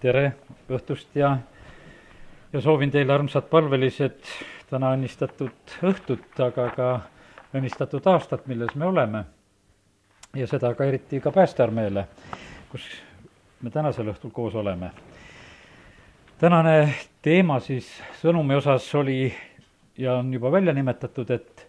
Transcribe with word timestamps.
tere 0.00 0.32
õhtust 0.72 1.16
ja, 1.18 1.34
ja 2.52 2.60
soovin 2.64 2.90
teile, 2.90 3.12
armsad 3.12 3.50
palvelised, 3.50 4.22
täna 4.70 4.94
õnnistatud 4.96 5.74
õhtut, 5.84 6.40
aga 6.40 6.68
ka 6.72 6.88
õnnistatud 7.58 8.06
aastat, 8.08 8.46
milles 8.48 8.72
me 8.80 8.88
oleme. 8.88 9.24
ja 10.34 10.46
seda 10.46 10.72
ka 10.74 10.84
eriti 10.84 11.20
ka 11.20 11.32
Päästearmeele, 11.34 12.06
kus 12.70 12.86
me 13.60 13.70
tänasel 13.70 14.08
õhtul 14.08 14.30
koos 14.30 14.54
oleme. 14.54 14.90
tänane 16.38 16.94
teema 17.22 17.60
siis 17.60 17.92
sõnumi 18.22 18.56
osas 18.56 18.94
oli 18.94 19.34
ja 19.98 20.14
on 20.14 20.32
juba 20.32 20.52
välja 20.52 20.72
nimetatud, 20.72 21.30
et, 21.30 21.68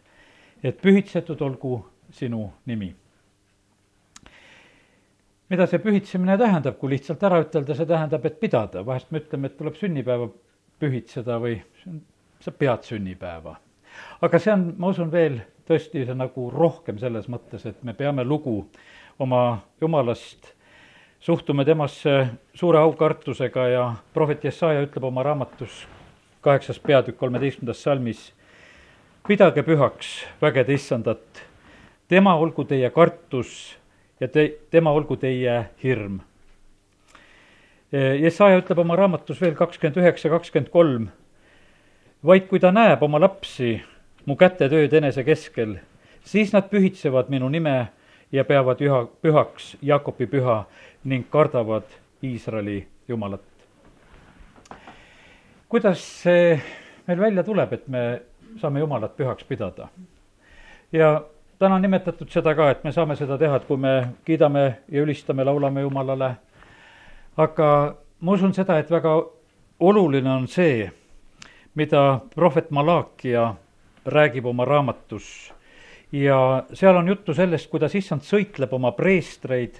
et 0.64 0.82
pühitsetud 0.82 1.42
olgu 1.42 1.86
sinu 2.12 2.54
nimi 2.66 2.96
mida 5.52 5.68
see 5.68 5.82
pühitsemine 5.84 6.38
tähendab, 6.40 6.78
kui 6.80 6.94
lihtsalt 6.94 7.24
ära 7.28 7.42
ütelda, 7.44 7.76
see 7.76 7.88
tähendab, 7.90 8.26
et 8.28 8.40
pidada, 8.40 8.86
vahest 8.88 9.12
me 9.12 9.20
ütleme, 9.20 9.50
et 9.52 9.58
tuleb 9.60 9.76
sünnipäeva 9.80 10.30
pühitseda 10.80 11.38
või 11.44 11.58
sa 12.42 12.54
pead 12.56 12.88
sünnipäeva. 12.88 13.58
aga 14.22 14.40
see 14.40 14.54
on, 14.54 14.64
ma 14.80 14.94
usun, 14.94 15.12
veel 15.12 15.42
tõesti 15.68 16.06
see 16.08 16.16
nagu 16.16 16.48
rohkem 16.54 16.98
selles 17.02 17.28
mõttes, 17.28 17.66
et 17.68 17.84
me 17.84 17.94
peame 17.94 18.24
lugu 18.24 18.56
oma 19.20 19.62
jumalast, 19.82 20.54
suhtume 21.20 21.66
temasse 21.66 22.16
suure 22.56 22.80
aukartusega 22.80 23.68
ja 23.68 23.84
prohvet 24.14 24.48
Jesaja 24.48 24.82
ütleb 24.88 25.04
oma 25.12 25.24
raamatus 25.24 25.84
kaheksas 26.42 26.80
peatükk 26.80 27.20
kolmeteistkümnendas 27.20 27.84
salmis, 27.84 28.32
pidage 29.28 29.62
pühaks 29.68 30.24
vägede 30.42 30.74
issandat, 30.74 31.44
tema 32.08 32.34
olgu 32.40 32.64
teie 32.66 32.90
kartus 32.90 33.81
ja 34.22 34.28
te, 34.28 34.46
tema 34.70 34.94
olgu 34.94 35.18
teie 35.18 35.56
hirm. 35.84 36.20
Jesaja 37.92 38.62
ütleb 38.62 38.80
oma 38.80 38.96
raamatus 38.96 39.42
veel 39.42 39.56
kakskümmend 39.58 39.98
üheksa, 40.00 40.30
kakskümmend 40.32 40.72
kolm. 40.72 41.10
vaid 42.24 42.46
kui 42.48 42.60
ta 42.62 42.70
näeb 42.72 43.02
oma 43.02 43.18
lapsi, 43.20 43.82
mu 44.26 44.36
kätetööd 44.38 44.94
enese 44.94 45.24
keskel, 45.26 45.80
siis 46.24 46.54
nad 46.54 46.70
pühitsevad 46.70 47.32
minu 47.34 47.50
nime 47.50 47.90
ja 48.32 48.46
peavad 48.46 48.82
üha, 48.82 49.08
pühaks 49.22 49.76
Jakobi 49.82 50.28
püha 50.30 50.66
ning 51.04 51.26
kardavad 51.30 51.90
Iisraeli 52.24 52.86
Jumalat. 53.08 53.42
kuidas 55.70 56.00
see 56.22 56.62
meil 57.08 57.20
välja 57.20 57.44
tuleb, 57.44 57.74
et 57.74 57.88
me 57.88 58.22
saame 58.62 58.80
Jumalat 58.80 59.18
pühaks 59.18 59.44
pidada? 59.44 59.90
ja 60.92 61.24
täna 61.62 61.76
on 61.76 61.82
nimetatud 61.82 62.30
seda 62.34 62.56
ka, 62.58 62.72
et 62.74 62.84
me 62.84 62.92
saame 62.92 63.14
seda 63.16 63.38
teha, 63.38 63.60
et 63.60 63.66
kui 63.70 63.78
me 63.78 63.94
kiidame 64.26 64.64
ja 64.90 65.04
ülistame, 65.04 65.46
laulame 65.46 65.84
Jumalale, 65.84 66.32
aga 67.38 67.68
ma 68.20 68.34
usun 68.34 68.54
seda, 68.58 68.80
et 68.82 68.90
väga 68.90 69.12
oluline 69.86 70.30
on 70.34 70.48
see, 70.50 70.88
mida 71.78 72.22
prohvet 72.34 72.72
Malakia 72.74 73.52
räägib 74.10 74.48
oma 74.50 74.66
raamatus 74.66 75.52
ja 76.12 76.64
seal 76.74 76.98
on 76.98 77.08
juttu 77.08 77.34
sellest, 77.38 77.70
kuidas 77.70 77.94
issand 77.96 78.26
sõitleb 78.26 78.74
oma 78.74 78.92
preestreid. 78.98 79.78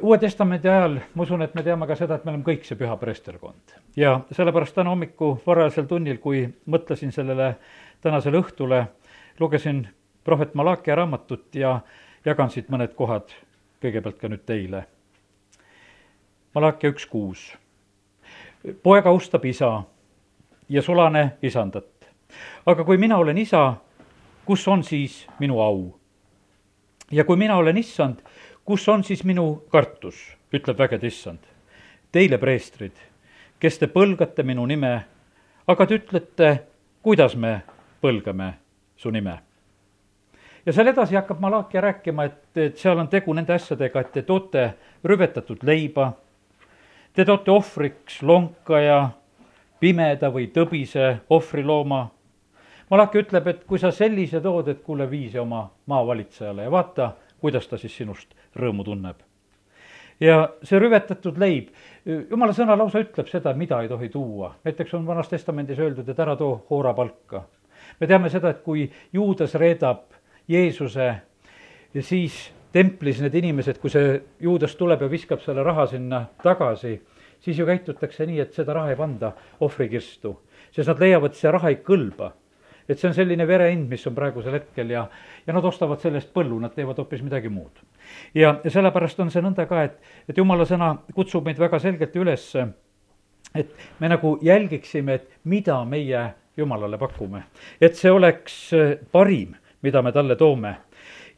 uue 0.00 0.18
Testamendi 0.18 0.68
ajal 0.68 0.98
ma 1.14 1.22
usun, 1.22 1.42
et 1.42 1.54
me 1.54 1.62
teame 1.62 1.86
ka 1.86 1.94
seda, 1.94 2.16
et 2.16 2.24
me 2.24 2.32
oleme 2.32 2.44
kõik 2.44 2.66
see 2.66 2.76
püha 2.76 2.96
preesterkond. 2.98 3.76
ja 3.96 4.20
sellepärast 4.32 4.74
täna 4.74 4.90
hommiku 4.90 5.38
varajasel 5.46 5.86
tunnil, 5.86 6.18
kui 6.18 6.48
mõtlesin 6.66 7.12
sellele 7.12 7.54
tänasele 8.02 8.42
õhtule, 8.42 8.86
lugesin 9.38 9.86
prohvet 10.26 10.54
Malakia 10.54 10.94
raamatut 10.94 11.54
ja 11.54 11.80
jagan 12.24 12.50
siit 12.50 12.66
mõned 12.68 12.96
kohad 12.98 13.30
kõigepealt 13.82 14.18
ka 14.18 14.28
nüüd 14.28 14.42
teile. 14.46 14.82
Malakia 16.54 16.90
üks 16.90 17.06
kuus. 17.06 17.52
poeg 18.82 19.06
austab 19.06 19.44
isa 19.44 19.82
ja 20.68 20.82
sulane 20.82 21.36
isandat. 21.42 22.10
aga 22.66 22.84
kui 22.84 22.98
mina 22.98 23.16
olen 23.16 23.38
isa, 23.38 23.74
kus 24.44 24.68
on 24.68 24.82
siis 24.84 25.26
minu 25.38 25.60
au? 25.60 25.94
ja 27.10 27.24
kui 27.24 27.36
mina 27.36 27.56
olen 27.56 27.76
issand, 27.76 28.18
kus 28.64 28.88
on 28.88 29.04
siis 29.04 29.24
minu 29.24 29.62
kartus, 29.70 30.36
ütleb 30.52 30.78
vägede 30.78 31.06
issand. 31.06 31.38
Teile, 32.12 32.38
preestrid, 32.38 32.96
kes 33.60 33.78
te 33.78 33.86
põlgate 33.86 34.42
minu 34.42 34.66
nime, 34.66 35.04
aga 35.66 35.86
te 35.86 35.94
ütlete, 35.94 36.62
kuidas 37.02 37.36
me 37.36 37.60
põlgame 38.02 38.54
su 38.96 39.10
nime 39.10 39.45
ja 40.66 40.72
seal 40.72 40.90
edasi 40.90 41.14
hakkab 41.14 41.40
Malakia 41.40 41.80
rääkima, 41.80 42.24
et, 42.24 42.56
et 42.56 42.78
seal 42.78 42.98
on 42.98 43.08
tegu 43.08 43.34
nende 43.34 43.54
asjadega, 43.54 44.00
et 44.00 44.12
te 44.12 44.22
toote 44.26 44.66
rüvetatud 45.04 45.62
leiba, 45.62 46.10
te 47.14 47.24
toote 47.24 47.52
ohvriks 47.54 48.20
lonka 48.26 48.80
ja 48.82 48.98
pimeda 49.80 50.30
või 50.32 50.48
tõbise 50.54 51.16
ohvrilooma. 51.30 52.06
Malakia 52.90 53.22
ütleb, 53.22 53.46
et 53.50 53.62
kui 53.66 53.78
sa 53.82 53.90
sellise 53.94 54.40
tood, 54.42 54.68
et 54.70 54.82
kuule, 54.82 55.08
vii 55.10 55.30
see 55.32 55.40
oma 55.42 55.64
maavalitsejale 55.90 56.66
ja 56.66 56.70
vaata, 56.70 57.12
kuidas 57.40 57.66
ta 57.66 57.78
siis 57.78 57.96
sinust 57.96 58.34
rõõmu 58.56 58.84
tunneb. 58.84 59.22
ja 60.20 60.48
see 60.62 60.78
rüvetatud 60.80 61.38
leib, 61.38 61.68
jumala 62.06 62.54
sõna 62.56 62.76
lausa 62.78 63.02
ütleb 63.04 63.28
seda, 63.28 63.52
mida 63.52 63.82
ei 63.82 63.88
tohi 63.88 64.08
tuua, 64.08 64.54
näiteks 64.64 64.94
on 64.94 65.06
Vanas 65.06 65.28
Testamendis 65.28 65.78
öeldud, 65.78 66.08
et 66.08 66.20
ära 66.20 66.36
too 66.36 66.66
hoorapalka. 66.70 67.42
me 68.00 68.06
teame 68.06 68.30
seda, 68.30 68.50
et 68.50 68.62
kui 68.62 68.90
juudas 69.12 69.54
reedab 69.54 70.16
Jeesuse 70.48 71.08
ja 71.94 72.02
siis 72.02 72.36
templis 72.76 73.20
need 73.24 73.34
inimesed, 73.40 73.78
kui 73.80 73.92
see 73.92 74.16
juudas 74.42 74.76
tuleb 74.76 75.06
ja 75.06 75.10
viskab 75.10 75.40
selle 75.44 75.64
raha 75.64 75.86
sinna 75.90 76.26
tagasi, 76.42 76.96
siis 77.40 77.58
ju 77.58 77.66
käitutakse 77.68 78.26
nii, 78.28 78.40
et 78.44 78.56
seda 78.56 78.76
raha 78.76 78.92
ei 78.92 78.98
panda 78.98 79.32
ohvrikirstu, 79.64 80.34
sest 80.74 80.90
nad 80.90 81.00
leiavad, 81.00 81.36
see 81.38 81.52
raha 81.52 81.72
ei 81.72 81.80
kõlba. 81.86 82.34
et 82.86 83.00
see 83.00 83.08
on 83.08 83.14
selline 83.16 83.42
verehind, 83.48 83.88
mis 83.90 84.04
on 84.06 84.14
praegusel 84.14 84.54
hetkel 84.54 84.90
ja, 84.94 85.00
ja 85.42 85.54
nad 85.56 85.64
ostavad 85.66 85.98
selle 85.98 86.20
eest 86.20 86.28
põllu, 86.30 86.60
nad 86.62 86.70
teevad 86.74 87.00
hoopis 87.02 87.22
midagi 87.22 87.48
muud. 87.50 87.80
ja, 88.34 88.60
ja 88.62 88.70
sellepärast 88.70 89.20
on 89.24 89.32
see 89.34 89.42
nõnda 89.42 89.66
ka, 89.66 89.82
et, 89.88 89.96
et 90.28 90.38
jumala 90.38 90.66
sõna 90.68 90.92
kutsub 91.14 91.48
meid 91.48 91.58
väga 91.58 91.80
selgelt 91.82 92.14
üles, 92.16 92.52
et 93.54 93.72
me 93.98 94.10
nagu 94.12 94.36
jälgiksime, 94.42 95.14
et 95.14 95.30
mida 95.44 95.80
meie 95.84 96.28
jumalale 96.56 96.98
pakume, 96.98 97.42
et 97.80 97.96
see 97.96 98.12
oleks 98.12 98.68
parim 99.12 99.56
mida 99.86 100.02
me 100.02 100.12
talle 100.12 100.36
toome. 100.36 100.76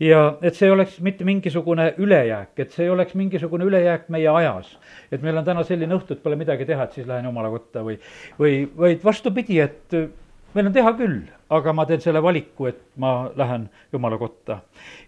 ja 0.01 0.39
et 0.43 0.55
see 0.55 0.69
ei 0.69 0.73
oleks 0.73 1.01
mitte 1.03 1.25
mingisugune 1.27 1.89
ülejääk, 1.99 2.53
et 2.63 2.71
see 2.71 2.85
ei 2.87 2.91
oleks 2.91 3.17
mingisugune 3.19 3.67
ülejääk 3.67 4.09
meie 4.15 4.29
ajas. 4.31 4.79
et 5.13 5.23
meil 5.23 5.37
on 5.37 5.45
täna 5.45 5.65
selline 5.67 5.95
õhtu, 5.95 6.15
et 6.15 6.23
pole 6.23 6.39
midagi 6.39 6.65
teha, 6.69 6.85
et 6.85 6.97
siis 6.97 7.07
lähen 7.07 7.27
jumala 7.29 7.51
kotta 7.51 7.83
või, 7.85 7.99
või, 8.39 8.63
vaid 8.79 9.05
vastupidi, 9.05 9.61
et 9.61 9.99
meil 10.55 10.71
on 10.71 10.73
teha 10.73 10.95
küll, 10.97 11.21
aga 11.51 11.73
ma 11.75 11.85
teen 11.89 12.01
selle 12.05 12.23
valiku, 12.23 12.71
et 12.71 12.81
ma 12.97 13.31
lähen 13.37 13.69
jumala 13.93 14.19
kotta. 14.19 14.61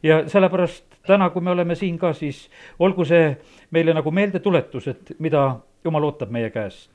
ja 0.02 0.22
sellepärast 0.28 0.84
täna, 1.06 1.30
kui 1.30 1.42
me 1.42 1.54
oleme 1.54 1.74
siin 1.74 1.98
ka, 1.98 2.12
siis 2.12 2.48
olgu 2.78 3.04
see 3.04 3.36
meile 3.70 3.94
nagu 3.96 4.10
meeldetuletus, 4.10 4.88
et 4.88 5.14
mida 5.18 5.44
jumal 5.84 6.10
ootab 6.10 6.30
meie 6.30 6.50
käest. 6.50 6.90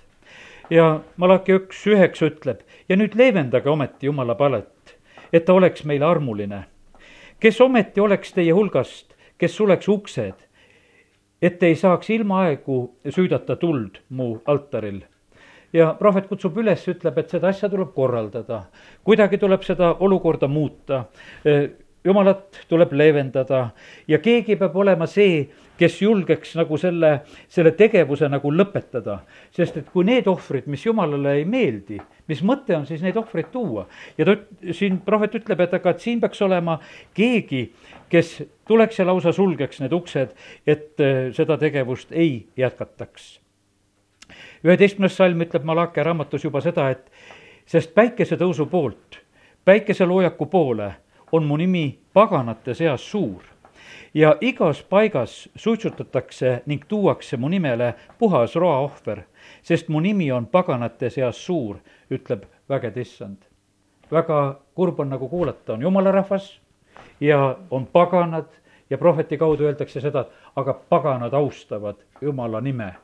ja 0.70 1.00
Malaki 1.18 1.60
üks 1.62 1.88
üheksa 1.88 2.28
ütleb 2.28 2.64
ja 2.90 2.98
nüüd 2.98 3.16
leevendage 3.16 3.70
ometi 3.70 4.12
jumala 4.12 4.36
palet 4.36 4.75
et 5.36 5.46
ta 5.46 5.54
oleks 5.54 5.84
meile 5.84 6.06
armuline. 6.08 6.64
kes 7.40 7.62
ometi 7.62 8.02
oleks 8.02 8.32
teie 8.34 8.54
hulgast, 8.56 9.14
kes 9.38 9.56
suleks 9.56 9.88
uksed, 9.92 10.46
et 11.42 11.64
ei 11.64 11.76
saaks 11.76 12.10
ilmaaegu 12.10 12.78
süüdata 13.10 13.56
tuld 13.60 14.00
mu 14.10 14.38
altaril 14.46 15.02
ja 15.76 15.90
prohvet 16.00 16.30
kutsub 16.30 16.56
üles, 16.58 16.86
ütleb, 16.88 17.18
et 17.20 17.30
seda 17.30 17.52
asja 17.52 17.70
tuleb 17.70 17.92
korraldada. 17.96 18.64
kuidagi 19.04 19.38
tuleb 19.38 19.64
seda 19.68 19.94
olukorda 20.00 20.48
muuta 20.48 21.04
jumalat 22.06 22.60
tuleb 22.70 22.94
leevendada 22.94 23.70
ja 24.08 24.20
keegi 24.22 24.56
peab 24.60 24.76
olema 24.78 25.08
see, 25.10 25.46
kes 25.78 25.98
julgeks 26.02 26.54
nagu 26.56 26.78
selle, 26.80 27.12
selle 27.52 27.74
tegevuse 27.76 28.30
nagu 28.32 28.52
lõpetada. 28.54 29.20
sest 29.52 29.78
et 29.78 29.90
kui 29.92 30.06
need 30.06 30.28
ohvrid, 30.28 30.68
mis 30.72 30.86
jumalale 30.86 31.34
ei 31.40 31.46
meeldi, 31.46 32.00
mis 32.28 32.44
mõte 32.44 32.76
on 32.78 32.86
siis 32.86 33.02
neid 33.02 33.18
ohvreid 33.18 33.52
tuua? 33.52 33.88
ja 34.18 34.26
ta 34.26 34.38
siin 34.72 35.02
prohvet 35.06 35.36
ütleb, 35.42 35.60
et 35.60 35.74
aga, 35.74 35.90
et 35.90 36.00
siin 36.00 36.22
peaks 36.22 36.42
olema 36.42 36.80
keegi, 37.14 37.72
kes 38.10 38.44
tuleks 38.68 39.00
ja 39.00 39.06
lausa 39.06 39.34
sulgeks 39.34 39.82
need 39.82 39.94
uksed, 39.94 40.36
et 40.68 41.02
äh, 41.02 41.32
seda 41.34 41.58
tegevust 41.58 42.12
ei 42.12 42.46
jätkataks. 42.58 43.40
üheteistkümnes 44.64 45.18
salm 45.18 45.42
ütleb 45.42 45.66
Malakia 45.66 46.04
raamatus 46.04 46.46
juba 46.46 46.62
seda, 46.62 46.90
et 46.90 47.10
sest 47.66 47.94
päikesetõusu 47.98 48.70
poolt, 48.70 49.20
päikeseloojaku 49.66 50.46
poole 50.46 50.94
on 51.32 51.44
mu 51.44 51.58
nimi 51.58 52.05
paganate 52.16 52.74
seas 52.74 53.12
suur 53.12 53.44
ja 54.16 54.36
igas 54.42 54.84
paigas 54.84 55.50
suitsutatakse 55.56 56.62
ning 56.66 56.84
tuuakse 56.88 57.38
mu 57.38 57.50
nimele 57.50 57.94
puhas 58.20 58.56
roaohver, 58.56 59.22
sest 59.64 59.90
mu 59.90 60.00
nimi 60.00 60.32
on 60.32 60.48
paganate 60.48 61.10
seas 61.10 61.46
suur, 61.46 61.76
ütleb 62.12 62.46
vägede 62.70 63.02
issand. 63.02 63.38
väga 64.12 64.60
kurb 64.76 65.00
on 65.00 65.10
nagu 65.10 65.28
kuulata, 65.30 65.74
on 65.74 65.82
jumala 65.82 66.12
rahvas 66.12 66.62
ja 67.20 67.58
on 67.72 67.86
paganad 67.86 68.48
ja 68.90 68.98
prohveti 68.98 69.38
kaudu 69.38 69.64
öeldakse 69.64 70.02
seda, 70.02 70.22
et 70.22 70.28
aga 70.56 70.74
paganad 70.74 71.34
austavad 71.34 71.96
jumala 72.22 72.62
nime. 72.62 72.96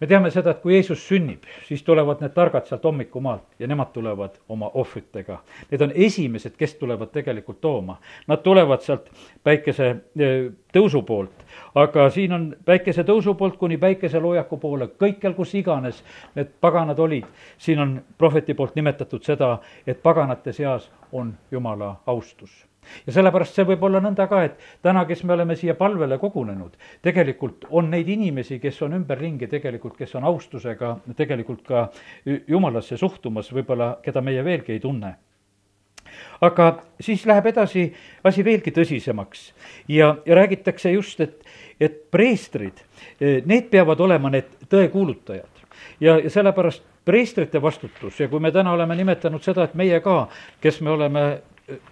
Me 0.00 0.06
teame 0.06 0.30
seda, 0.30 0.54
et 0.54 0.60
kui 0.62 0.74
Jeesus 0.74 1.02
sünnib, 1.08 1.44
siis 1.68 1.82
tulevad 1.82 2.22
need 2.22 2.34
targad 2.34 2.66
sealt 2.68 2.84
hommikumaalt 2.84 3.58
ja 3.58 3.68
nemad 3.70 3.92
tulevad 3.94 4.36
oma 4.48 4.70
ohvritega. 4.74 5.38
Need 5.70 5.84
on 5.86 5.94
esimesed, 5.94 6.56
kes 6.58 6.74
tulevad 6.80 7.12
tegelikult 7.14 7.60
tooma. 7.60 7.98
Nad 8.26 8.42
tulevad 8.42 8.82
sealt 8.82 9.08
päikese 9.44 9.88
eh, 9.90 10.50
tõusu 10.74 11.04
poolt, 11.06 11.46
aga 11.74 12.08
siin 12.10 12.32
on 12.32 12.50
päikese 12.64 13.06
tõusu 13.06 13.36
poolt 13.38 13.56
kuni 13.60 13.78
päikeseloojaku 13.78 14.58
poole, 14.58 14.90
kõikjal, 15.00 15.34
kus 15.38 15.54
iganes 15.54 16.02
need 16.34 16.52
paganad 16.60 16.98
olid, 16.98 17.26
siin 17.58 17.80
on 17.80 17.96
prohveti 18.18 18.54
poolt 18.54 18.76
nimetatud 18.76 19.24
seda, 19.24 19.58
et 19.86 20.02
paganate 20.02 20.52
seas 20.52 20.90
on 21.12 21.34
Jumala 21.50 21.96
austus 22.06 22.64
ja 23.06 23.12
sellepärast 23.16 23.58
see 23.58 23.66
võib 23.68 23.84
olla 23.88 24.00
nõnda 24.04 24.26
ka, 24.30 24.42
et 24.46 24.60
täna, 24.82 25.04
kes 25.08 25.24
me 25.24 25.36
oleme 25.36 25.56
siia 25.56 25.74
palvele 25.78 26.18
kogunenud, 26.18 26.76
tegelikult 27.02 27.68
on 27.70 27.90
neid 27.90 28.08
inimesi, 28.08 28.58
kes 28.62 28.82
on 28.86 28.96
ümberringi 29.00 29.48
tegelikult, 29.50 29.96
kes 29.98 30.14
on 30.18 30.24
austusega 30.30 30.96
tegelikult 31.16 31.62
ka 31.68 31.86
jumalasse 32.48 32.96
suhtumas, 33.00 33.52
võib-olla 33.52 33.96
keda 34.04 34.24
meie 34.24 34.44
veelgi 34.44 34.76
ei 34.76 34.82
tunne. 34.82 35.14
Aga 36.44 36.68
siis 37.00 37.24
läheb 37.26 37.46
edasi 37.50 37.84
asi 38.24 38.44
veelgi 38.44 38.70
tõsisemaks. 38.74 39.48
Ja, 39.88 40.14
ja 40.26 40.36
räägitakse 40.36 40.92
just, 40.92 41.20
et, 41.20 41.40
et 41.80 41.96
preestrid, 42.10 42.84
need 43.20 43.70
peavad 43.72 44.00
olema 44.04 44.30
need 44.30 44.50
tõekuulutajad. 44.70 45.64
Ja, 46.00 46.18
ja 46.18 46.30
sellepärast 46.30 46.84
preestrite 47.04 47.60
vastutus 47.62 48.20
ja 48.20 48.28
kui 48.28 48.40
me 48.40 48.52
täna 48.52 48.72
oleme 48.72 48.96
nimetanud 48.96 49.42
seda, 49.44 49.66
et 49.66 49.74
meie 49.76 50.00
ka, 50.04 50.24
kes 50.64 50.80
me 50.80 50.94
oleme 50.94 51.24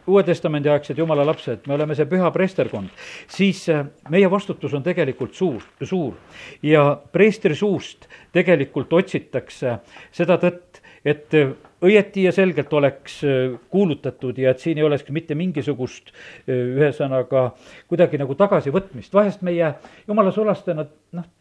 Uue 0.07 0.21
Testamendi 0.23 0.69
aegsed 0.69 0.99
jumala 1.01 1.25
lapsed, 1.25 1.63
me 1.65 1.73
oleme 1.79 1.95
see 1.97 2.05
püha 2.05 2.29
preesterkond, 2.35 2.91
siis 3.33 3.63
äh, 3.73 3.87
meie 4.13 4.29
vastutus 4.29 4.75
on 4.77 4.85
tegelikult 4.85 5.33
suur, 5.33 5.65
suur. 5.81 6.19
ja 6.63 6.83
preestri 7.13 7.57
suust 7.57 8.05
tegelikult 8.37 8.93
otsitakse 8.93 9.79
seda 10.13 10.37
tõtt, 10.43 10.83
et 11.09 11.33
äh, 11.41 11.55
õieti 11.89 12.27
ja 12.27 12.35
selgelt 12.37 12.73
oleks 12.77 13.23
äh, 13.25 13.57
kuulutatud 13.73 14.37
ja 14.45 14.53
et 14.53 14.61
siin 14.61 14.77
ei 14.77 14.85
oleks 14.85 15.09
mitte 15.09 15.35
mingisugust 15.41 16.13
ühesõnaga 16.53 17.49
kuidagi 17.89 18.21
nagu 18.21 18.37
tagasivõtmist, 18.37 19.15
vahest 19.17 19.41
meie 19.41 19.73
jumala 20.05 20.37
sulastena 20.37 20.85
noh, 21.17 21.33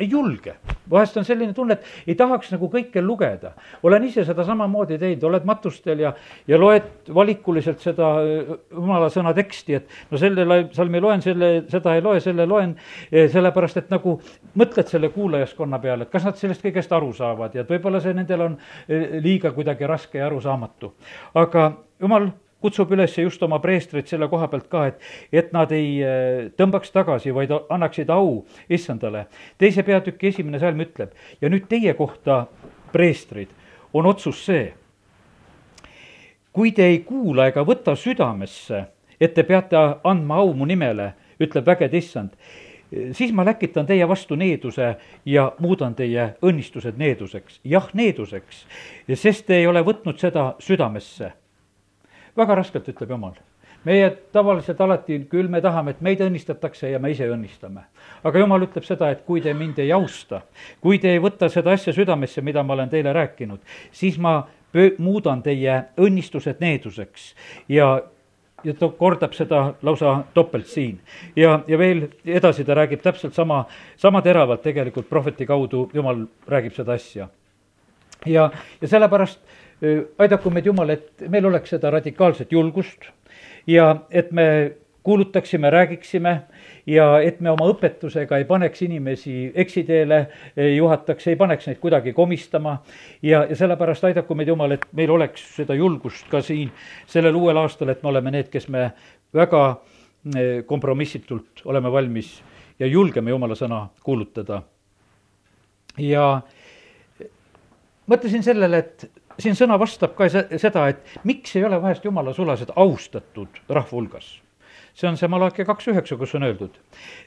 ei 0.00 0.10
julge. 0.10 0.54
vahest 0.90 1.16
on 1.16 1.24
selline 1.24 1.52
tunne, 1.52 1.74
et 1.74 2.08
ei 2.08 2.14
tahaks 2.16 2.52
nagu 2.52 2.68
kõike 2.72 3.02
lugeda. 3.02 3.52
olen 3.82 4.04
ise 4.04 4.24
seda 4.24 4.44
samamoodi 4.44 4.98
teinud, 4.98 5.24
oled 5.24 5.44
matustel 5.44 6.00
ja, 6.00 6.12
ja 6.46 6.58
loed 6.58 7.10
valikuliselt 7.14 7.80
seda 7.80 8.10
äh, 8.22 8.52
jumala 8.72 9.10
sõna 9.12 9.34
teksti, 9.36 9.74
et 9.74 10.10
no 10.10 10.18
selle 10.18 10.46
salmi 10.72 11.00
loen, 11.00 11.22
selle, 11.22 11.50
seda 11.68 11.94
ei 11.94 12.04
loe, 12.04 12.20
selle 12.24 12.46
loen, 12.46 12.74
eh, 13.12 13.28
sellepärast 13.32 13.82
et 13.82 13.90
nagu 13.92 14.18
mõtled 14.58 14.88
selle 14.88 15.12
kuulajaskonna 15.14 15.78
peale, 15.82 16.06
et 16.06 16.12
kas 16.12 16.26
nad 16.28 16.38
sellest 16.40 16.64
kõigest 16.64 16.92
aru 16.94 17.12
saavad 17.16 17.54
ja 17.54 17.64
et 17.64 17.72
võib-olla 17.76 18.00
see 18.04 18.16
nendel 18.16 18.46
on 18.48 18.58
eh, 18.88 19.18
liiga 19.24 19.52
kuidagi 19.56 19.86
raske 19.88 20.22
ja 20.22 20.28
arusaamatu. 20.30 20.94
aga 21.34 21.72
jumal 22.00 22.30
kutsub 22.60 22.92
üles 22.94 23.14
just 23.18 23.42
oma 23.42 23.60
preestreid 23.62 24.08
selle 24.10 24.28
koha 24.30 24.48
pealt 24.50 24.66
ka, 24.70 24.86
et, 24.90 24.98
et 25.32 25.52
nad 25.54 25.72
ei 25.74 25.98
äh, 26.02 26.48
tõmbaks 26.58 26.92
tagasi, 26.94 27.32
vaid 27.34 27.52
annaksid 27.54 28.10
au 28.10 28.44
issandale. 28.70 29.26
teise 29.58 29.84
peatüki 29.86 30.32
esimene 30.32 30.58
salm 30.62 30.82
ütleb 30.82 31.14
ja 31.40 31.50
nüüd 31.50 31.68
teie 31.70 31.94
kohta, 31.94 32.46
preestrid, 32.92 33.50
on 33.92 34.06
otsus 34.06 34.44
see. 34.46 34.72
kui 36.52 36.72
te 36.74 36.88
ei 36.90 37.02
kuula 37.06 37.46
ega 37.46 37.62
võta 37.62 37.94
südamesse, 37.94 38.86
et 39.20 39.34
te 39.34 39.44
peate 39.46 39.78
andma 40.04 40.40
au 40.42 40.54
mu 40.54 40.66
nimele, 40.66 41.12
ütleb 41.38 41.66
vägede 41.66 41.98
issand, 41.98 42.32
siis 43.14 43.30
ma 43.32 43.44
läkitan 43.46 43.86
teie 43.86 44.08
vastu 44.08 44.34
needuse 44.34 44.96
ja 45.24 45.52
muudan 45.60 45.94
teie 45.94 46.32
õnnistused 46.42 46.98
needuseks, 46.98 47.60
jah, 47.62 47.86
needuseks, 47.94 48.64
sest 49.14 49.46
te 49.46 49.60
ei 49.60 49.66
ole 49.70 49.84
võtnud 49.86 50.18
seda 50.18 50.54
südamesse 50.58 51.30
väga 52.38 52.58
raskelt, 52.58 52.88
ütleb 52.88 53.14
jumal. 53.14 53.38
meie 53.84 54.10
tavaliselt 54.34 54.80
alati 54.80 55.20
küll 55.30 55.48
me 55.48 55.60
tahame, 55.62 55.92
et 55.94 56.00
meid 56.02 56.20
õnnistatakse 56.20 56.90
ja 56.90 56.98
me 56.98 57.10
ise 57.10 57.28
õnnistame. 57.30 57.86
aga 58.24 58.38
jumal 58.38 58.66
ütleb 58.66 58.84
seda, 58.84 59.10
et 59.10 59.24
kui 59.24 59.40
te 59.40 59.54
mind 59.54 59.78
ei 59.78 59.92
austa, 59.92 60.42
kui 60.80 60.98
te 60.98 61.12
ei 61.12 61.18
võta 61.18 61.48
seda 61.48 61.72
asja 61.72 61.92
südamesse, 61.92 62.42
mida 62.42 62.62
ma 62.62 62.74
olen 62.74 62.88
teile 62.88 63.12
rääkinud, 63.12 63.60
siis 63.92 64.18
ma 64.18 64.48
pöö-, 64.72 64.94
muudan 64.98 65.42
teie 65.42 65.82
õnnistused 65.96 66.60
needuseks 66.60 67.34
ja 67.68 67.98
ja 68.64 68.74
ta 68.74 68.88
kordab 68.88 69.32
seda 69.32 69.74
lausa 69.82 70.24
topelt 70.34 70.66
siin. 70.66 71.00
ja, 71.36 71.60
ja 71.66 71.78
veel 71.78 72.08
edasi 72.26 72.64
ta 72.64 72.74
räägib 72.74 73.02
täpselt 73.02 73.34
sama, 73.34 73.64
sama 73.96 74.22
teravalt 74.22 74.62
tegelikult 74.62 75.08
prohveti 75.08 75.46
kaudu, 75.46 75.90
jumal 75.94 76.26
räägib 76.46 76.74
seda 76.74 76.92
asja. 76.92 77.28
ja, 78.26 78.50
ja 78.80 78.88
sellepärast 78.88 79.40
aidaku 80.18 80.50
meid 80.50 80.66
Jumal, 80.66 80.90
et 80.90 81.24
meil 81.28 81.46
oleks 81.46 81.70
seda 81.76 81.90
radikaalset 81.94 82.52
julgust 82.52 83.08
ja 83.66 83.94
et 84.10 84.32
me 84.32 84.48
kuulutaksime, 85.06 85.70
räägiksime 85.70 86.32
ja 86.86 87.06
et 87.24 87.40
me 87.40 87.50
oma 87.50 87.68
õpetusega 87.70 88.36
ei 88.36 88.44
paneks 88.44 88.82
inimesi 88.82 89.52
eksiteele, 89.54 90.18
juhataks, 90.76 91.28
ei 91.30 91.36
paneks 91.36 91.68
neid 91.70 91.78
kuidagi 91.80 92.12
komistama. 92.12 92.78
ja, 93.22 93.44
ja 93.48 93.56
sellepärast 93.56 94.04
aidaku 94.04 94.34
meid 94.34 94.48
Jumal, 94.48 94.76
et 94.76 94.86
meil 94.92 95.10
oleks 95.10 95.44
seda 95.56 95.74
julgust 95.74 96.28
ka 96.30 96.42
siin 96.42 96.72
sellel 97.06 97.36
uuel 97.36 97.56
aastal, 97.56 97.88
et 97.88 98.02
me 98.02 98.08
oleme 98.12 98.34
need, 98.34 98.50
kes 98.52 98.68
me 98.68 98.90
väga 99.34 99.62
kompromissitult 100.66 101.62
oleme 101.64 101.92
valmis 101.92 102.42
ja 102.78 102.86
julgeme 102.86 103.30
Jumala 103.30 103.54
sõna 103.54 103.86
kuulutada. 104.02 104.62
ja 105.98 106.40
mõtlesin 108.06 108.42
sellele, 108.42 108.78
et 108.78 109.10
siin 109.38 109.56
sõna 109.58 109.78
vastab 109.78 110.14
ka 110.18 110.28
seda, 110.30 110.88
et 110.88 111.18
miks 111.28 111.54
ei 111.56 111.64
ole 111.64 111.80
vahest 111.82 112.04
jumala 112.04 112.34
sulased 112.34 112.72
austatud 112.76 113.60
rahva 113.68 113.90
hulgas. 113.92 114.40
see 114.98 115.08
on 115.08 115.16
see 115.16 115.28
Malachi 115.28 115.64
kaks 115.64 115.88
üheksa, 115.88 116.16
kus 116.16 116.34
on 116.34 116.42
öeldud. 116.42 116.78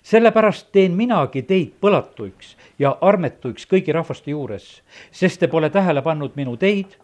sellepärast 0.03 0.71
teen 0.71 0.91
minagi 0.91 1.41
teid 1.41 1.73
põlatuiks 1.81 2.55
ja 2.79 2.97
armetuiks 3.01 3.65
kõigi 3.65 3.93
rahvaste 3.93 4.31
juures, 4.31 4.81
sest 5.11 5.39
te 5.39 5.47
pole 5.47 5.69
tähele 5.69 6.01
pannud 6.01 6.35
minu 6.35 6.57
teid, 6.57 6.97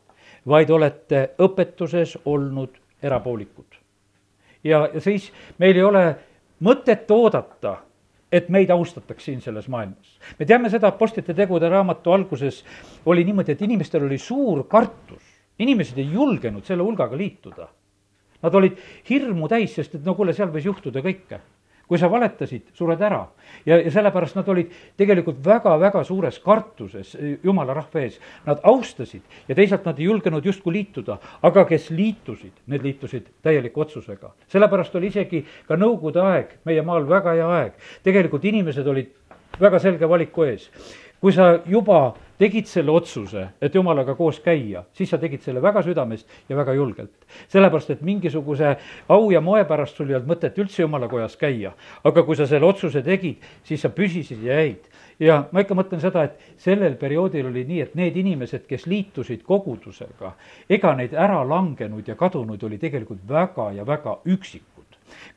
vaid 0.48 0.70
olete 0.70 1.30
õpetuses 1.40 2.18
olnud 2.26 2.78
erapoolikud. 3.04 3.80
ja, 4.64 4.90
ja 4.94 5.02
siis 5.02 5.32
meil 5.58 5.76
ei 5.76 5.84
ole 5.84 6.16
mõtet 6.60 7.12
oodata 7.12 7.78
et 8.32 8.50
meid 8.50 8.72
austataks 8.72 9.26
siin 9.30 9.42
selles 9.42 9.68
maailmas. 9.68 10.20
me 10.40 10.46
teame 10.46 10.70
seda, 10.70 10.88
Apostlite 10.88 11.34
tegude 11.34 11.70
raamatu 11.70 12.12
alguses 12.12 12.64
oli 13.06 13.24
niimoodi, 13.24 13.52
et 13.52 13.62
inimestel 13.62 14.04
oli 14.04 14.18
suur 14.18 14.68
kartus. 14.68 15.24
inimesed 15.60 15.98
ei 15.98 16.12
julgenud 16.14 16.66
selle 16.66 16.84
hulgaga 16.84 17.18
liituda. 17.18 17.68
Nad 18.42 18.56
olid 18.56 18.78
hirmu 19.10 19.48
täis, 19.48 19.74
sest 19.76 19.96
et 19.96 20.04
no 20.06 20.14
kuule, 20.14 20.34
seal 20.34 20.52
võis 20.54 20.68
juhtuda 20.68 21.02
kõike 21.02 21.40
kui 21.88 22.00
sa 22.00 22.10
valetasid, 22.12 22.72
sured 22.76 23.02
ära. 23.02 23.24
ja, 23.66 23.78
ja 23.80 23.92
sellepärast 23.92 24.36
nad 24.36 24.50
olid 24.52 24.74
tegelikult 25.00 25.40
väga-väga 25.46 26.04
suures 26.08 26.40
kartuses 26.44 27.16
eh, 27.16 27.38
jumala 27.44 27.74
rahva 27.74 28.04
ees. 28.04 28.20
Nad 28.46 28.60
austasid 28.64 29.24
ja 29.48 29.56
teisalt 29.56 29.86
nad 29.88 30.00
ei 30.00 30.10
julgenud 30.10 30.46
justkui 30.46 30.74
liituda, 30.74 31.18
aga 31.48 31.66
kes 31.70 31.90
liitusid, 31.96 32.54
need 32.68 32.84
liitusid 32.84 33.32
täieliku 33.42 33.86
otsusega. 33.86 34.34
sellepärast 34.48 34.96
oli 34.96 35.08
isegi 35.08 35.46
ka 35.68 35.80
nõukogude 35.80 36.24
aeg 36.24 36.58
meie 36.66 36.82
maal 36.82 37.08
väga 37.08 37.34
hea 37.40 37.50
aeg. 37.62 37.74
tegelikult 38.04 38.46
inimesed 38.46 38.88
olid 38.88 39.14
väga 39.60 39.80
selge 39.80 40.10
valiku 40.10 40.44
ees. 40.44 40.70
kui 41.22 41.32
sa 41.32 41.60
juba 41.66 42.14
tegid 42.38 42.70
selle 42.70 42.92
otsuse, 42.94 43.48
et 43.62 43.76
jumalaga 43.76 44.16
koos 44.16 44.40
käia, 44.46 44.84
siis 44.94 45.10
sa 45.10 45.18
tegid 45.22 45.42
selle 45.46 45.62
väga 45.62 45.82
südamest 45.86 46.30
ja 46.50 46.58
väga 46.58 46.74
julgelt. 46.78 47.26
sellepärast, 47.48 47.90
et 47.90 48.02
mingisuguse 48.02 48.76
au 49.10 49.32
ja 49.32 49.42
moe 49.42 49.66
pärast 49.66 49.98
sul 49.98 50.10
ei 50.10 50.16
olnud 50.16 50.30
mõtet 50.36 50.58
üldse 50.58 50.82
jumala 50.82 51.08
kojas 51.08 51.38
käia. 51.38 51.74
aga 52.04 52.24
kui 52.24 52.36
sa 52.36 52.48
selle 52.48 52.66
otsuse 52.66 53.02
tegid, 53.02 53.44
siis 53.64 53.82
sa 53.82 53.90
püsisid 53.90 54.44
ja 54.44 54.62
jäid. 54.62 54.86
ja 55.20 55.44
ma 55.52 55.62
ikka 55.66 55.76
mõtlen 55.76 56.02
seda, 56.02 56.24
et 56.24 56.40
sellel 56.58 56.96
perioodil 56.96 57.48
oli 57.48 57.66
nii, 57.66 57.82
et 57.82 57.96
need 57.96 58.18
inimesed, 58.18 58.68
kes 58.68 58.86
liitusid 58.86 59.44
kogudusega, 59.44 60.36
ega 60.70 60.96
neid 60.96 61.14
ära 61.14 61.44
langenud 61.44 62.08
ja 62.08 62.16
kadunud 62.16 62.64
oli 62.64 62.78
tegelikult 62.78 63.26
väga 63.30 63.72
ja 63.72 63.86
väga 63.86 64.20
üksik 64.26 64.77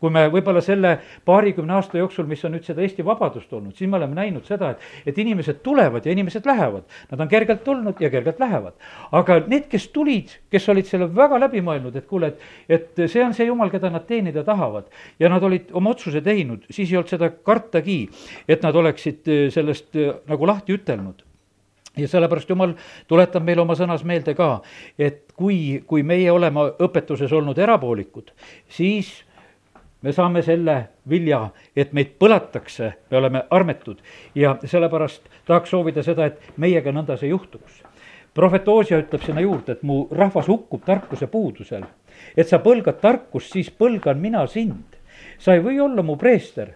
kui 0.01 0.13
me 0.13 0.27
võib-olla 0.33 0.63
selle 0.65 0.97
paarikümne 1.29 1.75
aasta 1.77 1.99
jooksul, 2.01 2.29
mis 2.31 2.43
on 2.45 2.55
nüüd 2.57 2.67
seda 2.67 2.83
Eesti 2.85 3.05
vabadust 3.07 3.53
olnud, 3.53 3.75
siis 3.79 3.91
me 3.91 3.99
oleme 4.01 4.17
näinud 4.19 4.49
seda, 4.49 4.73
et, 4.75 4.89
et 5.13 5.19
inimesed 5.23 5.63
tulevad 5.67 6.07
ja 6.07 6.15
inimesed 6.15 6.47
lähevad. 6.47 6.87
Nad 7.11 7.25
on 7.25 7.31
kergelt 7.31 7.65
tulnud 7.65 8.01
ja 8.01 8.11
kergelt 8.11 8.41
lähevad. 8.41 8.75
aga 9.13 9.41
need, 9.47 9.69
kes 9.71 9.89
tulid, 9.95 10.37
kes 10.51 10.69
olid 10.69 10.89
selle 10.89 11.11
väga 11.15 11.41
läbi 11.41 11.63
mõelnud, 11.65 11.97
et 11.97 12.07
kuule, 12.11 12.33
et, 12.35 12.45
et 12.69 13.07
see 13.07 13.25
on 13.25 13.35
see 13.37 13.49
jumal, 13.49 13.71
keda 13.71 13.91
nad 13.91 14.07
teenida 14.09 14.45
tahavad. 14.45 14.91
ja 15.19 15.29
nad 15.29 15.43
olid 15.43 15.73
oma 15.73 15.91
otsuse 15.91 16.21
teinud, 16.21 16.65
siis 16.71 16.91
ei 16.91 17.01
olnud 17.01 17.11
seda 17.11 17.31
kartagi, 17.31 18.03
et 18.49 18.63
nad 18.63 18.77
oleksid 18.77 19.29
äh, 19.29 19.49
sellest 19.53 19.97
äh, 19.97 20.15
nagu 20.29 20.47
lahti 20.47 20.77
ütelnud 20.77 21.27
ja 21.97 22.09
sellepärast 22.09 22.51
Jumal 22.51 22.75
tuletab 23.11 23.45
meile 23.47 23.65
oma 23.65 23.75
sõnas 23.79 24.05
meelde 24.07 24.35
ka, 24.39 24.61
et 24.99 25.33
kui, 25.37 25.81
kui 25.87 26.05
meie 26.07 26.31
oleme 26.33 26.71
õpetuses 26.83 27.33
olnud 27.35 27.59
erapoolikud, 27.59 28.31
siis 28.71 29.11
me 30.03 30.13
saame 30.13 30.43
selle 30.43 30.77
vilja, 31.09 31.41
et 31.77 31.93
meid 31.93 32.15
põlatakse, 32.21 32.93
me 33.11 33.19
oleme 33.19 33.43
armetud 33.51 34.01
ja 34.35 34.57
sellepärast 34.65 35.29
tahaks 35.49 35.71
soovida 35.71 36.03
seda, 36.03 36.31
et 36.31 36.57
meiega 36.57 36.93
nõnda 36.93 37.19
see 37.21 37.33
juhtuks. 37.33 37.83
prohvet 38.35 38.69
Oosia 38.69 38.99
ütleb 39.03 39.25
sinna 39.27 39.41
juurde, 39.41 39.73
et 39.73 39.83
mu 39.83 40.07
rahvas 40.11 40.49
hukkub 40.49 40.85
tarkuse 40.85 41.27
puudusel. 41.27 41.85
et 42.37 42.49
sa 42.49 42.59
põlgad 42.59 43.01
tarkust, 43.01 43.53
siis 43.53 43.71
põlgan 43.71 44.19
mina 44.21 44.47
sind. 44.47 44.97
sa 45.39 45.55
ei 45.55 45.61
või 45.61 45.81
olla 45.81 46.03
mu 46.03 46.17
preester. 46.17 46.75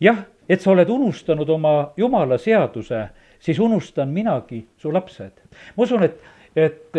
jah, 0.00 0.24
et 0.48 0.60
sa 0.60 0.70
oled 0.70 0.88
unustanud 0.88 1.48
oma 1.48 1.92
jumala 1.96 2.38
seaduse, 2.38 3.08
siis 3.38 3.58
unustan 3.58 4.08
minagi 4.08 4.66
su 4.78 4.92
lapsed. 4.92 5.32
ma 5.76 5.82
usun, 5.82 6.02
et, 6.02 6.20
et 6.56 6.96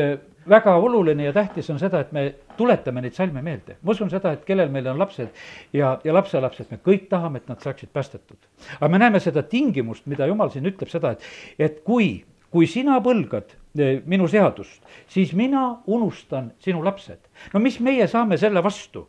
väga 0.50 0.76
oluline 0.76 1.24
ja 1.24 1.34
tähtis 1.34 1.70
on 1.70 1.80
seda, 1.80 2.02
et 2.04 2.12
me 2.12 2.26
tuletame 2.58 3.02
neid 3.02 3.16
salme 3.16 3.42
meelde. 3.42 3.78
ma 3.82 3.92
usun 3.92 4.10
seda, 4.10 4.34
et 4.34 4.46
kellel 4.46 4.70
meil 4.70 4.88
on 4.92 5.00
lapsed 5.00 5.30
ja, 5.74 6.00
ja 6.04 6.14
lapselapsed, 6.14 6.70
me 6.72 6.80
kõik 6.84 7.08
tahame, 7.10 7.42
et 7.42 7.50
nad 7.50 7.62
saaksid 7.64 7.90
päästetud. 7.94 8.38
aga 8.80 8.92
me 8.92 9.00
näeme 9.00 9.20
seda 9.20 9.44
tingimust, 9.44 10.06
mida 10.06 10.28
jumal 10.28 10.52
siin 10.54 10.66
ütleb 10.70 10.92
seda, 10.92 11.16
et, 11.16 11.24
et 11.60 11.82
kui, 11.84 12.24
kui 12.52 12.68
sina 12.68 13.00
põlgad 13.04 13.56
eh, 13.78 14.02
minu 14.06 14.28
seadust, 14.28 14.82
siis 15.08 15.34
mina 15.34 15.80
unustan 15.88 16.52
sinu 16.60 16.84
lapsed. 16.84 17.20
no 17.54 17.60
mis 17.60 17.80
meie 17.80 18.08
saame 18.08 18.38
selle 18.38 18.64
vastu? 18.64 19.08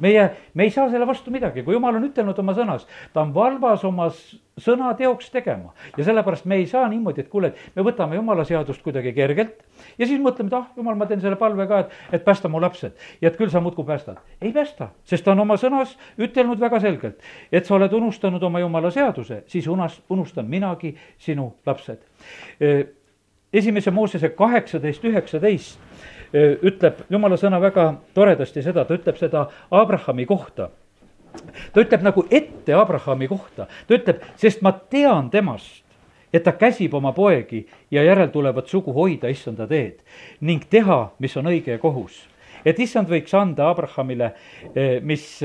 Meie, 0.00 0.28
me 0.54 0.66
ei 0.66 0.70
saa 0.74 0.88
selle 0.90 1.06
vastu 1.06 1.30
midagi, 1.30 1.64
kui 1.66 1.74
jumal 1.76 1.98
on 1.98 2.06
ütelnud 2.08 2.38
oma 2.42 2.54
sõnas, 2.56 2.86
ta 3.14 3.22
on 3.24 3.34
valvas 3.34 3.84
oma 3.88 4.08
sõna 4.60 4.92
teoks 4.96 5.30
tegema. 5.30 5.72
ja 5.96 6.04
sellepärast 6.04 6.44
me 6.44 6.56
ei 6.60 6.66
saa 6.66 6.88
niimoodi, 6.88 7.24
et 7.24 7.28
kuule, 7.28 7.52
et 7.52 7.76
me 7.76 7.84
võtame 7.86 8.16
jumala 8.18 8.44
seadust 8.44 8.82
kuidagi 8.82 9.12
kergelt 9.16 9.62
ja 9.98 10.06
siis 10.06 10.20
mõtleme, 10.20 10.48
et 10.48 10.58
ah, 10.58 10.68
jumal, 10.76 10.96
ma 10.98 11.06
teen 11.06 11.20
selle 11.20 11.36
palve 11.40 11.66
ka, 11.70 11.80
et, 11.84 11.96
et 12.18 12.24
päästa 12.24 12.48
mu 12.48 12.60
lapsed. 12.60 12.92
ja 13.20 13.30
et 13.30 13.36
küll 13.36 13.50
sa 13.50 13.60
muudkui 13.60 13.84
päästad. 13.84 14.20
ei 14.40 14.52
päästa, 14.52 14.90
sest 15.04 15.24
ta 15.24 15.32
on 15.32 15.44
oma 15.46 15.56
sõnas 15.60 15.96
ütelnud 16.18 16.60
väga 16.60 16.80
selgelt, 16.80 17.20
et 17.52 17.66
sa 17.66 17.74
oled 17.74 17.92
unustanud 17.92 18.42
oma 18.42 18.60
jumala 18.60 18.90
seaduse, 18.90 19.42
siis 19.46 19.66
unas, 19.66 20.00
unustan 20.08 20.46
minagi 20.46 20.96
sinu 21.18 21.54
lapsed. 21.66 22.06
esimese 23.52 23.90
Moosese 23.90 24.28
kaheksateist, 24.28 25.04
üheksateist 25.04 25.78
ütleb 26.32 27.04
jumala 27.10 27.36
sõna 27.38 27.60
väga 27.60 27.86
toredasti 28.14 28.62
seda, 28.62 28.84
ta 28.84 28.94
ütleb 28.94 29.18
seda 29.18 29.46
Abrahami 29.70 30.26
kohta. 30.26 30.70
ta 31.72 31.80
ütleb 31.80 32.02
nagu 32.02 32.24
ette 32.30 32.74
Abrahami 32.74 33.28
kohta, 33.28 33.66
ta 33.86 33.94
ütleb, 33.94 34.22
sest 34.36 34.62
ma 34.62 34.72
tean 34.72 35.30
temast, 35.30 35.84
et 36.32 36.42
ta 36.42 36.52
käsib 36.52 36.94
oma 36.94 37.12
poegi 37.12 37.66
ja 37.90 38.02
järeltulevat 38.02 38.68
sugu 38.68 38.92
hoida 38.92 39.28
issanda 39.28 39.66
teed 39.66 40.02
ning 40.40 40.64
teha, 40.70 41.10
mis 41.18 41.36
on 41.36 41.46
õige 41.46 41.70
ja 41.70 41.78
kohus. 41.78 42.28
et 42.64 42.78
issand 42.78 43.08
võiks 43.08 43.34
anda 43.34 43.70
Abrahamile, 43.70 44.34
mis 45.02 45.40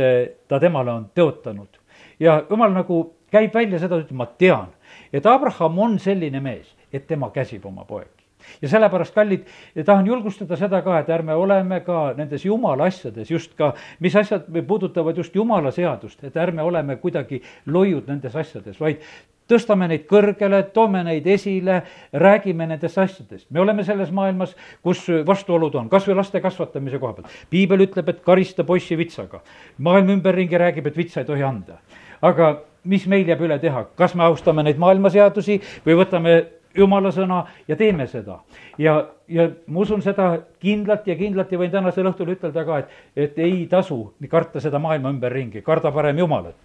ta 0.47 0.59
temale 0.59 0.91
on 0.91 1.09
teotanud. 1.13 1.79
ja 2.19 2.43
jumal 2.49 2.73
nagu 2.73 3.13
käib 3.31 3.53
välja 3.53 3.79
seda, 3.79 3.97
ütleb, 3.97 4.17
ma 4.17 4.25
tean, 4.25 4.67
et 5.13 5.25
Abraham 5.25 5.79
on 5.79 5.99
selline 5.99 6.39
mees, 6.39 6.75
et 6.93 7.07
tema 7.07 7.29
käsib 7.29 7.65
oma 7.65 7.85
poegi 7.85 8.14
ja 8.61 8.69
sellepärast, 8.69 9.13
kallid, 9.13 9.45
tahan 9.85 10.07
julgustada 10.07 10.57
seda 10.59 10.81
ka, 10.85 10.99
et 10.99 11.09
ärme 11.09 11.35
oleme 11.35 11.81
ka 11.85 12.13
nendes 12.17 12.45
jumala 12.45 12.89
asjades 12.89 13.31
just 13.31 13.53
ka, 13.57 13.73
mis 13.99 14.15
asjad 14.15 14.49
puudutavad 14.67 15.17
just 15.17 15.35
jumala 15.35 15.71
seadust, 15.71 16.23
et 16.23 16.35
ärme 16.37 16.63
oleme 16.63 16.99
kuidagi 17.01 17.41
loiud 17.65 18.07
nendes 18.11 18.35
asjades, 18.35 18.79
vaid 18.79 19.03
tõstame 19.49 19.87
neid 19.89 20.05
kõrgele, 20.09 20.61
toome 20.73 21.03
neid 21.05 21.27
esile, 21.29 21.81
räägime 22.13 22.67
nendest 22.67 22.97
asjadest. 22.97 23.47
me 23.51 23.59
oleme 23.59 23.83
selles 23.83 24.11
maailmas, 24.11 24.55
kus 24.83 25.05
vastuolud 25.25 25.75
on, 25.75 25.89
kas 25.89 26.07
või 26.07 26.17
laste 26.17 26.41
kasvatamise 26.41 26.99
koha 26.99 27.13
pealt. 27.13 27.33
piibel 27.49 27.85
ütleb, 27.85 28.09
et 28.09 28.23
karista 28.23 28.63
poissi 28.63 28.97
vitsaga. 28.97 29.41
maailm 29.77 30.09
ümberringi 30.09 30.57
räägib, 30.57 30.87
et 30.87 30.97
vitsa 30.97 31.21
ei 31.21 31.25
tohi 31.25 31.43
anda. 31.43 31.77
aga 32.21 32.61
mis 32.83 33.05
meil 33.07 33.27
jääb 33.27 33.41
üle 33.41 33.59
teha, 33.59 33.85
kas 33.95 34.15
me 34.15 34.23
austame 34.23 34.63
neid 34.63 34.77
maailmaseadusi 34.77 35.61
või 35.85 35.97
võtame 35.97 36.35
jumala 36.77 37.11
sõna 37.11 37.43
ja 37.67 37.75
teeme 37.75 38.07
seda. 38.07 38.39
ja, 38.77 38.95
ja 39.27 39.47
ma 39.67 39.79
usun 39.79 40.01
seda 40.01 40.29
kindlalt 40.59 41.07
ja 41.07 41.15
kindlalt 41.15 41.51
ja 41.51 41.59
võin 41.59 41.71
tänasel 41.71 42.09
õhtul 42.11 42.33
ütelda 42.35 42.65
ka, 42.65 42.79
et, 42.83 42.99
et 43.15 43.39
ei 43.39 43.65
tasu 43.71 43.99
karta 44.29 44.59
seda 44.63 44.79
maailma 44.79 45.11
ümberringi, 45.13 45.61
karda 45.61 45.91
parem 45.91 46.19
Jumalat. 46.19 46.55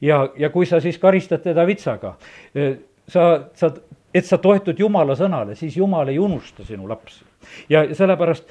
ja, 0.00 0.28
ja 0.36 0.50
kui 0.50 0.66
sa 0.66 0.80
siis 0.80 0.98
karistad 0.98 1.42
teda 1.44 1.66
vitsaga, 1.66 2.16
eh, 2.54 2.76
sa, 3.08 3.48
sa, 3.54 3.72
et 4.14 4.26
sa 4.26 4.38
toetud 4.38 4.78
Jumala 4.78 5.16
sõnale, 5.18 5.56
siis 5.58 5.76
Jumal 5.76 6.08
ei 6.08 6.18
unusta 6.18 6.64
sinu 6.64 6.88
lapsi. 6.88 7.24
ja 7.68 7.86
sellepärast 7.94 8.46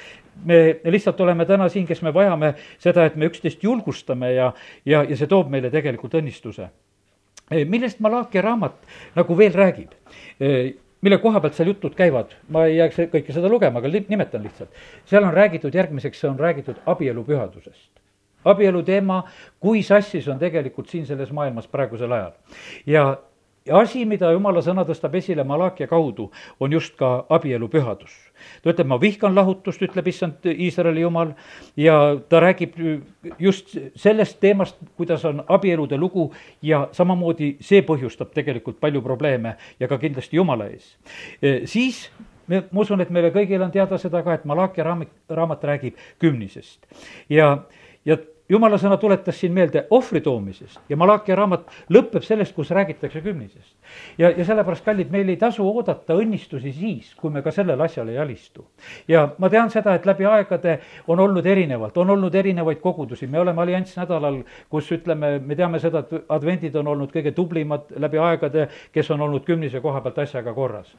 me 0.46 0.80
lihtsalt 0.86 1.20
oleme 1.22 1.46
täna 1.46 1.70
siin, 1.70 1.88
kes 1.88 2.02
me 2.02 2.14
vajame 2.14 2.54
seda, 2.80 3.06
et 3.06 3.16
me 3.16 3.28
üksteist 3.30 3.64
julgustame 3.64 4.34
ja, 4.34 4.54
ja, 4.86 5.04
ja 5.04 5.18
see 5.18 5.28
toob 5.28 5.50
meile 5.52 5.70
tegelikult 5.70 6.16
õnnistuse 6.22 6.70
eh, 7.52 7.66
millest 7.66 8.00
Malachi 8.00 8.42
raamat 8.42 8.78
nagu 9.16 9.38
veel 9.38 9.54
räägib? 9.54 9.98
Mille 11.02 11.18
koha 11.24 11.40
pealt 11.40 11.56
seal 11.56 11.70
jutud 11.72 11.94
käivad, 11.96 12.34
ma 12.52 12.66
ei 12.68 12.76
jääks 12.76 12.98
kõike 13.14 13.32
seda 13.32 13.48
lugema, 13.52 13.80
aga 13.80 13.88
nimetan 14.10 14.44
lihtsalt. 14.44 14.70
seal 15.06 15.24
on 15.24 15.34
räägitud 15.34 15.76
järgmiseks, 15.76 16.24
on 16.28 16.40
räägitud 16.40 16.82
abielu 16.86 17.24
pühadusest. 17.24 17.92
abielu 18.46 18.84
teema, 18.84 19.24
kui 19.60 19.84
sassis 19.84 20.28
on 20.28 20.40
tegelikult 20.40 20.90
siin 20.90 21.06
selles 21.06 21.32
maailmas 21.32 21.68
praegusel 21.68 22.12
ajal. 22.12 22.32
ja 22.86 23.18
asi, 23.72 24.06
mida 24.06 24.32
jumala 24.34 24.62
sõna 24.66 24.86
tõstab 24.88 25.16
esile 25.20 25.44
Malakia 25.48 25.88
kaudu, 25.90 26.30
on 26.60 26.74
just 26.74 26.96
ka 27.00 27.26
abielu 27.30 27.68
pühadus. 27.70 28.12
ta 28.64 28.72
ütleb, 28.72 28.88
ma 28.88 28.98
vihkan 29.02 29.36
lahutust, 29.36 29.82
ütleb 29.82 30.08
issand 30.08 30.46
Iisraeli 30.46 31.02
jumal, 31.02 31.34
ja 31.78 32.16
ta 32.30 32.40
räägib 32.40 32.78
just 33.40 33.78
sellest 33.96 34.40
teemast, 34.40 34.78
kuidas 34.98 35.26
on 35.26 35.44
abielude 35.48 35.98
lugu 35.98 36.32
ja 36.62 36.88
samamoodi 36.92 37.58
see 37.60 37.82
põhjustab 37.82 38.34
tegelikult 38.34 38.80
palju 38.80 39.02
probleeme 39.02 39.56
ja 39.80 39.88
ka 39.88 39.98
kindlasti 39.98 40.38
jumala 40.38 40.70
ees. 40.70 40.96
siis 41.66 42.10
me, 42.48 42.64
ma 42.72 42.82
usun, 42.82 43.02
et 43.02 43.10
meile 43.10 43.32
kõigile 43.36 43.66
on 43.66 43.72
teada 43.72 43.98
seda 43.98 44.24
ka, 44.24 44.40
et 44.40 44.46
Malakia 44.46 44.84
raamat, 44.84 45.14
raamat 45.30 45.64
räägib 45.64 46.00
kümnisest 46.20 46.88
ja, 47.30 47.66
ja 48.06 48.18
jumala 48.50 48.78
sõna 48.82 48.98
tuletas 48.98 49.38
siin 49.40 49.54
meelde 49.54 49.86
ohvri 49.94 50.22
toomisest 50.26 50.80
ja 50.90 50.98
Malakia 50.98 51.38
raamat 51.38 51.70
lõpeb 51.94 52.26
sellest, 52.26 52.56
kus 52.56 52.72
räägitakse 52.76 53.22
kümnisest. 53.22 53.76
ja, 54.18 54.30
ja 54.30 54.46
sellepärast, 54.46 54.86
kallid, 54.86 55.12
meil 55.12 55.30
ei 55.30 55.38
tasu 55.38 55.66
oodata 55.68 56.18
õnnistusi 56.18 56.74
siis, 56.74 57.14
kui 57.16 57.32
me 57.34 57.42
ka 57.46 57.52
sellele 57.52 57.84
asjale 57.84 58.12
ei 58.12 58.22
alistu. 58.26 58.66
ja 59.08 59.30
ma 59.38 59.50
tean 59.50 59.70
seda, 59.70 59.96
et 59.96 60.06
läbi 60.06 60.26
aegade 60.26 60.80
on 61.08 61.20
olnud 61.20 61.46
erinevalt, 61.46 61.98
on 61.98 62.10
olnud 62.10 62.36
erinevaid 62.36 62.82
kogudusi, 62.82 63.28
me 63.28 63.40
oleme 63.40 63.62
alliansnädalal, 63.62 64.44
kus 64.70 64.92
ütleme, 64.92 65.38
me 65.40 65.56
teame 65.56 65.80
seda, 65.80 66.00
et 66.06 66.30
advendid 66.30 66.76
on 66.76 66.88
olnud 66.88 67.12
kõige 67.14 67.32
tublimad 67.36 67.94
läbi 67.98 68.18
aegade, 68.18 68.70
kes 68.94 69.12
on 69.12 69.22
olnud 69.22 69.46
kümnise 69.46 69.82
koha 69.82 70.02
pealt 70.02 70.26
asjaga 70.26 70.54
korras 70.54 70.96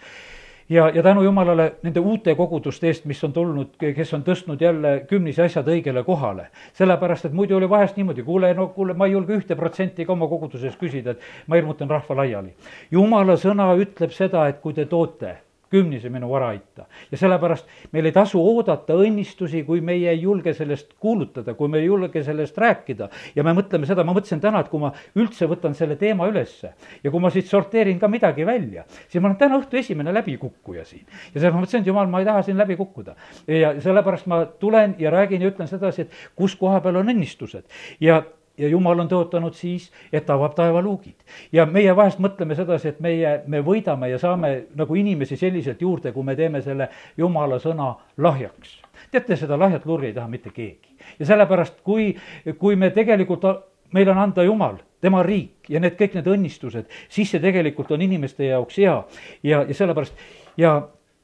ja, 0.70 0.88
ja 0.94 1.02
tänu 1.02 1.22
jumalale 1.22 1.72
nende 1.82 2.00
uute 2.00 2.34
koguduste 2.34 2.86
eest, 2.86 3.04
mis 3.04 3.24
on 3.24 3.32
tulnud, 3.32 3.74
kes 3.80 4.14
on 4.14 4.24
tõstnud 4.26 4.62
jälle 4.62 4.94
kümnise 5.10 5.42
asjad 5.42 5.68
õigele 5.68 6.04
kohale. 6.06 6.46
sellepärast, 6.78 7.24
et 7.24 7.32
muidu 7.32 7.56
oli 7.56 7.68
vahest 7.68 7.96
niimoodi, 7.96 8.22
kuule, 8.22 8.54
no 8.54 8.68
kuule, 8.68 8.94
ma 8.94 9.06
ei 9.06 9.12
julge 9.12 9.36
ühte 9.36 9.56
protsenti 9.56 10.06
ka 10.06 10.12
oma 10.12 10.28
koguduses 10.28 10.76
küsida, 10.80 11.10
et 11.10 11.46
ma 11.46 11.58
hirmutan 11.58 11.90
rahva 11.90 12.16
laiali. 12.22 12.54
jumala 12.90 13.36
sõna 13.36 13.72
ütleb 13.76 14.14
seda, 14.14 14.46
et 14.48 14.60
kui 14.60 14.74
te 14.74 14.86
toote 14.86 15.36
kümnise 15.70 16.10
minu 16.10 16.30
vara 16.30 16.50
aita. 16.54 16.86
ja 17.10 17.18
sellepärast 17.18 17.66
meil 17.92 18.08
ei 18.08 18.12
tasu 18.12 18.40
oodata 18.42 18.96
õnnistusi, 18.98 19.62
kui 19.66 19.80
meie 19.80 20.10
ei 20.10 20.22
julge 20.22 20.54
sellest 20.54 20.94
kuulutada, 20.98 21.54
kui 21.54 21.68
me 21.68 21.78
ei 21.78 21.86
julge 21.86 22.22
sellest 22.26 22.58
rääkida. 22.58 23.08
ja 23.36 23.44
me 23.46 23.54
mõtleme 23.56 23.86
seda, 23.86 24.04
ma 24.04 24.14
mõtlesin 24.16 24.42
täna, 24.42 24.60
et 24.60 24.68
kui 24.72 24.80
ma 24.82 24.92
üldse 25.16 25.48
võtan 25.50 25.74
selle 25.78 25.96
teema 26.00 26.28
ülesse 26.30 26.74
ja 27.04 27.10
kui 27.10 27.20
ma 27.22 27.30
siit 27.30 27.46
sorteerin 27.46 27.98
ka 27.98 28.08
midagi 28.08 28.46
välja, 28.46 28.84
siis 29.08 29.22
ma 29.22 29.30
olen 29.30 29.38
täna 29.38 29.60
õhtu 29.60 29.78
esimene 29.80 30.14
läbikukkuja 30.14 30.84
siin. 30.84 31.06
ja 31.34 31.40
selles 31.40 31.54
ma 31.54 31.62
mõtlesin, 31.62 31.84
et 31.84 31.92
jumal, 31.92 32.10
ma 32.10 32.20
ei 32.20 32.28
taha 32.28 32.42
siin 32.42 32.58
läbi 32.58 32.76
kukkuda. 32.80 33.16
ja 33.46 33.74
sellepärast 33.80 34.26
ma 34.26 34.44
tulen 34.58 34.96
ja 34.98 35.10
räägin 35.10 35.42
ja 35.42 35.54
ütlen 35.54 35.70
sedasi, 35.70 36.02
et 36.02 36.34
kus 36.34 36.56
koha 36.56 36.80
peal 36.80 37.00
on 37.00 37.14
õnnistused 37.14 37.64
ja 38.00 38.22
ja 38.60 38.68
jumal 38.68 39.00
on 39.00 39.08
tõotanud 39.08 39.56
siis, 39.56 39.88
et 40.12 40.26
ta 40.26 40.36
avab 40.36 40.54
taevaluugid. 40.58 41.16
ja 41.52 41.66
meie 41.66 41.96
vahest 41.96 42.20
mõtleme 42.20 42.54
sedasi, 42.56 42.88
et 42.88 43.00
meie, 43.00 43.40
me 43.46 43.62
võidame 43.64 44.10
ja 44.10 44.18
saame 44.18 44.52
nagu 44.76 44.94
inimesi 44.94 45.36
selliselt 45.36 45.80
juurde, 45.82 46.12
kui 46.12 46.24
me 46.24 46.36
teeme 46.36 46.62
selle 46.62 46.88
jumala 47.16 47.58
sõna 47.58 47.94
lahjaks. 48.16 48.80
teate, 49.10 49.36
seda 49.36 49.58
lahjat 49.58 49.86
lurri 49.86 50.10
ei 50.10 50.14
taha 50.14 50.28
mitte 50.28 50.50
keegi. 50.50 50.96
ja 51.18 51.26
sellepärast, 51.26 51.80
kui, 51.84 52.14
kui 52.58 52.76
me 52.76 52.90
tegelikult, 52.90 53.48
meil 53.92 54.08
on 54.08 54.18
anda 54.18 54.42
Jumal, 54.42 54.76
tema 55.00 55.22
riik 55.22 55.70
ja 55.70 55.80
need 55.80 55.96
kõik 55.98 56.14
need 56.14 56.28
õnnistused, 56.28 56.86
siis 57.08 57.30
see 57.30 57.40
tegelikult 57.40 57.90
on 57.90 58.02
inimeste 58.02 58.44
jaoks 58.44 58.78
hea 58.78 59.02
ja, 59.42 59.64
ja 59.64 59.74
sellepärast 59.74 60.14
ja, 60.56 60.76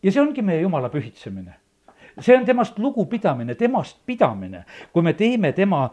ja 0.02 0.12
see 0.12 0.22
ongi 0.22 0.42
meie 0.42 0.64
Jumala 0.64 0.88
pühitsemine 0.88 1.65
see 2.20 2.36
on 2.36 2.44
temast 2.44 2.78
lugupidamine, 2.78 3.54
temast 3.54 3.98
pidamine, 4.06 4.64
kui 4.92 5.04
me 5.04 5.12
teeme 5.12 5.52
tema 5.52 5.86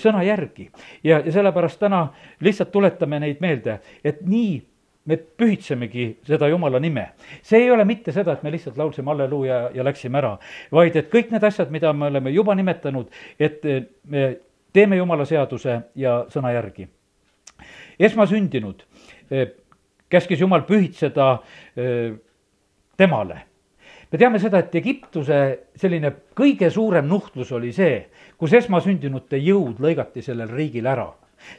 sõna 0.00 0.22
järgi. 0.24 0.70
ja, 1.04 1.20
ja 1.24 1.32
sellepärast 1.32 1.80
täna 1.80 2.08
lihtsalt 2.40 2.72
tuletame 2.72 3.20
neid 3.20 3.40
meelde, 3.40 3.80
et 4.04 4.22
nii 4.26 4.60
me 5.04 5.16
pühitsemegi 5.16 6.06
seda 6.26 6.48
Jumala 6.48 6.80
nime. 6.80 7.10
see 7.42 7.64
ei 7.64 7.70
ole 7.70 7.84
mitte 7.84 8.12
seda, 8.12 8.32
et 8.32 8.42
me 8.42 8.52
lihtsalt 8.52 8.78
laulsime 8.78 9.12
halleluuja 9.12 9.70
ja 9.74 9.84
läksime 9.84 10.18
ära, 10.18 10.36
vaid 10.72 10.96
et 10.96 11.10
kõik 11.12 11.32
need 11.32 11.44
asjad, 11.44 11.70
mida 11.70 11.92
me 11.92 12.06
oleme 12.06 12.30
juba 12.30 12.54
nimetanud, 12.54 13.10
et 13.38 13.60
me 14.08 14.30
teeme 14.72 14.96
jumala 14.96 15.24
seaduse 15.24 15.80
ja 15.94 16.24
sõna 16.30 16.54
järgi. 16.54 16.88
esmasündinud 17.98 18.86
käskis 20.08 20.40
jumal 20.40 20.62
pühitseda 20.66 21.38
temale 22.96 23.49
me 24.12 24.18
teame 24.18 24.38
seda, 24.42 24.58
et 24.58 24.74
Egiptuse 24.74 25.40
selline 25.76 26.12
kõige 26.36 26.70
suurem 26.70 27.08
nuhtlus 27.08 27.52
oli 27.52 27.72
see, 27.72 28.06
kus 28.38 28.52
esmasündinute 28.58 29.38
jõud 29.38 29.80
lõigati 29.82 30.22
sellel 30.22 30.50
riigil 30.50 30.86
ära 30.86 31.08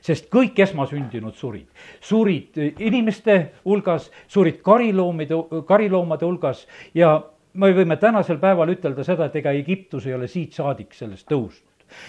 sest 0.02 0.28
kõik 0.30 0.60
esmasündinud 0.62 1.36
surid. 1.36 1.66
surid 2.02 2.58
inimeste 2.80 3.38
hulgas, 3.66 4.12
surid 4.28 4.62
kariloomide, 4.62 5.36
kariloomade 5.68 6.26
hulgas 6.26 6.68
ja 6.94 7.16
me 7.54 7.72
võime 7.76 7.98
tänasel 8.00 8.40
päeval 8.40 8.70
ütelda 8.76 9.04
seda, 9.04 9.26
et 9.26 9.36
ega 9.42 9.52
Egiptus 9.52 10.06
ei 10.08 10.14
ole 10.14 10.28
siit 10.28 10.54
saadik 10.54 10.94
sellest 10.94 11.28
tõusnud 11.30 11.68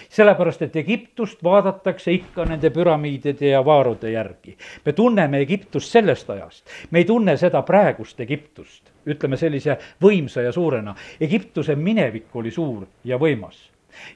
sellepärast, 0.09 0.63
et 0.63 0.77
Egiptust 0.77 1.41
vaadatakse 1.43 2.13
ikka 2.15 2.45
nende 2.47 2.71
püramiidide 2.71 3.49
ja 3.49 3.65
vaarude 3.67 4.13
järgi. 4.13 4.57
me 4.87 4.93
tunneme 4.93 5.41
Egiptust 5.41 5.91
sellest 5.91 6.31
ajast, 6.31 6.65
me 6.91 6.99
ei 6.99 7.05
tunne 7.05 7.37
seda 7.37 7.63
praegust 7.63 8.21
Egiptust, 8.21 8.92
ütleme 9.07 9.37
sellise 9.37 9.79
võimsa 10.03 10.45
ja 10.45 10.53
suurena. 10.53 10.95
Egiptuse 11.21 11.77
minevik 11.77 12.35
oli 12.37 12.51
suur 12.51 12.87
ja 13.05 13.19
võimas 13.19 13.69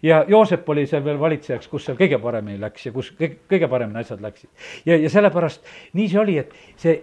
ja 0.03 0.25
Joosep 0.29 0.69
oli 0.69 0.87
seal 0.87 1.05
veel 1.05 1.19
valitsejaks, 1.21 1.69
kus 1.69 1.85
seal 1.85 1.99
kõige 1.99 2.19
paremini 2.23 2.61
läks 2.61 2.87
ja 2.87 2.93
kus 2.95 3.13
kõige 3.19 3.69
paremini 3.69 4.01
asjad 4.01 4.23
läksid. 4.25 4.51
ja, 4.87 4.97
ja 4.97 5.11
sellepärast 5.11 5.67
nii 5.93 6.09
see 6.09 6.21
oli, 6.21 6.39
et 6.39 6.55
see 6.81 6.97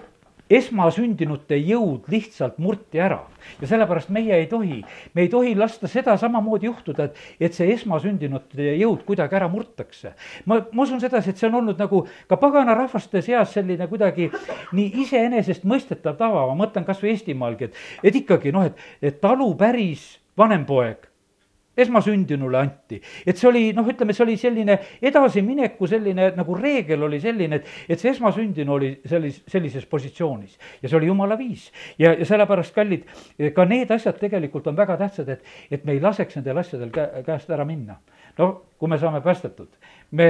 esmasündinute 0.58 1.58
jõud 1.60 2.10
lihtsalt 2.12 2.58
murti 2.62 3.02
ära. 3.02 3.22
ja 3.62 3.68
sellepärast 3.68 4.10
meie 4.10 4.36
ei 4.38 4.48
tohi, 4.48 4.80
me 5.14 5.26
ei 5.26 5.30
tohi 5.30 5.56
lasta 5.56 5.88
seda 5.92 6.16
samamoodi 6.18 6.70
juhtuda, 6.70 7.10
et, 7.10 7.18
et 7.40 7.54
see 7.54 7.74
esmasündinute 7.74 8.76
jõud 8.80 9.04
kuidagi 9.08 9.36
ära 9.36 9.50
murtakse. 9.52 10.14
ma, 10.46 10.62
ma 10.72 10.84
usun 10.84 11.02
sedasi, 11.04 11.34
et 11.34 11.42
see 11.42 11.50
on 11.50 11.60
olnud 11.62 11.80
nagu 11.80 12.06
ka 12.28 12.40
pagana 12.40 12.76
rahvaste 12.78 13.22
seas 13.22 13.54
selline 13.54 13.88
kuidagi 13.92 14.30
nii 14.72 14.92
iseenesestmõistetav 15.06 16.18
tava, 16.20 16.48
ma 16.52 16.60
mõtlen 16.66 16.86
kas 16.88 17.02
või 17.04 17.14
Eestimaalgi, 17.14 17.70
et, 17.70 17.82
et 18.04 18.22
ikkagi 18.24 18.54
noh, 18.56 18.68
et, 18.70 18.86
et 19.02 19.20
talu 19.22 19.52
päris 19.60 20.14
vanem 20.38 20.66
poeg 20.66 21.13
esmasündinule 21.78 22.58
anti. 22.58 23.02
et 23.26 23.38
see 23.38 23.50
oli 23.50 23.64
noh, 23.74 23.88
ütleme, 23.90 24.14
see 24.14 24.24
oli 24.26 24.38
selline 24.38 24.78
edasimineku 25.02 25.88
selline 25.90 26.30
nagu 26.38 26.58
reegel 26.58 27.04
oli 27.08 27.20
selline, 27.22 27.62
et, 27.62 27.70
et 27.90 28.00
see 28.00 28.12
esmasündinu 28.14 28.76
oli 28.76 28.92
sellis-, 29.10 29.42
sellises 29.50 29.86
positsioonis. 29.90 30.58
ja 30.82 30.90
see 30.90 30.98
oli 30.98 31.10
jumala 31.10 31.38
viis. 31.40 31.70
ja, 32.00 32.14
ja 32.14 32.26
sellepärast, 32.26 32.76
kallid, 32.76 33.08
ka 33.56 33.66
need 33.70 33.92
asjad 33.92 34.20
tegelikult 34.22 34.68
on 34.68 34.78
väga 34.78 34.98
tähtsad, 35.02 35.30
et, 35.30 35.56
et 35.72 35.86
me 35.86 35.98
ei 35.98 36.02
laseks 36.04 36.40
nendel 36.40 36.62
asjadel 36.62 36.94
kä-, 36.94 37.10
käest 37.26 37.50
ära 37.54 37.66
minna. 37.66 38.00
no 38.38 38.52
kui 38.78 38.90
me 38.90 39.00
saame 39.02 39.22
päästetud, 39.22 39.72
me, 40.12 40.30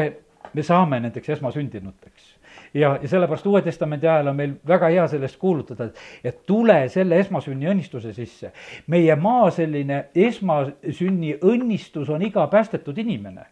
me 0.54 0.64
saame 0.64 1.00
nendeks 1.04 1.36
esmasündinuteks 1.38 2.34
ja, 2.74 3.00
ja 3.02 3.08
sellepärast 3.08 3.46
Uue 3.48 3.62
Testamendi 3.62 4.08
ajal 4.08 4.28
on 4.28 4.36
meil 4.36 4.54
väga 4.68 4.90
hea 4.94 5.08
sellest 5.08 5.38
kuulutada, 5.42 5.90
et, 5.90 6.06
et 6.24 6.46
tule 6.46 6.78
selle 6.90 7.20
esmasünni 7.20 7.70
õnnistuse 7.72 8.14
sisse. 8.14 8.54
meie 8.88 9.16
maa 9.16 9.50
selline 9.52 10.06
esmasünni 10.16 11.38
õnnistus 11.42 12.10
on 12.10 12.22
iga 12.22 12.48
päästetud 12.48 12.98
inimene 12.98 13.46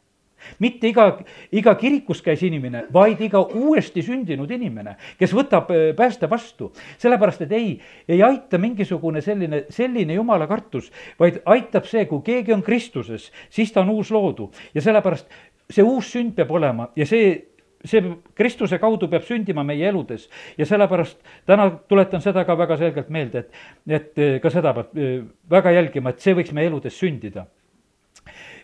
mitte 0.60 0.90
iga, 0.90 1.06
iga 1.54 1.74
kirikus 1.78 2.22
käis 2.25 2.42
inimene, 2.46 2.86
vaid 2.94 3.22
iga 3.22 3.44
uuesti 3.46 4.01
sündinud 4.06 4.50
inimene, 4.51 4.96
kes 5.20 5.36
võtab 5.38 5.70
äh, 5.74 5.84
pääste 5.98 6.30
vastu. 6.30 6.72
sellepärast, 6.98 7.46
et 7.46 7.51
ei, 7.51 7.70
ei 8.08 8.24
aita 8.24 8.58
mingisugune 8.58 9.22
selline, 9.22 9.66
selline 9.70 10.18
jumala 10.18 10.48
kartus, 10.48 10.92
vaid 11.20 11.42
aitab 11.46 11.86
see, 11.86 12.06
kui 12.10 12.22
keegi 12.25 12.54
on 12.54 12.63
Kristuses, 12.63 13.32
siis 13.50 13.72
ta 13.72 13.82
on 13.86 13.94
uus 13.94 14.12
loodu 14.12 14.51
ja 14.74 14.82
sellepärast 14.82 15.30
see 15.72 15.84
uus 15.86 16.12
sünd 16.12 16.36
peab 16.36 16.51
olema 16.51 16.90
ja 16.96 17.06
see 17.08 17.50
see 17.86 18.02
Kristuse 18.36 18.80
kaudu 18.80 19.08
peab 19.10 19.26
sündima 19.26 19.64
meie 19.66 19.88
eludes 19.90 20.28
ja 20.58 20.66
sellepärast 20.66 21.20
täna 21.50 21.70
tuletan 21.90 22.22
seda 22.22 22.44
ka 22.46 22.58
väga 22.58 22.78
selgelt 22.78 23.10
meelde, 23.10 23.40
et, 23.46 23.62
et 23.88 24.22
eh, 24.22 24.38
ka 24.42 24.52
seda 24.54 24.74
peab 24.78 24.98
eh, 24.98 25.24
väga 25.50 25.74
jälgima, 25.78 26.14
et 26.14 26.22
see 26.22 26.36
võiks 26.38 26.54
meie 26.54 26.70
eludes 26.70 26.98
sündida. 26.98 27.48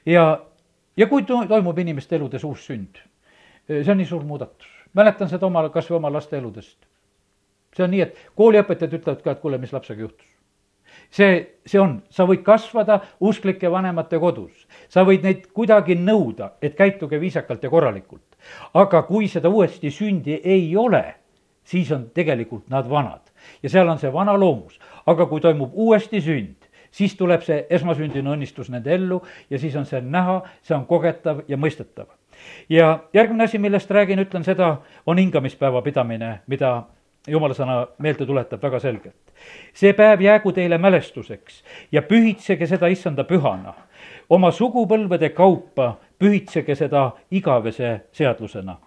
ja, 0.06 0.28
ja 0.98 1.08
kui 1.08 1.26
toimub 1.26 1.80
inimeste 1.80 2.16
eludes 2.16 2.44
uus 2.44 2.66
sünd, 2.70 3.02
eh, 3.68 3.84
see 3.84 3.92
on 3.92 4.02
nii 4.02 4.10
suur 4.10 4.24
muudatus. 4.24 4.70
mäletan 4.94 5.30
seda 5.30 5.46
oma, 5.46 5.68
kas 5.70 5.90
või 5.90 6.02
oma 6.02 6.14
laste 6.14 6.38
eludest. 6.38 6.78
see 7.76 7.84
on 7.84 7.92
nii, 7.92 8.02
et 8.02 8.26
kooliõpetajad 8.36 9.00
ütlevad 9.02 9.24
ka, 9.24 9.32
et 9.32 9.42
kuule, 9.42 9.58
mis 9.58 9.74
lapsega 9.74 10.02
juhtus 10.02 10.34
see, 11.10 11.58
see 11.66 11.80
on, 11.80 12.02
sa 12.10 12.26
võid 12.26 12.44
kasvada 12.44 13.02
usklike 13.20 13.70
vanemate 13.72 14.20
kodus, 14.20 14.68
sa 14.90 15.04
võid 15.08 15.24
neid 15.24 15.46
kuidagi 15.54 15.96
nõuda, 15.96 16.58
et 16.62 16.76
käituge 16.78 17.20
viisakalt 17.20 17.64
ja 17.64 17.70
korralikult 17.70 18.27
aga 18.74 19.02
kui 19.08 19.28
seda 19.28 19.50
uuesti 19.50 19.92
sündi 19.92 20.42
ei 20.44 20.76
ole, 20.78 21.04
siis 21.64 21.92
on 21.92 22.10
tegelikult 22.14 22.70
nad 22.70 22.90
vanad 22.90 23.28
ja 23.64 23.70
seal 23.70 23.88
on 23.90 24.00
see 24.00 24.14
vana 24.14 24.38
loomus. 24.40 24.80
aga 25.06 25.26
kui 25.26 25.42
toimub 25.42 25.72
uuesti 25.74 26.22
sünd, 26.22 26.68
siis 26.92 27.16
tuleb 27.16 27.42
see 27.46 27.66
esmasündinu 27.70 28.34
õnnistus 28.36 28.72
nende 28.72 28.94
ellu 28.96 29.22
ja 29.50 29.60
siis 29.60 29.76
on 29.76 29.86
see 29.86 30.02
näha, 30.02 30.42
see 30.62 30.76
on 30.76 30.86
kogetav 30.86 31.44
ja 31.48 31.58
mõistetav. 31.58 32.08
ja 32.70 33.00
järgmine 33.14 33.44
asi, 33.44 33.58
millest 33.58 33.92
räägin, 33.92 34.20
ütlen 34.20 34.44
seda, 34.44 34.78
on 35.06 35.18
hingamispäeva 35.18 35.82
pidamine, 35.82 36.40
mida 36.48 36.84
jumala 37.28 37.54
sõna 37.54 37.80
meelde 38.00 38.26
tuletab 38.26 38.64
väga 38.64 38.80
selgelt. 38.80 39.34
see 39.74 39.94
päev 39.94 40.22
jäägu 40.22 40.52
teile 40.52 40.78
mälestuseks 40.78 41.64
ja 41.92 42.02
pühitsege 42.02 42.68
seda 42.68 42.88
issanda 42.88 43.24
pühana 43.24 43.74
oma 44.30 44.52
sugupõlvede 44.52 45.30
kaupa 45.30 45.98
pühitsege 46.20 46.76
seda 46.76 47.12
igavese 47.32 48.00
seadlusena. 48.12 48.78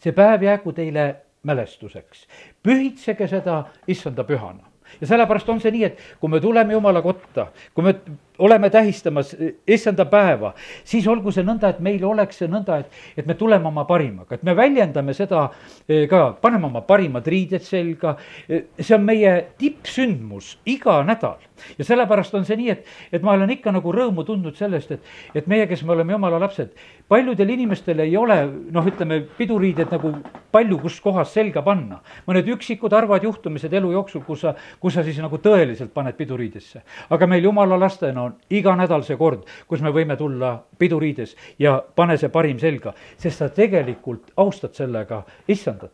see 0.00 0.12
päev 0.12 0.42
jäägu 0.42 0.72
teile 0.72 1.16
mälestuseks, 1.42 2.26
pühitsege 2.62 3.28
seda 3.28 3.64
issanda 3.88 4.24
pühana 4.24 4.70
ja 5.00 5.06
sellepärast 5.06 5.48
on 5.48 5.60
see 5.60 5.70
nii, 5.74 5.84
et 5.84 5.98
kui 6.20 6.30
me 6.30 6.40
tuleme 6.40 6.72
jumala 6.72 7.02
kotta, 7.02 7.46
kui 7.74 7.84
me 7.84 7.94
oleme 8.40 8.70
tähistamas 8.70 9.34
issanda 9.68 10.06
päeva, 10.10 10.54
siis 10.84 11.06
olgu 11.08 11.32
see 11.34 11.44
nõnda, 11.46 11.74
et 11.74 11.82
meil 11.84 12.04
oleks 12.08 12.40
see 12.40 12.48
nõnda, 12.50 12.80
et, 12.82 13.00
et 13.20 13.28
me 13.28 13.36
tuleme 13.38 13.68
oma 13.68 13.84
parimaga, 13.88 14.38
et 14.38 14.46
me 14.46 14.56
väljendame 14.56 15.14
seda 15.16 15.46
eh, 15.86 16.06
ka, 16.10 16.22
paneme 16.40 16.70
oma 16.70 16.82
parimad 16.86 17.26
riided 17.28 17.64
selga. 17.66 18.16
Eh, 18.48 18.66
see 18.80 18.96
on 18.96 19.06
meie 19.06 19.36
tippsündmus 19.60 20.56
iga 20.70 21.00
nädal 21.06 21.38
ja 21.78 21.84
sellepärast 21.84 22.34
on 22.34 22.46
see 22.48 22.58
nii, 22.60 22.70
et, 22.72 22.86
et 23.12 23.24
ma 23.24 23.34
olen 23.36 23.50
ikka 23.54 23.72
nagu 23.74 23.92
rõõmu 23.94 24.24
tundnud 24.26 24.56
sellest, 24.58 24.94
et, 24.96 25.10
et 25.36 25.50
meie, 25.50 25.66
kes 25.70 25.82
me 25.84 25.94
oleme 25.94 26.14
jumala 26.14 26.40
lapsed, 26.40 26.72
paljudel 27.10 27.54
inimestel 27.56 28.00
ei 28.04 28.16
ole 28.16 28.38
noh, 28.72 28.86
ütleme 28.86 29.20
piduriided 29.38 29.92
nagu 29.92 30.14
palju 30.52 30.80
kus 30.82 31.00
kohas 31.02 31.34
selga 31.34 31.62
panna. 31.66 32.00
mõned 32.26 32.48
üksikud 32.54 32.92
harvad 32.94 33.24
juhtumised 33.26 33.72
elu 33.74 33.92
jooksul, 33.92 34.24
kus 34.26 34.44
sa, 34.46 34.54
kus 34.80 34.96
sa 34.96 35.04
siis 35.06 35.18
nagu 35.22 35.38
tõeliselt 35.38 35.92
paned 35.94 36.16
piduriidesse. 36.16 36.82
aga 37.10 37.26
meil 37.26 37.44
jumala 37.44 37.78
lastena 37.80 38.22
on 38.22 38.29
iga 38.50 38.74
nädal 38.76 39.04
see 39.06 39.16
kord, 39.20 39.46
kus 39.68 39.82
me 39.84 39.92
võime 39.94 40.16
tulla 40.18 40.54
piduriides 40.78 41.36
ja 41.58 41.78
pane 41.80 42.16
see 42.20 42.32
parim 42.32 42.58
selga, 42.58 42.94
sest 43.16 43.42
sa 43.42 43.50
tegelikult 43.54 44.32
austad 44.36 44.74
sellega 44.74 45.24
issandat. 45.48 45.92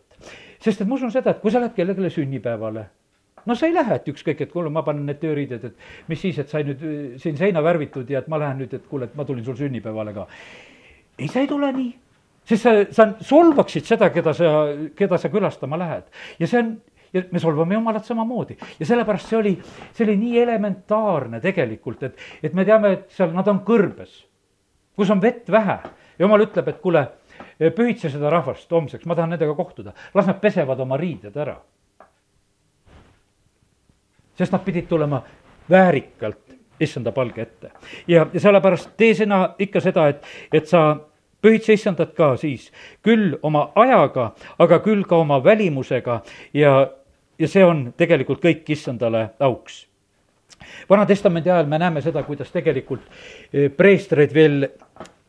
sest 0.60 0.80
et 0.80 0.88
ma 0.88 0.94
usun 0.94 1.12
seda, 1.12 1.30
et 1.30 1.40
kui 1.40 1.50
sa 1.50 1.60
lähed 1.60 1.74
kellelegi 1.76 2.14
sünnipäevale 2.20 2.86
no 3.46 3.54
sa 3.54 3.66
ei 3.66 3.74
lähe, 3.74 3.98
et 4.00 4.08
ükskõik, 4.10 4.40
et 4.42 4.52
kuule, 4.52 4.70
ma 4.72 4.82
panen 4.86 5.06
need 5.06 5.20
tööriided, 5.22 5.64
et 5.68 6.08
mis 6.10 6.20
siis, 6.20 6.38
et 6.42 6.50
sai 6.50 6.64
nüüd 6.66 6.82
äh, 6.82 6.96
siin 7.22 7.36
seina 7.38 7.62
värvitud 7.62 8.10
ja 8.10 8.22
et 8.22 8.28
ma 8.32 8.40
lähen 8.42 8.58
nüüd, 8.62 8.74
et 8.74 8.88
kuule, 8.90 9.06
et 9.06 9.14
ma 9.18 9.26
tulin 9.28 9.44
sul 9.46 9.58
sünnipäevale 9.58 10.14
ka. 10.16 10.26
ei, 11.18 11.28
sa 11.28 11.40
ei 11.40 11.48
tule 11.50 11.70
nii, 11.72 11.92
sest 12.46 12.66
sa, 12.66 12.74
sa 12.92 13.08
solvaksid 13.20 13.86
seda, 13.86 14.10
keda 14.14 14.34
sa, 14.36 14.52
keda 14.98 15.18
sa 15.18 15.30
külastama 15.32 15.78
lähed 15.80 16.10
ja 16.40 16.50
see 16.50 16.60
on 16.62 16.76
ja 17.16 17.24
me 17.32 17.42
solvame 17.42 17.78
Jumalat 17.78 18.08
samamoodi 18.08 18.58
ja 18.78 18.86
sellepärast 18.86 19.32
see 19.32 19.38
oli, 19.40 19.54
see 19.96 20.06
oli 20.06 20.16
nii 20.22 20.40
elementaarne 20.44 21.40
tegelikult, 21.44 22.02
et, 22.08 22.26
et 22.42 22.56
me 22.56 22.64
teame, 22.68 22.92
et 22.98 23.16
seal 23.16 23.32
nad 23.36 23.48
on 23.50 23.62
kõrbes, 23.66 24.20
kus 24.96 25.10
on 25.12 25.22
vett 25.22 25.48
vähe. 25.52 25.80
Jumal 26.16 26.46
ütleb, 26.46 26.68
et 26.72 26.78
kuule, 26.80 27.02
pühitse 27.76 28.08
seda 28.08 28.30
rahvast 28.32 28.70
homseks, 28.72 29.04
ma 29.04 29.16
tahan 29.18 29.34
nendega 29.34 29.52
kohtuda, 29.56 29.92
las 30.16 30.28
nad 30.28 30.38
pesevad 30.40 30.80
oma 30.80 30.96
riided 31.00 31.34
ära 31.36 31.58
sest 34.38 34.52
nad 34.52 34.64
pidid 34.64 34.88
tulema 34.88 35.22
väärikalt 35.70 36.56
issanda 36.80 37.12
palge 37.12 37.42
ette. 37.42 37.70
ja, 38.08 38.26
ja 38.32 38.40
sellepärast 38.40 38.90
tee 38.96 39.14
sina 39.14 39.54
ikka 39.58 39.80
seda, 39.80 40.08
et, 40.08 40.24
et 40.52 40.68
sa 40.68 40.96
pühitse 41.42 41.72
issandat 41.72 42.12
ka 42.16 42.34
siis, 42.36 42.70
küll 43.02 43.36
oma 43.42 43.70
ajaga, 43.74 44.32
aga 44.58 44.78
küll 44.84 45.04
ka 45.08 45.16
oma 45.16 45.44
välimusega 45.44 46.20
ja, 46.54 46.90
ja 47.38 47.48
see 47.48 47.64
on 47.64 47.90
tegelikult 47.96 48.42
kõik 48.44 48.64
issandale 48.76 49.28
auks. 49.40 49.84
Vana-testamendi 50.88 51.50
ajal 51.50 51.68
me 51.68 51.78
näeme 51.78 52.00
seda, 52.02 52.22
kuidas 52.26 52.50
tegelikult 52.54 53.04
eh, 53.52 53.68
preestreid 53.70 54.34
veel 54.34 54.68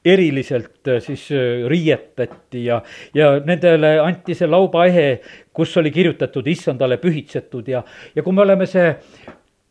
eriliselt 0.08 0.88
äh, 0.88 1.02
siis 1.02 1.32
äh, 1.32 1.68
riietati 1.68 2.66
ja, 2.66 2.82
ja 3.14 3.32
nendele 3.46 3.98
anti 4.00 4.36
see 4.38 4.48
laubaehe, 4.48 5.08
kus 5.54 5.76
oli 5.78 5.92
kirjutatud 5.92 6.48
issandale 6.48 7.00
pühitsetud 7.02 7.68
ja, 7.68 7.84
ja 8.16 8.24
kui 8.24 8.36
me 8.36 8.46
oleme 8.46 8.68
see 8.70 8.92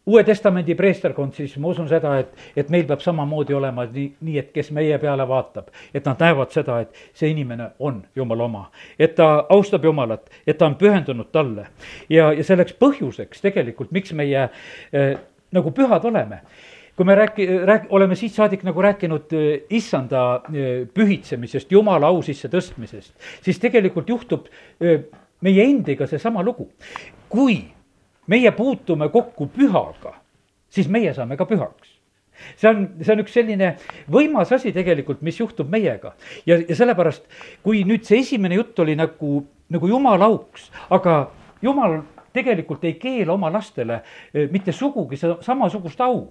Uue 0.07 0.23
Testamendi 0.25 0.75
preesterkond, 0.79 1.33
siis 1.35 1.57
ma 1.59 1.73
usun 1.73 1.89
seda, 1.91 2.13
et, 2.23 2.29
et 2.55 2.69
meil 2.71 2.85
peab 2.87 3.01
samamoodi 3.03 3.57
olema 3.59 3.89
nii, 3.91 4.05
nii, 4.23 4.37
et 4.39 4.53
kes 4.55 4.71
meie 4.77 5.01
peale 5.03 5.25
vaatab, 5.27 5.73
et 5.91 6.07
nad 6.07 6.23
näevad 6.23 6.55
seda, 6.55 6.77
et 6.85 7.01
see 7.11 7.33
inimene 7.33 7.73
on 7.83 7.99
Jumala 8.15 8.47
oma. 8.47 8.63
et 8.99 9.17
ta 9.19 9.47
austab 9.51 9.85
Jumalat, 9.85 10.31
et 10.47 10.59
ta 10.59 10.69
on 10.71 10.79
pühendunud 10.79 11.33
talle. 11.35 11.67
ja, 12.09 12.31
ja 12.33 12.45
selleks 12.45 12.79
põhjuseks 12.79 13.43
tegelikult, 13.43 13.91
miks 13.91 14.15
meie 14.15 14.47
äh, 14.47 15.13
nagu 15.51 15.75
pühad 15.75 16.07
oleme 16.07 16.43
kui 16.97 17.05
me 17.05 17.19
rääki-, 17.19 17.51
rääk-, 17.67 17.91
oleme 17.91 18.15
siit 18.15 18.33
saadik 18.33 18.63
nagu 18.65 18.83
rääkinud 18.83 19.33
eh, 19.37 19.67
issanda 19.71 20.43
eh, 20.49 20.87
pühitsemisest, 20.95 21.73
jumala 21.73 22.09
au 22.15 22.23
sisse 22.23 22.49
tõstmisest, 22.49 23.13
siis 23.45 23.59
tegelikult 23.61 24.09
juhtub 24.09 24.47
meie 24.81 25.67
endiga 25.67 26.07
seesama 26.07 26.47
lugu. 26.47 26.71
kui 27.29 27.65
meie 28.27 28.53
puutume 28.57 29.09
kokku 29.09 29.51
pühaga, 29.53 30.17
siis 30.69 30.89
meie 30.89 31.15
saame 31.15 31.37
ka 31.37 31.47
pühaks 31.49 31.97
see 32.57 32.69
on, 32.69 32.83
see 33.01 33.13
on 33.15 33.23
üks 33.23 33.35
selline 33.37 33.71
võimas 34.13 34.53
asi 34.53 34.73
tegelikult, 34.75 35.23
mis 35.25 35.39
juhtub 35.41 35.71
meiega. 35.73 36.15
ja, 36.47 36.59
ja 36.61 36.77
sellepärast, 36.77 37.25
kui 37.65 37.85
nüüd 37.89 38.05
see 38.05 38.21
esimene 38.25 38.59
jutt 38.59 38.79
oli 38.85 38.97
nagu, 38.99 39.41
nagu 39.73 39.89
jumala 39.89 40.29
auks, 40.31 40.71
aga 40.93 41.27
jumal 41.65 42.03
tegelikult 42.37 42.85
ei 42.85 42.97
keela 43.01 43.37
oma 43.37 43.51
lastele 43.53 44.03
eh, 44.35 44.51
mitte 44.53 44.73
sugugi 44.73 45.19
samasugust 45.19 46.01
au 46.05 46.27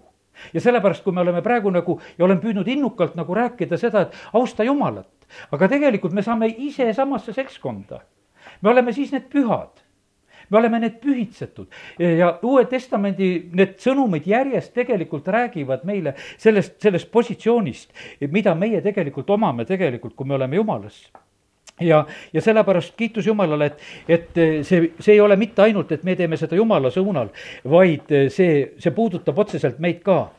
ja 0.53 0.61
sellepärast, 0.61 1.03
kui 1.03 1.15
me 1.15 1.23
oleme 1.23 1.41
praegu 1.41 1.71
nagu 1.73 1.99
ja 2.17 2.25
olen 2.25 2.41
püüdnud 2.43 2.67
innukalt 2.69 3.15
nagu 3.17 3.35
rääkida 3.35 3.79
seda, 3.79 4.05
et 4.05 4.35
austa 4.35 4.65
Jumalat, 4.67 5.09
aga 5.55 5.69
tegelikult 5.71 6.13
me 6.13 6.23
saame 6.25 6.51
ise 6.51 6.91
samasse 6.93 7.33
seltskonda. 7.33 8.01
me 8.61 8.69
oleme 8.69 8.93
siis 8.93 9.11
need 9.11 9.29
pühad 9.31 9.84
me 10.49 10.57
oleme 10.57 10.79
need 10.79 10.99
pühitsetud. 11.01 11.67
Ja 11.99 12.35
Uue 12.43 12.65
Testamendi 12.69 13.29
need 13.53 13.77
sõnumid 13.81 14.27
järjest 14.29 14.73
tegelikult 14.75 15.27
räägivad 15.27 15.85
meile 15.87 16.15
sellest, 16.37 16.79
sellest 16.81 17.11
positsioonist, 17.11 17.93
mida 18.31 18.55
meie 18.55 18.81
tegelikult 18.85 19.29
omame 19.29 19.65
tegelikult, 19.65 20.15
kui 20.15 20.27
me 20.27 20.35
oleme 20.39 20.59
jumalas. 20.61 21.05
Ja, 21.79 22.05
ja 22.33 22.41
sellepärast 22.41 22.93
kiitus 22.95 23.25
Jumalale, 23.27 23.65
et, 23.65 23.81
et 24.07 24.37
see, 24.63 24.93
see 24.99 25.17
ei 25.17 25.19
ole 25.19 25.35
mitte 25.35 25.59
ainult, 25.61 25.89
et 25.91 26.05
me 26.07 26.13
teeme 26.15 26.37
seda 26.39 26.55
Jumala 26.55 26.87
suunal, 26.91 27.33
vaid 27.67 28.13
see, 28.31 28.61
see 28.79 28.93
puudutab 28.95 29.41
otseselt 29.43 29.81
meid 29.83 29.99
ka. 30.05 30.29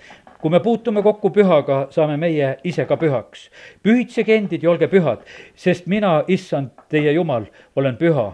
Kui 0.40 0.52
me 0.52 0.62
puutume 0.64 1.02
kokku 1.04 1.28
pühaga, 1.34 1.82
saame 1.92 2.16
meie 2.20 2.54
ise 2.64 2.86
ka 2.88 2.96
pühaks. 2.96 3.50
pühitsege 3.84 4.36
endid 4.36 4.64
ja 4.64 4.70
olge 4.70 4.88
pühad, 4.88 5.28
sest 5.56 5.86
mina, 5.92 6.22
issand, 6.28 6.72
teie 6.88 7.12
Jumal, 7.12 7.50
olen 7.76 8.00
püha 8.00 8.30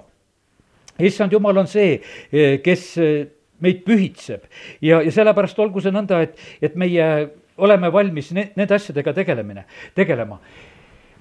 issand 1.09 1.33
jumal 1.33 1.63
on 1.63 1.71
see, 1.71 2.01
eh, 2.33 2.59
kes 2.65 2.89
eh, 3.03 3.15
meid 3.63 3.85
pühitseb 3.87 4.45
ja, 4.81 5.01
ja 5.03 5.13
sellepärast 5.13 5.59
olgu 5.63 5.81
see 5.81 5.95
nõnda, 5.95 6.23
et, 6.27 6.37
et 6.63 6.77
meie 6.79 7.07
oleme 7.63 7.93
valmis 7.93 8.33
ne, 8.37 8.51
nende 8.57 8.77
asjadega 8.79 9.15
tegelemine, 9.17 9.67
tegelema 9.95 10.41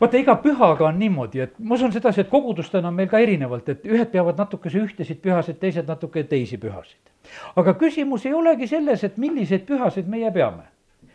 vaata, 0.02 0.18
iga 0.18 0.36
pühaga 0.42 0.88
on 0.88 0.98
niimoodi, 1.00 1.44
et 1.46 1.60
ma 1.60 1.78
usun 1.78 1.94
sedasi, 1.94 2.24
et 2.24 2.30
kogudustena 2.32 2.90
on 2.90 2.98
meil 2.98 3.10
ka 3.12 3.22
erinevalt, 3.22 3.70
et 3.70 3.86
ühed 3.86 4.10
peavad 4.14 4.40
natukese 4.42 4.82
ühtesid 4.82 5.22
pühasid, 5.22 5.60
teised 5.62 5.90
natuke 5.90 6.24
teisi 6.30 6.58
pühasid. 6.62 7.12
aga 7.56 7.76
küsimus 7.78 8.26
ei 8.26 8.34
olegi 8.34 8.68
selles, 8.68 9.04
et 9.04 9.18
milliseid 9.18 9.68
pühasid 9.68 10.10
meie 10.10 10.32
peame. 10.32 10.64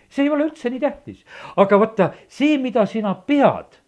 see 0.09 0.23
ei 0.23 0.31
ole 0.31 0.47
üldse 0.47 0.71
nii 0.71 0.81
tähtis, 0.81 1.25
aga 1.57 1.79
vaata, 1.81 2.13
see, 2.29 2.59
mida 2.59 2.87
sina 2.87 3.15
pead 3.15 3.81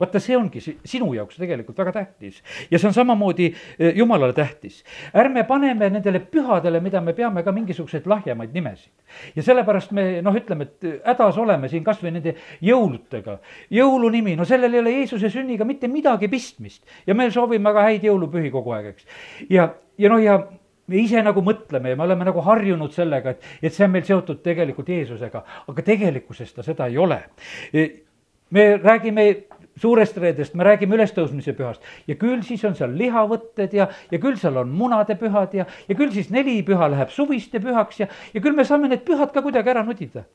vaata, 0.00 0.20
see 0.22 0.36
ongi 0.36 0.62
sinu 0.62 1.10
jaoks 1.16 1.38
tegelikult 1.40 1.78
väga 1.78 1.92
tähtis 1.96 2.42
ja 2.70 2.78
see 2.78 2.88
on 2.88 2.94
samamoodi 2.94 3.48
e, 3.50 3.92
jumalale 3.98 4.32
tähtis. 4.32 4.82
ärme 5.14 5.44
paneme 5.44 5.90
nendele 5.90 6.20
pühadele, 6.20 6.80
mida 6.80 7.00
me 7.00 7.12
peame, 7.12 7.42
ka 7.42 7.52
mingisuguseid 7.52 8.06
lahjemaid 8.06 8.54
nimesid. 8.54 8.92
ja 9.36 9.42
sellepärast 9.42 9.92
me 9.92 10.22
noh, 10.22 10.36
ütleme, 10.36 10.68
et 10.68 11.02
hädas 11.06 11.38
oleme 11.38 11.68
siin 11.68 11.84
kasvõi 11.84 12.12
nende 12.14 12.34
jõulutega. 12.62 13.38
jõulunimi, 13.70 14.36
no 14.36 14.46
sellel 14.48 14.74
ei 14.74 14.80
ole 14.84 14.94
Jeesuse 15.00 15.30
sünniga 15.30 15.64
mitte 15.64 15.88
midagi 15.88 16.28
pistmist 16.28 16.84
ja 17.06 17.14
me 17.14 17.30
soovime 17.30 17.72
ka 17.74 17.88
häid 17.88 18.06
jõulupühi 18.08 18.50
kogu 18.54 18.76
aeg, 18.76 18.94
eks. 18.94 19.06
ja, 19.50 19.72
ja 19.98 20.10
noh, 20.12 20.22
ja 20.22 20.40
me 20.88 21.02
ise 21.02 21.22
nagu 21.22 21.42
mõtleme 21.44 21.92
ja 21.92 21.98
me 21.98 22.06
oleme 22.06 22.26
nagu 22.28 22.42
harjunud 22.44 22.94
sellega, 22.94 23.34
et, 23.34 23.48
et 23.62 23.74
see 23.74 23.86
on 23.86 23.94
meil 23.94 24.06
seotud 24.08 24.40
tegelikult 24.44 24.88
Jeesusega, 24.88 25.44
aga 25.68 25.84
tegelikkuses 25.84 26.54
ta 26.56 26.64
seda 26.66 26.88
ei 26.88 26.98
ole. 26.98 27.20
E, 27.72 27.88
me 28.50 28.70
räägime 28.80 29.26
suurest 29.80 30.18
reedest 30.18 30.56
me 30.58 30.66
räägime 30.66 30.98
ülestõusmise 30.98 31.54
pühast. 31.58 31.84
Ja 32.06 32.18
küll 32.20 32.42
siis 32.46 32.64
on 32.68 32.76
seal 32.78 32.96
lihavõtted 32.98 33.76
ja, 33.78 33.88
ja 34.10 34.22
küll 34.22 34.38
seal 34.40 34.58
on 34.60 34.72
munade 34.74 35.16
pühad 35.20 35.54
ja, 35.56 35.68
ja 35.88 35.98
küll 35.98 36.12
siis 36.14 36.32
neli 36.34 36.60
püha 36.66 36.90
läheb 36.92 37.14
suviste 37.14 37.62
pühaks 37.62 38.02
ja, 38.02 38.10
ja 38.34 38.44
küll 38.44 38.56
me 38.56 38.66
saame 38.68 38.90
need 38.90 39.06
pühad 39.06 39.32
ka 39.34 39.44
kuidagi 39.44 39.74
ära 39.74 39.86
nudida 39.86 40.26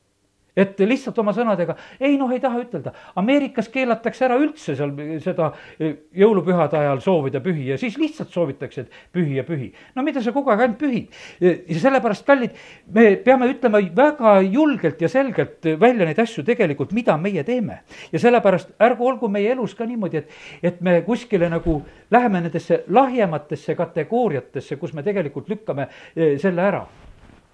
et 0.56 0.78
lihtsalt 0.86 1.18
oma 1.18 1.34
sõnadega, 1.34 1.74
ei 2.00 2.16
noh, 2.18 2.30
ei 2.32 2.40
taha 2.42 2.60
ütelda. 2.62 2.92
Ameerikas 3.18 3.68
keelatakse 3.72 4.26
ära 4.28 4.36
üldse 4.40 4.76
seal 4.78 4.92
seda 5.22 5.50
eh, 5.78 5.96
jõulupühade 6.22 6.78
ajal 6.78 7.02
soovida 7.04 7.42
pühi 7.44 7.68
ja 7.72 7.78
siis 7.80 7.96
lihtsalt 7.98 8.30
soovitakse, 8.34 8.84
et 8.84 9.00
pühi 9.14 9.38
ja 9.40 9.44
pühi. 9.46 9.72
no 9.94 10.04
mida 10.06 10.22
sa 10.22 10.32
kogu 10.32 10.52
aeg 10.54 10.64
ainult 10.66 10.78
pühid? 10.78 11.10
Eh, 11.40 11.64
ja 11.74 11.80
sellepärast, 11.82 12.26
kallid, 12.26 12.54
me 12.94 13.06
peame 13.24 13.50
ütlema 13.50 13.82
väga 13.96 14.36
julgelt 14.46 15.02
ja 15.02 15.10
selgelt 15.10 15.66
välja 15.80 16.06
neid 16.06 16.22
asju 16.22 16.44
tegelikult, 16.46 16.92
mida 16.92 17.16
meie 17.18 17.44
teeme. 17.44 17.80
ja 18.12 18.22
sellepärast 18.22 18.76
ärgu 18.82 19.08
olgu 19.10 19.28
meie 19.28 19.52
elus 19.52 19.74
ka 19.74 19.86
niimoodi, 19.86 20.22
et, 20.22 20.30
et 20.62 20.80
me 20.80 21.00
kuskile 21.06 21.50
nagu 21.50 21.80
läheme 22.10 22.44
nendesse 22.44 22.84
lahjematesse 22.88 23.74
kategooriatesse, 23.74 24.78
kus 24.78 24.94
me 24.94 25.02
tegelikult 25.02 25.50
lükkame 25.50 25.88
eh, 26.14 26.38
selle 26.38 26.62
ära. 26.62 26.86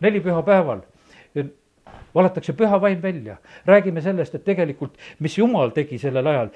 nelipühapäeval 0.00 0.84
valatakse 2.14 2.52
püha 2.52 2.80
vaim 2.80 3.02
välja, 3.02 3.36
räägime 3.66 4.02
sellest, 4.02 4.34
et 4.34 4.44
tegelikult, 4.44 4.96
mis 5.18 5.38
jumal 5.38 5.70
tegi 5.70 5.98
sellel 5.98 6.26
ajal. 6.26 6.50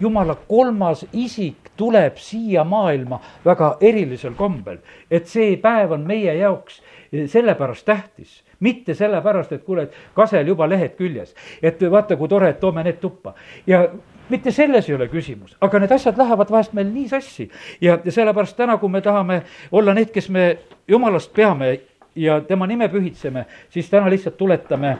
jumala 0.00 0.34
kolmas 0.34 1.06
isik 1.12 1.70
tuleb 1.76 2.18
siia 2.20 2.64
maailma 2.64 3.20
väga 3.44 3.76
erilisel 3.80 4.34
kombel, 4.36 4.78
et 5.10 5.26
see 5.26 5.56
päev 5.56 5.92
on 5.92 6.04
meie 6.06 6.34
jaoks 6.36 6.82
sellepärast 7.26 7.84
tähtis 7.86 8.42
mitte 8.60 8.94
sellepärast, 8.94 9.52
et 9.52 9.64
kuule, 9.64 9.82
et 9.82 9.96
kasel 10.14 10.46
juba 10.46 10.68
lehed 10.68 10.96
küljes, 10.96 11.34
et 11.62 11.80
vaata, 11.90 12.16
kui 12.16 12.28
tore, 12.28 12.50
et 12.50 12.60
toome 12.60 12.84
need 12.86 13.00
tuppa. 13.00 13.34
Ja 13.66 13.86
mitte 14.30 14.50
selles 14.50 14.88
ei 14.88 14.96
ole 14.96 15.08
küsimus, 15.12 15.56
aga 15.60 15.80
need 15.82 15.92
asjad 15.92 16.18
lähevad 16.18 16.50
vahest 16.50 16.72
meil 16.76 16.88
nii 16.92 17.08
sassi. 17.10 17.50
Ja, 17.80 17.98
sellepärast 18.08 18.56
täna, 18.56 18.78
kui 18.80 18.92
me 18.92 19.02
tahame 19.04 19.42
olla 19.72 19.94
need, 19.94 20.10
kes 20.14 20.30
me 20.32 20.48
jumalast 20.88 21.32
peame 21.36 21.76
ja 22.16 22.40
tema 22.40 22.66
nime 22.66 22.88
pühitseme, 22.88 23.44
siis 23.70 23.90
täna 23.90 24.10
lihtsalt 24.10 24.36
tuletame 24.36 24.96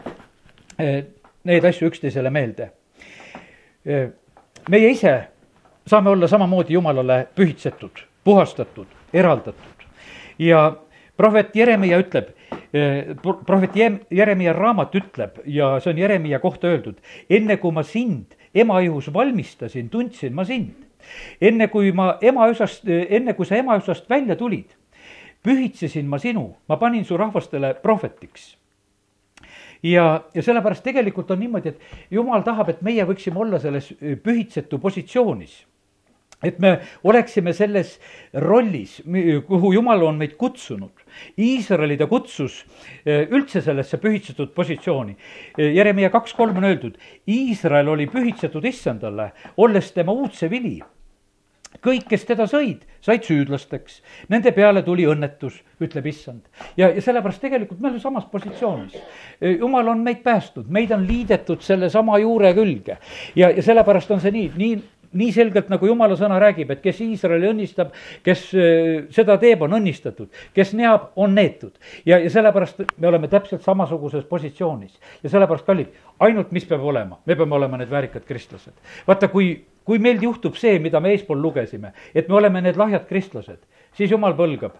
eh, 0.78 1.04
neid 1.44 1.64
asju 1.64 1.88
üksteisele 1.90 2.30
meelde. 2.30 2.70
Eh, 3.86 4.08
meie 4.68 4.90
ise 4.90 5.14
saame 5.86 6.10
olla 6.10 6.28
samamoodi 6.28 6.74
Jumalale 6.74 7.26
pühitsetud, 7.34 8.04
puhastatud, 8.24 8.86
eraldatud 9.12 9.86
ja 10.38 10.76
prohvet 11.16 11.56
Jeremiah 11.56 12.00
ütleb, 12.00 12.32
eh, 12.74 13.14
prohvet 13.46 13.76
Jeremiah 14.10 14.56
raamat 14.56 14.94
ütleb 14.94 15.40
ja 15.46 15.76
see 15.80 15.94
on 15.94 15.98
Jeremiah 15.98 16.40
kohta 16.40 16.68
öeldud, 16.68 16.98
enne 17.30 17.56
kui 17.56 17.72
ma 17.72 17.82
sind 17.82 18.36
emaihus 18.54 19.12
valmistasin, 19.12 19.88
tundsin 19.90 20.34
ma 20.34 20.44
sind. 20.44 20.74
enne 21.40 21.68
kui 21.68 21.92
ma 21.92 22.16
emaüsast, 22.20 22.82
enne 22.88 23.34
kui 23.34 23.46
sa 23.46 23.54
emaüsast 23.56 24.08
välja 24.10 24.36
tulid 24.36 24.72
pühitsesin 25.46 26.10
ma 26.10 26.18
sinu, 26.18 26.48
ma 26.68 26.78
panin 26.80 27.04
su 27.06 27.16
rahvastele 27.16 27.74
prohvetiks 27.82 28.56
ja, 29.82 30.24
ja 30.34 30.42
sellepärast 30.42 30.84
tegelikult 30.84 31.30
on 31.30 31.40
niimoodi, 31.40 31.72
et 31.74 32.12
jumal 32.14 32.44
tahab, 32.46 32.70
et 32.72 32.82
meie 32.86 33.04
võiksime 33.06 33.40
olla 33.44 33.60
selles 33.62 33.92
pühitsetu 34.22 34.80
positsioonis. 34.82 35.64
et 36.44 36.58
me 36.60 36.70
oleksime 37.08 37.52
selles 37.56 37.94
rollis, 38.44 38.98
kuhu 39.48 39.70
jumal 39.72 40.02
on 40.04 40.18
meid 40.20 40.34
kutsunud. 40.36 41.00
Iisraeli 41.40 41.96
ta 41.96 42.06
kutsus 42.06 42.58
üldse 43.06 43.62
sellesse 43.64 43.96
pühitsetud 43.96 44.52
positsiooni. 44.54 45.16
Jeremiah 45.56 46.12
kaks 46.12 46.34
kolm 46.36 46.60
on 46.60 46.68
öeldud, 46.68 46.98
Iisrael 47.26 47.88
oli 47.88 48.06
pühitsetud 48.06 48.68
issandale, 48.68 49.30
olles 49.56 49.90
tema 49.96 50.12
uudse 50.12 50.50
vili 50.50 50.76
kõik, 51.84 52.06
kes 52.10 52.24
teda 52.28 52.46
sõid, 52.50 52.84
said 53.04 53.24
süüdlasteks. 53.26 54.00
Nende 54.32 54.52
peale 54.56 54.82
tuli 54.86 55.06
õnnetus, 55.08 55.60
ütleb 55.82 56.06
issand. 56.10 56.42
ja, 56.76 56.88
ja 56.88 57.02
sellepärast 57.02 57.40
tegelikult 57.40 57.80
me 57.80 57.88
oleme 57.88 58.00
samas 58.00 58.24
positsioonis. 58.32 58.96
jumal 59.40 59.88
on 59.88 60.04
meid 60.04 60.22
päästnud, 60.22 60.68
meid 60.68 60.92
on 60.92 61.06
liidetud 61.06 61.60
sellesama 61.60 62.18
juure 62.18 62.54
külge. 62.54 62.98
ja, 63.36 63.50
ja 63.50 63.62
sellepärast 63.62 64.10
on 64.10 64.20
see 64.20 64.30
nii, 64.30 64.52
nii 64.56 64.76
nii 65.16 65.32
selgelt, 65.32 65.68
nagu 65.72 65.86
jumala 65.88 66.16
sõna 66.18 66.38
räägib, 66.42 66.70
et 66.72 66.82
kes 66.84 67.00
Iisraeli 67.04 67.48
õnnistab, 67.50 67.92
kes 68.26 68.48
seda 69.14 69.36
teeb, 69.42 69.62
on 69.66 69.76
õnnistatud, 69.78 70.28
kes 70.56 70.74
neab, 70.78 71.10
on 71.16 71.34
neetud. 71.36 71.72
ja, 72.06 72.18
ja 72.18 72.30
sellepärast 72.32 72.82
me 72.98 73.08
oleme 73.08 73.30
täpselt 73.32 73.64
samasuguses 73.64 74.26
positsioonis 74.28 74.98
ja 75.22 75.30
sellepärast, 75.30 75.66
kallid, 75.66 75.94
ainult 76.20 76.52
mis 76.52 76.66
peab 76.68 76.84
olema, 76.84 77.20
me 77.26 77.36
peame 77.36 77.54
olema 77.54 77.80
need 77.80 77.90
väärikad 77.90 78.26
kristlased. 78.28 78.74
vaata, 79.06 79.28
kui 79.28 79.54
kui 79.86 80.02
meil 80.02 80.20
juhtub 80.22 80.56
see, 80.58 80.80
mida 80.82 81.00
me 81.00 81.14
eespool 81.14 81.38
lugesime, 81.40 81.92
et 82.14 82.28
me 82.28 82.40
oleme 82.40 82.62
need 82.64 82.78
lahjad 82.78 83.06
kristlased, 83.08 83.62
siis 83.96 84.10
jumal 84.10 84.34
põlgab. 84.38 84.74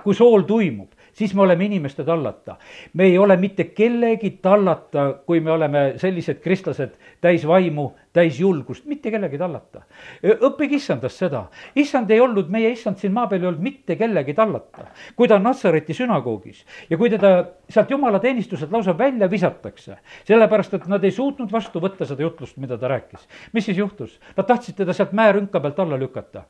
kui 0.00 0.14
sool 0.14 0.44
tuimub, 0.46 0.92
siis 1.12 1.34
me 1.34 1.42
oleme 1.42 1.64
inimeste 1.64 2.04
tallata. 2.04 2.56
me 2.94 3.04
ei 3.04 3.18
ole 3.18 3.36
mitte 3.36 3.64
kellegi 3.64 4.30
tallata, 4.30 5.14
kui 5.26 5.40
me 5.40 5.50
oleme 5.50 5.92
sellised 5.96 6.40
kristlased 6.40 6.94
täis 7.20 7.46
vaimu, 7.46 7.90
täis 8.12 8.40
julgust, 8.40 8.84
mitte 8.84 9.10
kellegi 9.10 9.38
tallata. 9.38 9.82
õppige 10.22 10.76
issandast 10.76 11.22
seda, 11.22 11.44
issand 11.76 12.10
ei 12.10 12.20
olnud, 12.20 12.48
meie 12.50 12.70
issand 12.74 12.98
siin 12.98 13.12
maa 13.12 13.26
peal 13.30 13.42
ei 13.42 13.50
olnud 13.50 13.62
mitte 13.62 13.96
kellegi 13.96 14.34
tallata. 14.34 14.86
kui 15.16 15.28
ta 15.28 15.36
on 15.36 15.42
Natsareti 15.42 15.94
sünagoogis 15.94 16.64
ja 16.90 16.98
kui 16.98 17.10
teda 17.10 17.44
sealt 17.68 17.90
jumalateenistuselt 17.90 18.72
lausa 18.72 18.96
välja 18.98 19.30
visatakse, 19.30 19.98
sellepärast 20.24 20.74
et 20.74 20.86
nad 20.86 21.04
ei 21.04 21.10
suutnud 21.10 21.52
vastu 21.52 21.80
võtta 21.80 22.06
seda 22.06 22.22
jutlust, 22.22 22.56
mida 22.56 22.78
ta 22.78 22.88
rääkis. 22.88 23.28
mis 23.52 23.64
siis 23.64 23.78
juhtus? 23.78 24.20
Nad 24.36 24.46
tahtsid 24.46 24.76
teda 24.76 24.92
sealt 24.92 25.12
mäerünka 25.12 25.60
pealt 25.60 25.78
alla 25.78 25.98
lükata. 25.98 26.42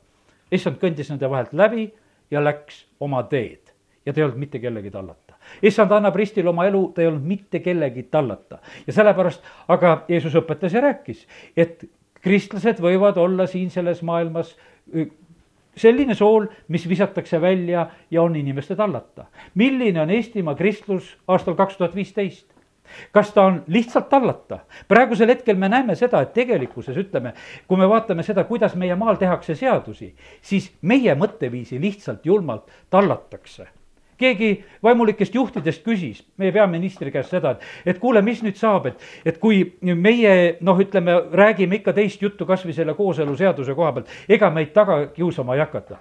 issand 0.51 0.77
kõndis 0.77 1.09
nende 1.09 1.29
vahelt 1.29 1.53
läbi 1.53 1.91
ja 2.31 2.43
läks 2.43 2.85
oma 2.99 3.23
teed 3.23 3.70
ja 4.05 4.13
ta 4.13 4.21
ei 4.21 4.25
olnud 4.25 4.39
mitte 4.41 4.59
kellegi 4.59 4.91
tallata. 4.91 5.33
issand 5.63 5.91
annab 5.91 6.15
ristil 6.15 6.47
oma 6.47 6.65
elu, 6.65 6.91
ta 6.95 7.01
ei 7.01 7.07
olnud 7.07 7.25
mitte 7.27 7.59
kellegi 7.59 8.03
tallata 8.03 8.59
ja 8.87 8.93
sellepärast, 8.93 9.43
aga 9.67 10.03
Jeesus 10.09 10.35
õpetas 10.35 10.73
ja 10.73 10.81
rääkis, 10.81 11.27
et 11.57 11.85
kristlased 12.21 12.81
võivad 12.81 13.17
olla 13.17 13.47
siin 13.47 13.69
selles 13.69 14.01
maailmas 14.01 14.55
selline 15.77 16.15
sool, 16.15 16.47
mis 16.67 16.87
visatakse 16.89 17.41
välja 17.41 17.87
ja 18.11 18.23
on 18.23 18.35
inimeste 18.35 18.75
tallata. 18.75 19.25
milline 19.55 20.01
on 20.01 20.09
Eestimaa 20.09 20.55
kristlus 20.55 21.17
aastal 21.27 21.55
kaks 21.55 21.77
tuhat 21.77 21.95
viisteist? 21.95 22.47
kas 23.11 23.33
ta 23.33 23.45
on 23.45 23.63
lihtsalt 23.67 24.09
tallata? 24.09 24.59
praegusel 24.87 25.29
hetkel 25.29 25.55
me 25.55 25.69
näeme 25.69 25.95
seda, 25.95 26.21
et 26.21 26.33
tegelikkuses 26.33 26.97
ütleme, 26.97 27.33
kui 27.67 27.77
me 27.77 27.89
vaatame 27.89 28.23
seda, 28.23 28.43
kuidas 28.43 28.75
meie 28.75 28.95
maal 28.95 29.15
tehakse 29.15 29.55
seadusi, 29.55 30.15
siis 30.41 30.71
meie 30.81 31.15
mõtteviisi 31.15 31.81
lihtsalt 31.81 32.25
julmalt 32.25 32.67
tallatakse 32.89 33.67
keegi 34.21 34.51
vaimulikest 34.83 35.35
juhtidest 35.35 35.83
küsis 35.85 36.21
meie 36.41 36.53
peaministri 36.55 37.11
käest 37.13 37.33
seda, 37.33 37.55
et, 37.55 37.65
et 37.93 38.01
kuule, 38.01 38.21
mis 38.25 38.43
nüüd 38.45 38.59
saab, 38.59 38.91
et, 38.91 39.07
et 39.25 39.39
kui 39.41 39.63
meie 39.81 40.35
noh, 40.61 40.79
ütleme, 40.81 41.17
räägime 41.41 41.81
ikka 41.81 41.95
teist 41.97 42.21
juttu 42.21 42.47
kasvõi 42.49 42.75
selle 42.77 42.95
kooseluseaduse 42.97 43.75
koha 43.77 43.95
pealt, 43.97 44.13
ega 44.29 44.51
meid 44.53 44.75
taga 44.77 45.03
kiusama 45.15 45.57
ei 45.57 45.65
hakata 45.65 45.99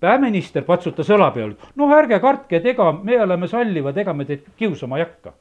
peaminister 0.00 0.64
patsutas 0.64 1.10
õla 1.12 1.28
peal, 1.34 1.52
no 1.76 1.90
ärge 1.92 2.16
kartke, 2.24 2.56
et 2.56 2.66
ega 2.72 2.88
me 2.96 3.20
oleme 3.20 3.48
sallivad, 3.48 3.98
ega 4.00 4.16
me 4.16 4.24
teid 4.24 4.46
kiusama 4.56 4.96
ei 4.96 5.04
hakka 5.04 5.34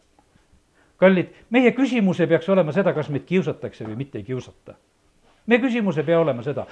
kallid, 0.99 1.31
meie 1.49 1.71
küsimus 1.75 2.19
ei 2.19 2.27
peaks 2.27 2.49
olema 2.51 2.75
seda, 2.75 2.93
kas 2.95 3.09
meid 3.13 3.25
kiusatakse 3.29 3.87
või 3.87 4.01
mitte 4.03 4.19
ei 4.19 4.27
kiusata. 4.27 4.75
Meie 5.49 5.61
küsimus 5.63 5.97
ei 5.97 6.05
pea 6.05 6.19
olema 6.21 6.43
seda, 6.45 6.65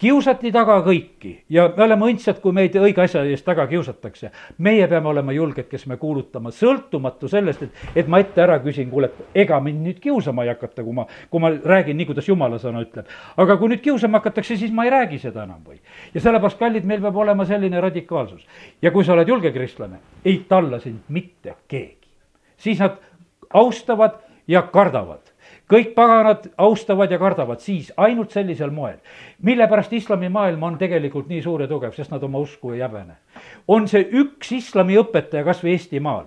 kiusati 0.00 0.52
taga 0.54 0.78
kõiki 0.86 1.32
ja 1.52 1.66
me 1.76 1.84
oleme 1.84 2.08
õndsad, 2.12 2.40
kui 2.42 2.54
meid 2.56 2.76
õige 2.80 3.04
asja 3.04 3.24
eest 3.28 3.44
taga 3.44 3.66
kiusatakse. 3.70 4.30
meie 4.58 4.88
peame 4.88 5.08
olema 5.08 5.32
julged, 5.36 5.68
kes 5.68 5.86
me 5.86 5.96
kuulutama, 6.00 6.50
sõltumatu 6.56 7.28
sellest, 7.28 7.62
et, 7.62 7.84
et 8.02 8.08
ma 8.08 8.22
ette 8.22 8.42
ära 8.42 8.58
küsin, 8.64 8.90
kuule, 8.90 9.10
ega 9.34 9.60
mind 9.60 9.86
nüüd 9.86 10.00
kiusama 10.02 10.46
ei 10.46 10.52
hakata, 10.54 10.82
kui 10.82 10.96
ma, 10.96 11.06
kui 11.30 11.40
ma 11.42 11.52
räägin 11.52 11.96
nii, 12.00 12.08
kuidas 12.08 12.28
jumala 12.28 12.58
sõna 12.62 12.82
ütleb. 12.84 13.10
aga 13.36 13.56
kui 13.60 13.72
nüüd 13.72 13.84
kiusama 13.84 14.22
hakatakse, 14.22 14.56
siis 14.56 14.72
ma 14.72 14.86
ei 14.88 14.94
räägi 14.94 15.20
seda 15.22 15.44
enam 15.44 15.60
või. 15.66 15.80
ja 16.14 16.20
sellepärast, 16.20 16.58
kallid, 16.58 16.88
meil 16.88 17.02
peab 17.04 17.16
olema 17.16 17.44
selline 17.48 17.80
radikaalsus. 17.80 18.46
ja 18.82 18.90
kui 18.90 19.04
sa 19.04 19.12
oled 19.16 19.28
julge 19.28 19.52
kristlane, 19.52 20.00
ei 20.24 20.44
talla 20.48 20.80
sind 20.80 21.04
mitte 21.08 21.56
keegi. 21.68 22.08
siis 22.56 22.80
nad 22.80 22.98
austavad 23.52 24.22
ja 24.48 24.62
kardavad. 24.62 25.31
Kõik 25.72 25.94
paganad 25.96 26.50
austavad 26.58 27.10
ja 27.10 27.18
kardavad 27.18 27.60
siis 27.64 27.92
ainult 27.96 28.30
sellisel 28.30 28.70
moel. 28.70 28.98
mille 29.42 29.68
pärast 29.68 29.92
islamimaailm 29.92 30.62
on 30.62 30.78
tegelikult 30.78 31.28
nii 31.28 31.42
suur 31.42 31.62
ja 31.64 31.68
tugev, 31.68 31.94
sest 31.96 32.10
nad 32.10 32.22
oma 32.22 32.38
usku 32.38 32.72
ei 32.72 32.80
häbene. 32.80 33.16
on 33.68 33.88
see 33.88 34.04
üks 34.12 34.52
islami 34.52 34.98
õpetaja 35.00 35.44
kas 35.44 35.64
või 35.64 35.76
Eestimaal 35.78 36.26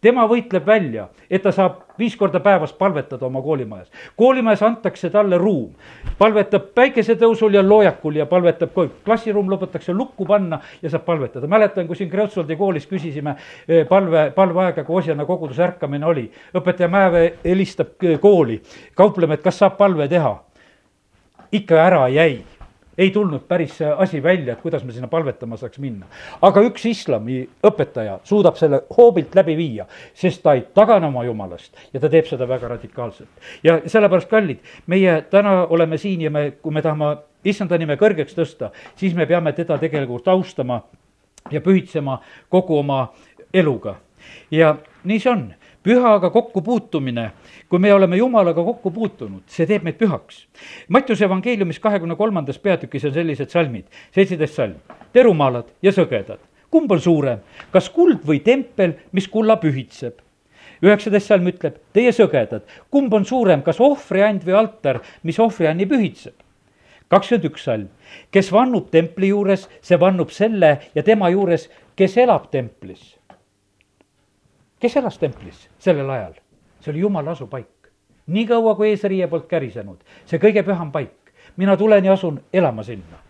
tema 0.00 0.26
võitleb 0.28 0.66
välja, 0.66 1.08
et 1.30 1.42
ta 1.42 1.52
saab 1.52 1.80
viis 1.98 2.16
korda 2.16 2.40
päevas 2.40 2.72
palvetada 2.72 3.26
oma 3.26 3.42
koolimajas. 3.42 3.90
koolimajas 4.16 4.62
antakse 4.62 5.10
talle 5.10 5.38
ruum, 5.38 5.70
palvetab 6.18 6.70
päikesetõusul 6.74 7.54
ja 7.54 7.62
loojakul 7.62 8.16
ja 8.16 8.26
palvetab, 8.26 8.72
kui 8.74 8.90
klassiruum 9.04 9.50
lubatakse 9.50 9.92
lukku 9.92 10.26
panna 10.26 10.60
ja 10.82 10.90
saab 10.90 11.04
palvetada. 11.04 11.46
mäletan, 11.46 11.86
kui 11.86 11.96
siin 11.96 12.10
Kreutzwaldi 12.10 12.56
koolis 12.56 12.86
küsisime 12.86 13.36
eh, 13.68 13.86
palve, 13.88 14.30
palveaega, 14.34 14.84
kui 14.84 14.96
Osjana 14.96 15.24
koguduse 15.24 15.62
ärkamine 15.62 16.06
oli. 16.06 16.30
õpetaja 16.54 16.88
Mäeve 16.88 17.34
helistab 17.44 17.98
kooli, 18.20 18.62
kaupleme, 18.94 19.34
et 19.34 19.42
kas 19.42 19.58
saab 19.58 19.76
palve 19.76 20.08
teha. 20.08 20.38
ikka 21.52 21.74
ära 21.82 22.08
jäi 22.08 22.44
ei 22.98 23.10
tulnud 23.10 23.46
päris 23.48 23.76
see 23.78 23.88
asi 23.90 24.22
välja, 24.22 24.52
et 24.52 24.60
kuidas 24.60 24.84
me 24.84 24.92
sinna 24.92 25.08
palvetama 25.08 25.56
saaks 25.56 25.78
minna. 25.78 26.06
aga 26.42 26.62
üks 26.66 26.84
islami 26.90 27.42
õpetaja 27.66 28.18
suudab 28.24 28.56
selle 28.56 28.82
hoobilt 28.96 29.34
läbi 29.34 29.56
viia, 29.56 29.86
sest 30.14 30.42
ta 30.42 30.54
ei 30.54 30.64
tagane 30.74 31.06
oma 31.06 31.24
jumalast 31.24 31.76
ja 31.92 32.00
ta 32.00 32.08
teeb 32.08 32.26
seda 32.26 32.48
väga 32.48 32.68
radikaalselt. 32.68 33.28
ja 33.62 33.80
sellepärast, 33.86 34.28
kallid, 34.28 34.58
meie 34.86 35.22
täna 35.30 35.66
oleme 35.66 35.98
siin 35.98 36.20
ja 36.20 36.30
me, 36.30 36.50
kui 36.62 36.72
me 36.72 36.82
tahame 36.82 37.16
issanda 37.44 37.78
nime 37.78 37.96
kõrgeks 37.96 38.36
tõsta, 38.36 38.70
siis 38.96 39.14
me 39.14 39.26
peame 39.26 39.52
teda 39.52 39.78
tegelikult 39.78 40.28
austama 40.28 40.82
ja 41.50 41.60
pühitsema 41.60 42.20
kogu 42.48 42.78
oma 42.78 43.06
eluga. 43.54 43.96
ja 44.50 44.76
nii 45.04 45.20
see 45.20 45.32
on 45.32 45.48
pühaga 45.82 46.30
kokkupuutumine, 46.30 47.30
kui 47.68 47.78
me 47.78 47.94
oleme 47.94 48.16
jumalaga 48.16 48.64
kokku 48.64 48.90
puutunud, 48.90 49.42
see 49.48 49.66
teeb 49.66 49.84
meid 49.86 49.96
pühaks. 50.00 50.44
Mattiuse 50.88 51.24
evangeeliumis 51.24 51.80
kahekümne 51.80 52.16
kolmandas 52.16 52.58
peatükis 52.58 53.06
on 53.08 53.14
sellised 53.14 53.52
salmid, 53.52 53.86
seitseteist 54.14 54.58
salm. 54.60 54.74
terumaalad 55.12 55.70
ja 55.82 55.92
sõgedad, 55.92 56.42
kumb 56.70 56.92
on 56.92 57.00
suurem, 57.00 57.40
kas 57.72 57.88
kuld 57.90 58.20
või 58.26 58.42
tempel, 58.44 58.98
mis 59.12 59.28
kulla 59.28 59.56
pühitseb? 59.56 60.20
üheksateist 60.80 61.28
salm 61.28 61.48
ütleb, 61.48 61.76
teie 61.92 62.12
sõgedad, 62.12 62.62
kumb 62.90 63.12
on 63.14 63.24
suurem, 63.24 63.62
kas 63.62 63.80
ohvriand 63.80 64.44
või 64.44 64.56
altar, 64.56 65.00
mis 65.22 65.38
ohvrianni 65.40 65.88
pühitseb? 65.88 66.36
kakskümmend 67.08 67.48
üks 67.48 67.64
salm, 67.64 67.88
kes 68.30 68.52
vannub 68.52 68.90
templi 68.90 69.32
juures, 69.32 69.64
see 69.82 69.96
vannub 70.00 70.30
selle 70.30 70.76
ja 70.94 71.02
tema 71.02 71.32
juures, 71.32 71.70
kes 71.96 72.16
elab 72.20 72.50
templis 72.52 73.16
kes 74.80 74.96
elas 74.96 75.18
templis 75.18 75.68
sellel 75.78 76.10
ajal? 76.10 76.34
see 76.80 76.92
oli 76.92 77.00
jumala 77.00 77.30
asupaik. 77.30 77.68
niikaua, 78.26 78.74
kui 78.74 78.88
eesriie 78.88 79.26
polnud 79.28 79.48
kärisenud, 79.48 79.98
see 80.26 80.38
kõige 80.40 80.62
püham 80.64 80.92
paik. 80.92 81.32
mina 81.56 81.76
tulen 81.76 82.04
ja 82.04 82.12
asun 82.12 82.40
elama 82.52 82.82
sinna. 82.82 83.20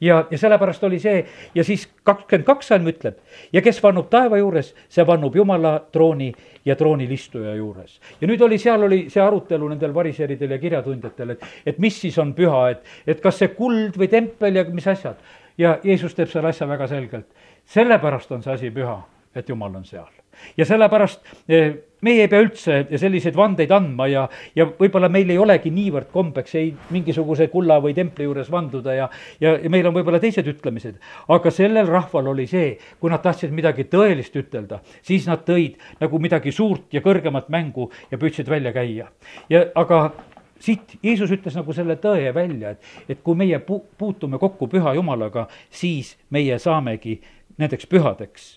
ja, 0.00 0.24
ja 0.30 0.38
sellepärast 0.38 0.84
oli 0.84 0.98
see 0.98 1.26
ja 1.54 1.64
siis 1.64 1.88
kakskümmend 2.04 2.46
kaks 2.46 2.68
salm 2.68 2.88
ütleb 2.88 3.18
ja 3.52 3.62
kes 3.62 3.82
vannub 3.82 4.08
taeva 4.10 4.38
juures, 4.38 4.74
see 4.88 5.06
vannub 5.06 5.36
jumala 5.36 5.78
trooni 5.92 6.32
ja 6.64 6.76
troonil 6.76 7.10
istuja 7.10 7.54
juures. 7.54 8.00
ja 8.20 8.28
nüüd 8.28 8.40
oli, 8.40 8.58
seal 8.58 8.82
oli 8.82 9.06
see 9.10 9.22
arutelu 9.22 9.68
nendel 9.68 9.94
variseridel 9.94 10.50
ja 10.50 10.58
kirjatundjatel, 10.58 11.30
et, 11.30 11.48
et 11.66 11.78
mis 11.78 12.00
siis 12.00 12.18
on 12.18 12.34
püha, 12.34 12.70
et, 12.70 12.84
et 13.06 13.20
kas 13.20 13.38
see 13.38 13.48
kuld 13.48 14.00
või 14.00 14.08
tempel 14.08 14.56
ja 14.56 14.64
mis 14.64 14.88
asjad. 14.88 15.16
ja 15.58 15.78
Jeesus 15.84 16.14
teeb 16.14 16.32
selle 16.32 16.48
asja 16.48 16.68
väga 16.68 16.86
selgelt. 16.86 17.26
sellepärast 17.64 18.32
on 18.32 18.42
see 18.42 18.52
asi 18.52 18.70
püha, 18.70 19.02
et 19.34 19.48
Jumal 19.48 19.74
on 19.76 19.84
seal 19.84 20.08
ja 20.56 20.66
sellepärast 20.68 21.34
eh, 21.48 21.74
meie 22.04 22.26
ei 22.26 22.30
pea 22.30 22.42
üldse 22.44 22.76
selliseid 23.00 23.36
vandeid 23.36 23.72
andma 23.72 24.06
ja, 24.10 24.26
ja 24.56 24.66
võib-olla 24.68 25.08
meil 25.12 25.30
ei 25.32 25.38
olegi 25.40 25.72
niivõrd 25.74 26.10
kombeks 26.12 26.54
ei 26.60 26.70
mingisuguse 26.92 27.48
kulla 27.52 27.78
või 27.82 27.96
templi 27.96 28.26
juures 28.26 28.50
vanduda 28.52 28.94
ja, 28.96 29.08
ja, 29.40 29.56
ja 29.62 29.72
meil 29.72 29.88
on 29.88 29.96
võib-olla 29.96 30.20
teised 30.22 30.46
ütlemised. 30.50 31.00
aga 31.32 31.52
sellel 31.54 31.88
rahval 31.88 32.28
oli 32.34 32.46
see, 32.50 32.76
kui 33.00 33.12
nad 33.12 33.24
tahtsid 33.24 33.54
midagi 33.56 33.88
tõelist 33.92 34.36
ütelda, 34.36 34.82
siis 35.02 35.26
nad 35.30 35.44
tõid 35.48 35.80
nagu 36.02 36.20
midagi 36.22 36.52
suurt 36.52 36.92
ja 36.94 37.02
kõrgemat 37.04 37.48
mängu 37.52 37.90
ja 38.10 38.20
püüdsid 38.20 38.50
välja 38.50 38.74
käia. 38.76 39.08
ja 39.50 39.64
aga 39.74 40.10
siit 40.60 40.98
Jeesus 41.02 41.32
ütles 41.32 41.56
nagu 41.56 41.72
selle 41.76 41.96
tõe 42.00 42.28
välja, 42.34 42.76
et, 42.76 42.92
et 43.08 43.24
kui 43.24 43.36
meie 43.38 43.58
pu-, 43.64 43.82
puutume 43.98 44.38
kokku 44.38 44.68
püha 44.72 44.94
Jumalaga, 44.96 45.48
siis 45.70 46.16
meie 46.30 46.58
saamegi 46.60 47.18
nendeks 47.56 47.88
pühadeks 47.88 48.56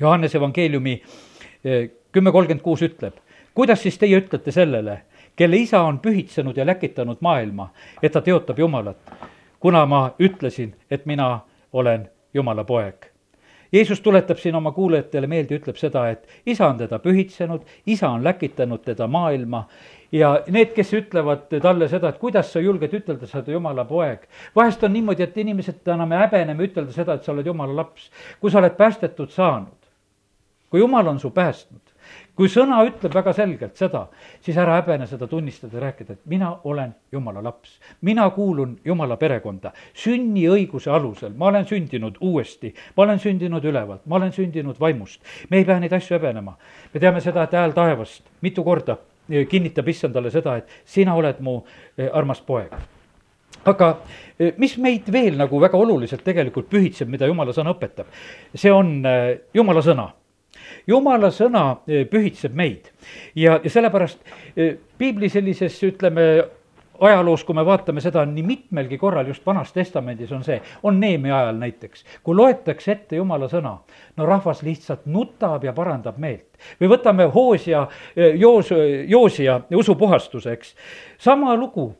Johannese 0.00 0.38
evangeeliumi 0.38 1.02
eh, 1.64 1.90
kümme 2.12 2.32
kolmkümmend 2.32 2.62
kuus 2.62 2.82
ütleb, 2.82 3.14
kuidas 3.54 3.82
siis 3.82 3.98
teie 3.98 4.18
ütlete 4.18 4.52
sellele, 4.52 5.02
kelle 5.36 5.56
isa 5.56 5.82
on 5.82 5.98
pühitsenud 5.98 6.56
ja 6.56 6.66
läkitanud 6.66 7.20
maailma, 7.20 7.70
et 8.02 8.12
ta 8.12 8.20
teotab 8.20 8.58
Jumalat, 8.58 9.14
kuna 9.60 9.86
ma 9.86 10.10
ütlesin, 10.20 10.74
et 10.90 11.06
mina 11.06 11.40
olen 11.72 12.08
Jumala 12.34 12.64
poeg. 12.64 13.12
Jeesus 13.72 14.00
tuletab 14.00 14.36
siin 14.36 14.54
oma 14.54 14.72
kuulajatele 14.76 15.26
meelde, 15.26 15.56
ütleb 15.56 15.78
seda, 15.80 16.04
et 16.12 16.28
isa 16.46 16.66
on 16.68 16.76
teda 16.76 16.98
pühitsenud, 17.00 17.62
isa 17.86 18.10
on 18.10 18.24
läkitanud 18.24 18.82
teda 18.84 19.06
maailma 19.08 19.62
ja 20.12 20.34
need, 20.52 20.74
kes 20.76 20.92
ütlevad 20.98 21.46
talle 21.62 21.88
seda, 21.88 22.10
et 22.12 22.18
kuidas 22.20 22.52
sa 22.52 22.60
julged 22.60 22.92
ütelda, 22.98 23.26
sa 23.26 23.40
oled 23.40 23.48
jumala 23.54 23.84
poeg. 23.88 24.26
vahest 24.56 24.84
on 24.84 24.92
niimoodi, 24.92 25.24
et 25.24 25.38
inimesed 25.40 25.88
enam 25.88 26.12
häbeneme 26.12 26.68
ütelda 26.68 26.92
seda, 26.92 27.16
et 27.16 27.24
sa 27.24 27.32
oled 27.32 27.48
jumala 27.48 27.76
laps. 27.76 28.10
kui 28.40 28.50
sa 28.50 28.60
oled 28.60 28.76
päästetud 28.76 29.32
saanud, 29.32 29.81
kui 30.72 30.80
jumal 30.80 31.06
on 31.06 31.18
su 31.20 31.28
päästnud, 31.30 31.92
kui 32.32 32.48
sõna 32.48 32.78
ütleb 32.88 33.12
väga 33.12 33.34
selgelt 33.36 33.76
seda, 33.76 34.06
siis 34.40 34.56
ära 34.56 34.78
häbene 34.78 35.04
seda 35.08 35.26
tunnistada 35.28 35.76
ja 35.76 35.82
rääkida, 35.84 36.16
et 36.16 36.22
mina 36.32 36.54
olen 36.64 36.94
jumala 37.12 37.42
laps. 37.44 37.74
mina 38.00 38.30
kuulun 38.30 38.78
jumala 38.84 39.18
perekonda, 39.20 39.72
sünniõiguse 39.92 40.90
alusel, 40.90 41.34
ma 41.36 41.50
olen 41.50 41.68
sündinud 41.68 42.16
uuesti, 42.20 42.72
ma 42.96 43.02
olen 43.04 43.20
sündinud 43.20 43.64
ülevalt, 43.64 44.06
ma 44.06 44.16
olen 44.16 44.32
sündinud 44.32 44.80
vaimust. 44.80 45.20
me 45.50 45.58
ei 45.58 45.64
pea 45.64 45.78
neid 45.80 45.92
asju 45.92 46.16
häbenema. 46.16 46.56
me 46.94 47.00
teame 47.00 47.20
seda, 47.20 47.42
et 47.42 47.52
hääl 47.52 47.76
taevast 47.76 48.24
mitu 48.40 48.64
korda 48.64 48.96
eh, 49.28 49.46
kinnitab 49.46 49.88
issandale 49.88 50.30
seda, 50.30 50.56
et 50.56 50.68
sina 50.84 51.14
oled 51.14 51.40
mu 51.40 51.62
eh, 51.98 52.08
armas 52.12 52.40
poeg. 52.40 52.72
Aga 53.64 53.98
eh, 54.38 54.54
mis 54.56 54.78
meid 54.78 55.12
veel 55.12 55.36
nagu 55.36 55.60
väga 55.60 55.76
oluliselt 55.76 56.24
tegelikult 56.24 56.70
pühitseb, 56.70 57.12
mida 57.12 57.28
jumala 57.28 57.52
sõna 57.52 57.76
õpetab, 57.76 58.08
see 58.54 58.72
on 58.72 59.04
jumala 59.52 59.84
sõna 59.84 60.08
jumala 60.86 61.30
sõna 61.34 61.64
eh, 61.86 62.06
pühitseb 62.10 62.56
meid 62.56 62.90
ja, 63.34 63.58
ja 63.62 63.70
sellepärast 63.70 64.18
eh, 64.56 64.76
piibli 64.98 65.28
sellises, 65.32 65.78
ütleme, 65.86 66.26
ajaloos, 67.02 67.44
kui 67.44 67.56
me 67.56 67.64
vaatame 67.66 68.02
seda 68.04 68.24
nii 68.28 68.44
mitmelgi 68.46 68.98
korral 68.98 69.26
just 69.26 69.46
Vanas 69.46 69.72
Testamendis 69.72 70.32
on 70.32 70.44
see, 70.46 70.60
on 70.82 71.00
Neemi 71.00 71.32
ajal 71.32 71.58
näiteks, 71.58 72.04
kui 72.22 72.36
loetakse 72.38 72.92
ette 72.92 73.18
jumala 73.18 73.48
sõna, 73.50 73.76
no 74.16 74.28
rahvas 74.28 74.62
lihtsalt 74.66 75.06
nutab 75.10 75.64
ja 75.64 75.74
parandab 75.76 76.18
meelt. 76.22 76.48
või 76.80 76.92
võtame 76.94 77.26
Hoosia, 77.34 77.86
eh, 78.16 78.36
Joos, 78.40 78.70
Joosia 79.08 79.60
usupuhastuse, 79.74 80.52
eks. 80.52 80.74
sama 81.18 81.56
lugu 81.56 81.92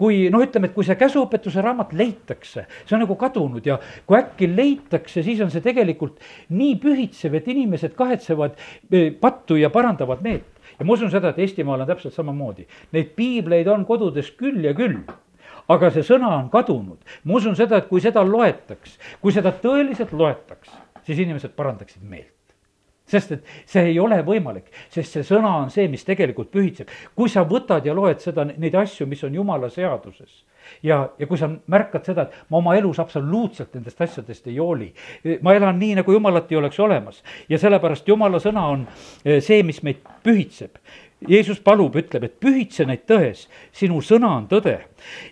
kui 0.00 0.22
noh, 0.32 0.40
ütleme, 0.44 0.70
et 0.70 0.76
kui 0.76 0.86
see 0.86 0.96
käsuõpetuse 0.96 1.60
raamat 1.64 1.92
leitakse, 1.96 2.64
see 2.86 2.96
on 2.96 3.04
nagu 3.04 3.16
kadunud 3.20 3.66
ja 3.68 3.76
kui 4.08 4.16
äkki 4.16 4.48
leitakse, 4.48 5.24
siis 5.26 5.42
on 5.44 5.52
see 5.52 5.64
tegelikult 5.64 6.22
nii 6.56 6.78
pühitsev, 6.80 7.36
et 7.36 7.50
inimesed 7.52 7.96
kahetsevad 7.98 8.56
eh, 8.56 9.10
pattu 9.20 9.60
ja 9.60 9.72
parandavad 9.72 10.24
meelt. 10.24 10.48
ja 10.78 10.86
ma 10.86 10.96
usun 10.96 11.12
seda, 11.12 11.34
et 11.34 11.42
Eestimaal 11.44 11.84
on 11.84 11.90
täpselt 11.90 12.16
samamoodi, 12.16 12.64
neid 12.96 13.12
piibleid 13.16 13.68
on 13.68 13.84
kodudes 13.88 14.32
küll 14.40 14.64
ja 14.64 14.72
küll 14.76 15.02
aga 15.70 15.92
see 15.94 16.06
sõna 16.06 16.32
on 16.38 16.50
kadunud. 16.50 16.98
ma 17.24 17.36
usun 17.36 17.56
seda, 17.58 17.82
et 17.82 17.88
kui 17.92 18.00
seda 18.00 18.24
loetaks, 18.26 18.98
kui 19.20 19.36
seda 19.36 19.52
tõeliselt 19.52 20.16
loetaks, 20.16 20.72
siis 21.04 21.26
inimesed 21.26 21.52
parandaksid 21.56 22.02
meelt 22.02 22.39
sest 23.10 23.32
et 23.36 23.50
see 23.68 23.90
ei 23.92 23.98
ole 24.00 24.20
võimalik, 24.26 24.70
sest 24.92 25.18
see 25.18 25.26
sõna 25.26 25.56
on 25.64 25.72
see, 25.74 25.88
mis 25.90 26.06
tegelikult 26.06 26.52
pühitseb. 26.54 26.88
kui 27.14 27.28
sa 27.28 27.44
võtad 27.48 27.86
ja 27.86 27.94
loed 27.96 28.22
seda, 28.22 28.46
neid 28.50 28.74
asju, 28.74 29.08
mis 29.10 29.24
on 29.26 29.34
jumala 29.34 29.70
seaduses 29.72 30.44
ja, 30.82 31.10
ja 31.18 31.26
kui 31.26 31.38
sa 31.38 31.48
märkad 31.70 32.06
seda, 32.06 32.26
et 32.26 32.50
ma 32.50 32.60
oma 32.60 32.76
elus 32.78 33.00
absoluutselt 33.02 33.74
nendest 33.74 34.00
asjadest 34.00 34.48
ei 34.50 34.58
hooli, 34.58 34.90
ma 35.44 35.54
elan 35.56 35.78
nii, 35.80 35.98
nagu 36.00 36.14
jumalat 36.14 36.50
ei 36.52 36.60
oleks 36.60 36.80
olemas 36.80 37.22
ja 37.48 37.58
sellepärast 37.60 38.08
jumala 38.08 38.40
sõna 38.42 38.66
on 38.74 38.86
eh, 39.24 39.40
see, 39.44 39.62
mis 39.66 39.82
meid 39.86 40.02
pühitseb. 40.24 40.78
Jeesus 41.28 41.60
palub, 41.60 41.96
ütleb, 42.00 42.24
et 42.24 42.36
pühitse 42.40 42.86
neid 42.88 43.02
tões, 43.08 43.44
sinu 43.76 44.00
sõna 44.00 44.30
on 44.38 44.46
tõde. 44.48 44.78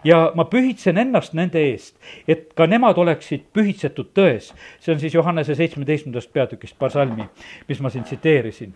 ja 0.05 0.33
ma 0.37 0.45
pühitsen 0.45 0.99
ennast 0.99 1.33
nende 1.35 1.61
eest, 1.71 1.97
et 2.29 2.53
ka 2.55 2.67
nemad 2.67 2.99
oleksid 2.99 3.49
pühitsetud 3.53 4.13
tões. 4.15 4.53
see 4.81 4.93
on 4.93 5.01
siis 5.01 5.15
Johannese 5.15 5.55
seitsmeteistkümnendast 5.55 6.33
peatükist 6.33 6.79
paar 6.79 6.91
salmi, 6.91 7.29
mis 7.69 7.81
ma 7.81 7.91
siin 7.91 8.05
tsiteerisin 8.05 8.75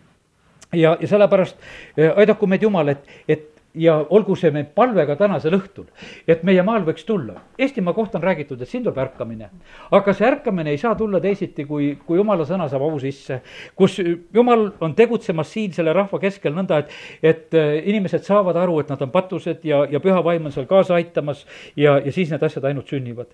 ja, 0.72 0.96
ja 1.00 1.08
sellepärast 1.08 1.56
eh, 1.96 2.12
aidaku 2.16 2.46
meid 2.46 2.62
Jumal, 2.62 2.88
et, 2.88 3.08
et 3.28 3.51
ja 3.74 3.94
olgu 4.10 4.36
see 4.36 4.50
meil 4.52 4.66
palve 4.74 5.04
ka 5.08 5.16
tänasel 5.16 5.56
õhtul, 5.56 5.86
et 6.28 6.42
meie 6.44 6.62
maal 6.66 6.84
võiks 6.86 7.06
tulla. 7.08 7.38
Eestimaa 7.58 7.94
kohta 7.96 8.18
on 8.18 8.26
räägitud, 8.26 8.60
et 8.60 8.68
siin 8.68 8.84
tuleb 8.84 8.98
ärkamine. 9.00 9.50
aga 9.90 10.12
see 10.12 10.26
ärkamine 10.28 10.70
ei 10.70 10.78
saa 10.78 10.94
tulla 10.94 11.20
teisiti, 11.20 11.64
kui, 11.64 11.96
kui 12.06 12.18
jumala 12.18 12.44
sõna 12.44 12.68
saab 12.68 12.82
au 12.82 12.98
sisse. 13.00 13.40
kus 13.76 13.98
jumal 14.34 14.70
on 14.80 14.94
tegutsemas 14.94 15.52
siin 15.52 15.72
selle 15.72 15.92
rahva 15.92 16.18
keskel 16.18 16.52
nõnda, 16.52 16.78
et, 16.78 16.90
et 17.22 17.54
äh, 17.54 17.80
inimesed 17.88 18.24
saavad 18.24 18.56
aru, 18.56 18.80
et 18.80 18.88
nad 18.88 19.02
on 19.02 19.10
patused 19.10 19.64
ja, 19.64 19.86
ja 19.90 20.00
püha 20.00 20.22
vaim 20.24 20.46
on 20.46 20.52
seal 20.52 20.66
kaasa 20.66 20.94
aitamas 20.94 21.46
ja, 21.76 21.98
ja 21.98 22.12
siis 22.12 22.30
need 22.30 22.42
asjad 22.42 22.64
ainult 22.64 22.88
sünnivad 22.88 23.32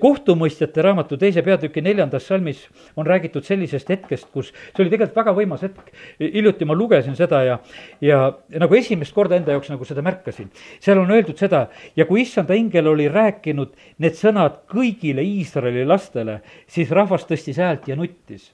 kohtumõistjate 0.00 0.82
raamatu 0.84 1.16
teise 1.16 1.42
peatüki 1.44 1.82
neljandas 1.84 2.26
salmis 2.28 2.60
on 2.96 3.06
räägitud 3.06 3.44
sellisest 3.44 3.88
hetkest, 3.88 4.28
kus 4.32 4.50
see 4.52 4.82
oli 4.84 4.92
tegelikult 4.92 5.16
väga 5.16 5.34
võimas 5.36 5.62
hetk. 5.64 5.92
hiljuti 6.20 6.64
ma 6.68 6.74
lugesin 6.76 7.16
seda 7.16 7.42
ja, 7.46 7.58
ja 8.00 8.20
nagu 8.60 8.76
esimest 8.76 9.14
korda 9.14 9.36
enda 9.36 9.51
jaoks 9.54 9.70
nagu 9.72 9.86
seda 9.88 10.04
märkasin. 10.04 10.50
seal 10.80 11.02
on 11.02 11.10
öeldud 11.10 11.38
seda 11.38 11.66
ja 11.96 12.06
kui 12.08 12.24
issanda 12.26 12.56
ingel 12.58 12.90
oli 12.92 13.08
rääkinud 13.12 13.76
need 13.98 14.18
sõnad 14.18 14.62
kõigile 14.70 15.24
Iisraeli 15.24 15.86
lastele, 15.86 16.40
siis 16.66 16.90
rahvas 16.90 17.28
tõstis 17.28 17.60
häält 17.62 17.88
ja 17.88 17.96
nuttis. 17.96 18.50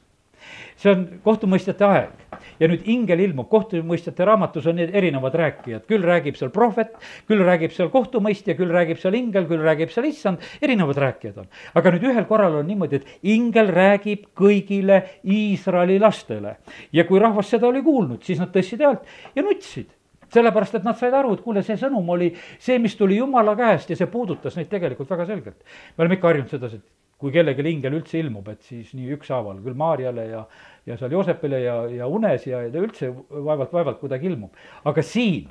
See 0.78 0.90
on 0.92 1.04
kohtumõistjate 1.24 1.86
aeg. 1.86 2.38
Ja 2.62 2.68
nüüd 2.70 2.86
ingel 2.90 3.20
ilmub, 3.22 3.48
kohtumõistjate 3.50 4.26
raamatus 4.26 4.68
on 4.70 4.78
need 4.78 4.94
erinevad 4.96 5.34
rääkijad, 5.38 5.84
küll 5.90 6.04
räägib 6.06 6.38
seal 6.38 6.52
prohvet, 6.54 6.94
küll 7.30 7.42
räägib 7.46 7.74
seal 7.74 7.90
kohtumõistja, 7.92 8.54
küll 8.58 8.72
räägib 8.74 9.00
seal 9.02 9.16
ingel, 9.18 9.48
küll 9.50 9.64
räägib 9.64 9.92
seal 9.94 10.06
issand, 10.10 10.44
erinevad 10.62 11.00
rääkijad 11.02 11.42
on. 11.42 11.50
aga 11.74 11.94
nüüd 11.94 12.08
ühel 12.12 12.28
korral 12.30 12.60
on 12.60 12.70
niimoodi, 12.70 13.02
et 13.02 13.28
ingel 13.34 13.72
räägib 13.74 14.28
kõigile 14.38 15.02
Iisraeli 15.26 15.98
lastele. 16.02 16.58
Ja 16.94 17.06
kui 17.08 17.22
rahvas 17.22 17.50
seda 17.50 17.70
oli 17.70 17.82
kuulnud, 17.82 18.22
siis 18.26 18.38
nad 18.42 18.54
tõstsid 18.54 18.84
häält 18.86 19.06
ja 19.34 19.46
nutsid 19.46 19.97
sellepärast, 20.34 20.78
et 20.78 20.86
nad 20.86 20.98
said 20.98 21.14
aru, 21.14 21.34
et 21.36 21.42
kuule, 21.44 21.62
see 21.66 21.78
sõnum 21.80 22.08
oli 22.14 22.30
see, 22.58 22.78
mis 22.82 22.96
tuli 22.96 23.18
jumala 23.18 23.56
käest 23.58 23.90
ja 23.90 23.98
see 23.98 24.10
puudutas 24.12 24.56
neid 24.58 24.70
tegelikult 24.72 25.10
väga 25.10 25.26
selgelt. 25.28 25.60
me 25.96 26.04
oleme 26.04 26.18
ikka 26.18 26.32
harjunud 26.32 26.54
sedasi, 26.54 26.80
et 26.80 27.18
kui 27.18 27.34
kellelgi 27.34 27.64
ingel 27.70 27.98
üldse 27.98 28.18
ilmub, 28.20 28.48
et 28.52 28.62
siis 28.62 28.92
nii 28.94 29.14
ükshaaval 29.16 29.62
küll 29.64 29.78
Maarjale 29.78 30.26
ja, 30.28 30.44
ja 30.86 30.98
seal 30.98 31.14
Joosepile 31.16 31.62
ja, 31.64 31.78
ja 31.90 32.06
unes 32.06 32.46
ja, 32.46 32.62
ja 32.66 32.82
üldse 32.82 33.10
vaevalt, 33.30 33.72
vaevalt 33.72 33.98
kuidagi 34.02 34.30
ilmub. 34.30 34.54
aga 34.84 35.02
siin 35.02 35.48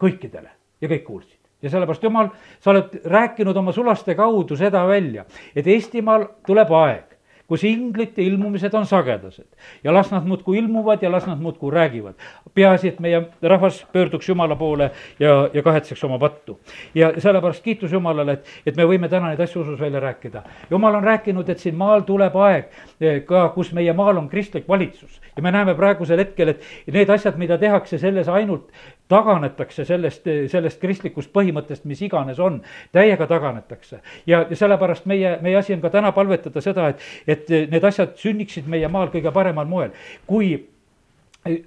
kõikidele 0.00 0.50
ja 0.80 0.90
kõik 0.90 1.04
kuulsid 1.06 1.38
ja 1.62 1.70
sellepärast 1.70 2.02
jumal, 2.02 2.30
sa 2.60 2.72
oled 2.72 2.94
rääkinud 3.04 3.56
oma 3.56 3.72
sulaste 3.76 4.14
kaudu 4.18 4.56
seda 4.56 4.82
välja, 4.88 5.26
et 5.54 5.66
Eestimaal 5.68 6.24
tuleb 6.46 6.72
aeg, 6.72 7.09
kus 7.50 7.64
inglite 7.66 8.22
ilmumised 8.22 8.74
on 8.78 8.86
sagedased 8.86 9.46
ja 9.84 9.94
las 9.94 10.12
nad 10.14 10.26
muudkui 10.26 10.58
ilmuvad 10.58 11.02
ja 11.02 11.10
las 11.10 11.26
nad 11.26 11.40
muudkui 11.42 11.72
räägivad. 11.74 12.14
peaasi, 12.54 12.88
et 12.88 13.00
meie 13.00 13.22
rahvas 13.42 13.86
pöörduks 13.92 14.28
Jumala 14.28 14.56
poole 14.56 14.90
ja, 15.18 15.48
ja 15.52 15.62
kahetseks 15.62 16.04
oma 16.04 16.18
pattu. 16.18 16.60
ja 16.94 17.12
sellepärast 17.18 17.64
kiitus 17.64 17.92
Jumalale, 17.92 18.32
et, 18.32 18.46
et 18.66 18.76
me 18.76 18.86
võime 18.86 19.08
täna 19.08 19.32
neid 19.32 19.40
asju 19.40 19.62
usus 19.62 19.80
välja 19.80 20.00
rääkida. 20.00 20.42
Jumal 20.70 20.94
on 20.94 21.04
rääkinud, 21.04 21.48
et 21.48 21.58
siin 21.58 21.76
maal 21.76 22.06
tuleb 22.06 22.36
aeg 22.36 22.70
eh, 23.00 23.22
ka, 23.26 23.48
kus 23.54 23.72
meie 23.72 23.92
maal 23.92 24.22
on 24.22 24.28
kristlik 24.28 24.68
valitsus 24.68 25.20
ja 25.36 25.42
me 25.42 25.50
näeme 25.50 25.74
praegusel 25.74 26.22
hetkel, 26.22 26.54
et 26.54 26.62
need 26.86 27.10
asjad, 27.10 27.38
mida 27.38 27.58
tehakse 27.58 27.98
selles 27.98 28.28
ainult 28.28 28.70
taganetakse 29.10 29.84
sellest, 29.88 30.26
sellest 30.52 30.80
kristlikust 30.80 31.32
põhimõttest, 31.34 31.84
mis 31.90 32.00
iganes 32.06 32.38
on, 32.40 32.60
täiega 32.94 33.26
taganetakse. 33.30 34.00
ja, 34.26 34.44
ja 34.50 34.56
sellepärast 34.56 35.06
meie, 35.10 35.36
meie 35.42 35.56
asi 35.58 35.74
on 35.74 35.82
ka 35.84 35.90
täna 35.90 36.12
palvetada 36.16 36.62
seda, 36.64 36.88
et, 36.94 37.06
et 37.26 37.54
need 37.70 37.84
asjad 37.84 38.16
sünniksid 38.20 38.68
meie 38.70 38.88
maal 38.88 39.12
kõige 39.12 39.32
paremal 39.34 39.68
moel. 39.68 39.90
kui 40.26 40.54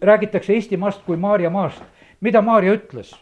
räägitakse 0.01 0.53
Eestimaast 0.53 1.01
kui 1.05 1.17
Maarja 1.17 1.49
maast, 1.49 1.83
mida 2.21 2.41
Maarja 2.41 2.77
ütles? 2.77 3.15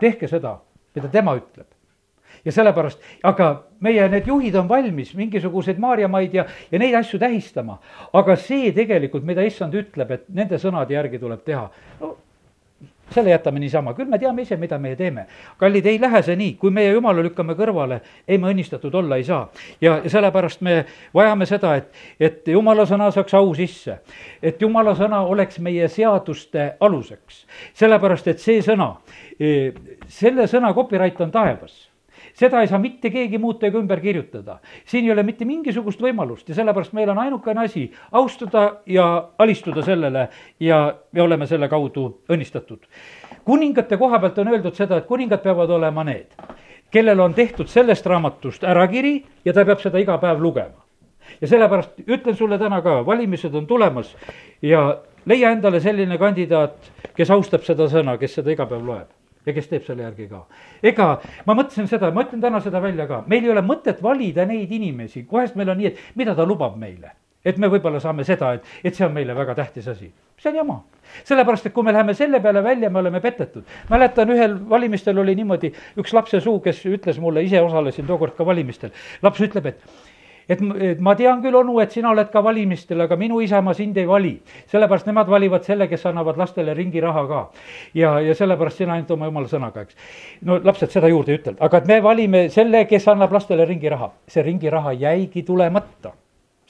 tehke 0.00 0.28
seda, 0.30 0.54
mida 0.94 1.10
tema 1.12 1.34
ütleb 1.36 1.66
ja 2.44 2.52
sellepärast, 2.52 3.02
aga 3.26 3.50
meie 3.84 4.06
need 4.08 4.28
juhid 4.30 4.54
on 4.56 4.68
valmis 4.68 5.12
mingisuguseid 5.18 5.78
Maarjamaid 5.82 6.34
ja, 6.34 6.46
ja 6.70 6.78
neid 6.78 6.94
asju 6.96 7.18
tähistama. 7.20 7.78
aga 8.12 8.36
see 8.36 8.72
tegelikult, 8.72 9.24
mida 9.24 9.44
issand 9.44 9.74
ütleb, 9.76 10.10
et 10.10 10.28
nende 10.28 10.58
sõnade 10.58 10.94
järgi 10.94 11.20
tuleb 11.20 11.44
teha, 11.44 11.68
no 12.00 12.16
selle 13.10 13.30
jätame 13.30 13.60
niisama, 13.60 13.94
küll 13.94 14.08
me 14.10 14.18
teame 14.18 14.42
ise, 14.42 14.56
mida 14.56 14.78
meie 14.78 14.96
teeme. 14.96 15.26
kallid, 15.58 15.86
ei 15.86 16.00
lähe 16.00 16.22
see 16.22 16.36
nii, 16.36 16.54
kui 16.60 16.70
meie 16.70 16.92
jumala 16.92 17.22
lükkame 17.24 17.56
kõrvale, 17.58 18.00
ei 18.28 18.38
me 18.38 18.52
õnnistatud 18.52 18.94
olla 18.94 19.16
ei 19.16 19.24
saa. 19.24 19.48
ja, 19.80 20.00
sellepärast 20.06 20.60
me 20.60 20.84
vajame 21.14 21.46
seda, 21.46 21.74
et, 21.76 21.92
et 22.20 22.48
jumala 22.48 22.86
sõna 22.86 23.10
saaks 23.10 23.34
au 23.34 23.54
sisse. 23.54 23.98
et 24.42 24.62
jumala 24.62 24.94
sõna 24.94 25.22
oleks 25.26 25.58
meie 25.58 25.88
seaduste 25.88 26.74
aluseks. 26.80 27.44
sellepärast, 27.74 28.28
et 28.28 28.38
see 28.38 28.62
sõna, 28.62 28.94
eh, 29.40 29.72
selle 30.08 30.46
sõna 30.46 30.74
copyright 30.74 31.20
on 31.20 31.30
taevas 31.30 31.89
seda 32.34 32.60
ei 32.60 32.68
saa 32.68 32.78
mitte 32.78 33.10
keegi 33.10 33.38
muuta 33.38 33.66
ega 33.66 33.78
ümber 33.78 34.00
kirjutada. 34.00 34.58
siin 34.84 35.04
ei 35.04 35.12
ole 35.12 35.22
mitte 35.22 35.44
mingisugust 35.44 36.00
võimalust 36.00 36.48
ja 36.48 36.54
sellepärast 36.54 36.92
meil 36.92 37.10
on 37.10 37.18
ainukene 37.18 37.64
asi 37.64 37.90
austada 38.12 38.80
ja 38.86 39.28
alistuda 39.38 39.82
sellele 39.82 40.28
ja 40.60 40.94
me 41.12 41.22
oleme 41.22 41.46
selle 41.46 41.68
kaudu 41.68 42.22
õnnistatud. 42.28 42.78
kuningate 43.44 43.96
koha 43.96 44.18
pealt 44.18 44.38
on 44.38 44.48
öeldud 44.48 44.74
seda, 44.74 44.96
et 44.96 45.06
kuningad 45.06 45.42
peavad 45.42 45.70
olema 45.70 46.04
need, 46.04 46.32
kellel 46.90 47.20
on 47.20 47.34
tehtud 47.34 47.68
sellest 47.68 48.06
raamatust 48.06 48.64
ärakiri 48.64 49.24
ja 49.44 49.52
ta 49.52 49.64
peab 49.64 49.80
seda 49.80 49.98
iga 49.98 50.18
päev 50.18 50.40
lugema. 50.40 50.84
ja 51.40 51.48
sellepärast 51.48 52.00
ütlen 52.06 52.36
sulle 52.36 52.58
täna 52.58 52.82
ka, 52.82 53.06
valimised 53.06 53.54
on 53.54 53.66
tulemas 53.66 54.16
ja 54.62 54.98
leia 55.26 55.50
endale 55.50 55.80
selline 55.80 56.18
kandidaat, 56.18 56.92
kes 57.14 57.30
austab 57.30 57.62
seda 57.62 57.88
sõna, 57.88 58.18
kes 58.18 58.34
seda 58.34 58.50
iga 58.50 58.66
päev 58.66 58.86
loeb 58.86 59.19
ja 59.50 59.56
kes 59.56 59.70
teeb 59.70 59.86
selle 59.86 60.06
järgi 60.06 60.28
ka. 60.30 60.44
ega 60.92 61.08
ma 61.46 61.56
mõtlesin 61.58 61.90
seda, 61.90 62.12
ma 62.14 62.26
ütlen 62.26 62.42
täna 62.42 62.62
seda 62.64 62.82
välja 62.82 63.08
ka, 63.10 63.24
meil 63.30 63.44
ei 63.44 63.54
ole 63.54 63.64
mõtet 63.66 64.02
valida 64.02 64.46
neid 64.48 64.72
inimesi, 64.72 65.26
kohest 65.28 65.58
meil 65.58 65.74
on 65.74 65.82
nii, 65.82 65.92
et 65.92 66.16
mida 66.16 66.36
ta 66.38 66.46
lubab 66.48 66.78
meile 66.80 67.16
et 67.44 67.56
me 67.56 67.70
võib-olla 67.72 68.00
saame 68.02 68.24
seda, 68.28 68.54
et, 68.56 68.66
et 68.84 68.96
see 68.96 69.06
on 69.06 69.14
meile 69.14 69.34
väga 69.36 69.54
tähtis 69.56 69.88
asi. 69.88 70.10
see 70.40 70.50
on 70.52 70.56
jama. 70.56 70.76
sellepärast, 71.24 71.66
et 71.66 71.72
kui 71.72 71.84
me 71.84 71.92
läheme 71.92 72.14
selle 72.14 72.40
peale 72.40 72.62
välja, 72.64 72.90
me 72.90 73.00
oleme 73.00 73.20
petetud. 73.20 73.64
mäletan, 73.88 74.30
ühel 74.30 74.58
valimistel 74.68 75.18
oli 75.18 75.34
niimoodi, 75.38 75.72
üks 76.00 76.12
lapse 76.16 76.40
suu, 76.40 76.60
kes 76.60 76.84
ütles 76.86 77.20
mulle, 77.20 77.42
ise 77.44 77.60
osalesin 77.60 78.06
tookord 78.06 78.36
ka 78.36 78.46
valimistel, 78.46 78.92
laps 79.22 79.40
ütleb, 79.40 79.66
et 79.72 79.80
et, 80.50 80.62
et 80.90 81.02
ma 81.02 81.14
tean 81.18 81.42
küll, 81.44 81.56
onu, 81.56 81.78
et 81.82 81.92
sina 81.94 82.10
oled 82.10 82.30
ka 82.32 82.42
valimistel, 82.44 83.00
aga 83.04 83.16
minu 83.20 83.40
isamaa 83.44 83.74
sind 83.78 83.98
ei 84.00 84.08
vali. 84.08 84.32
sellepärast 84.70 85.08
nemad 85.08 85.30
valivad 85.30 85.66
selle, 85.66 85.88
kes 85.88 86.06
annavad 86.10 86.40
lastele 86.40 86.74
ringiraha 86.74 87.26
ka. 87.28 87.42
ja, 87.94 88.16
ja 88.20 88.34
sellepärast 88.34 88.82
sina 88.82 88.96
ainult 88.96 89.10
oma 89.16 89.30
jumala 89.30 89.50
sõnaga, 89.50 89.86
eks. 89.86 89.98
no 90.46 90.60
lapsed 90.64 90.90
seda 90.90 91.10
juurde 91.12 91.34
ei 91.34 91.40
ütelnud, 91.40 91.60
aga 91.60 91.82
et 91.82 91.90
me 91.90 92.00
valime 92.02 92.48
selle, 92.50 92.84
kes 92.90 93.08
annab 93.12 93.32
lastele 93.38 93.68
ringiraha. 93.68 94.10
see 94.28 94.42
ringiraha 94.46 94.96
jäigi 94.98 95.44
tulemata 95.46 96.14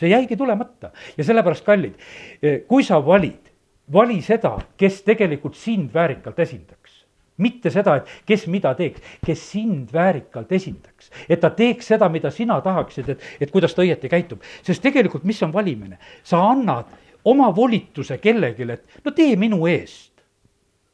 see 0.01 0.09
jäigi 0.09 0.37
tulemata 0.37 0.91
ja 1.17 1.25
sellepärast, 1.25 1.65
kallid, 1.65 1.97
kui 2.69 2.85
sa 2.85 3.01
valid, 3.05 3.51
vali 3.93 4.21
seda, 4.25 4.55
kes 4.81 5.03
tegelikult 5.05 5.59
sind 5.61 5.93
väärikalt 5.95 6.39
esindaks 6.41 6.80
mitte 7.41 7.73
seda, 7.73 7.97
et 8.01 8.27
kes 8.29 8.47
mida 8.53 8.75
teeks, 8.79 9.03
kes 9.25 9.45
sind 9.53 9.93
väärikalt 9.95 10.53
esindaks. 10.53 11.11
et 11.29 11.41
ta 11.41 11.51
teeks 11.51 11.93
seda, 11.95 12.09
mida 12.09 12.31
sina 12.31 12.61
tahaksid, 12.61 13.09
et, 13.09 13.27
et 13.41 13.51
kuidas 13.51 13.75
ta 13.75 13.83
õieti 13.83 14.11
käitub. 14.13 14.45
sest 14.63 14.83
tegelikult, 14.83 15.25
mis 15.25 15.43
on 15.43 15.53
valimine? 15.53 15.99
sa 16.23 16.43
annad 16.51 16.93
oma 17.25 17.51
volituse 17.57 18.19
kellelegi, 18.19 18.69
et 18.71 19.05
no 19.05 19.11
tee 19.17 19.37
minu 19.37 19.67
eest. 19.67 20.13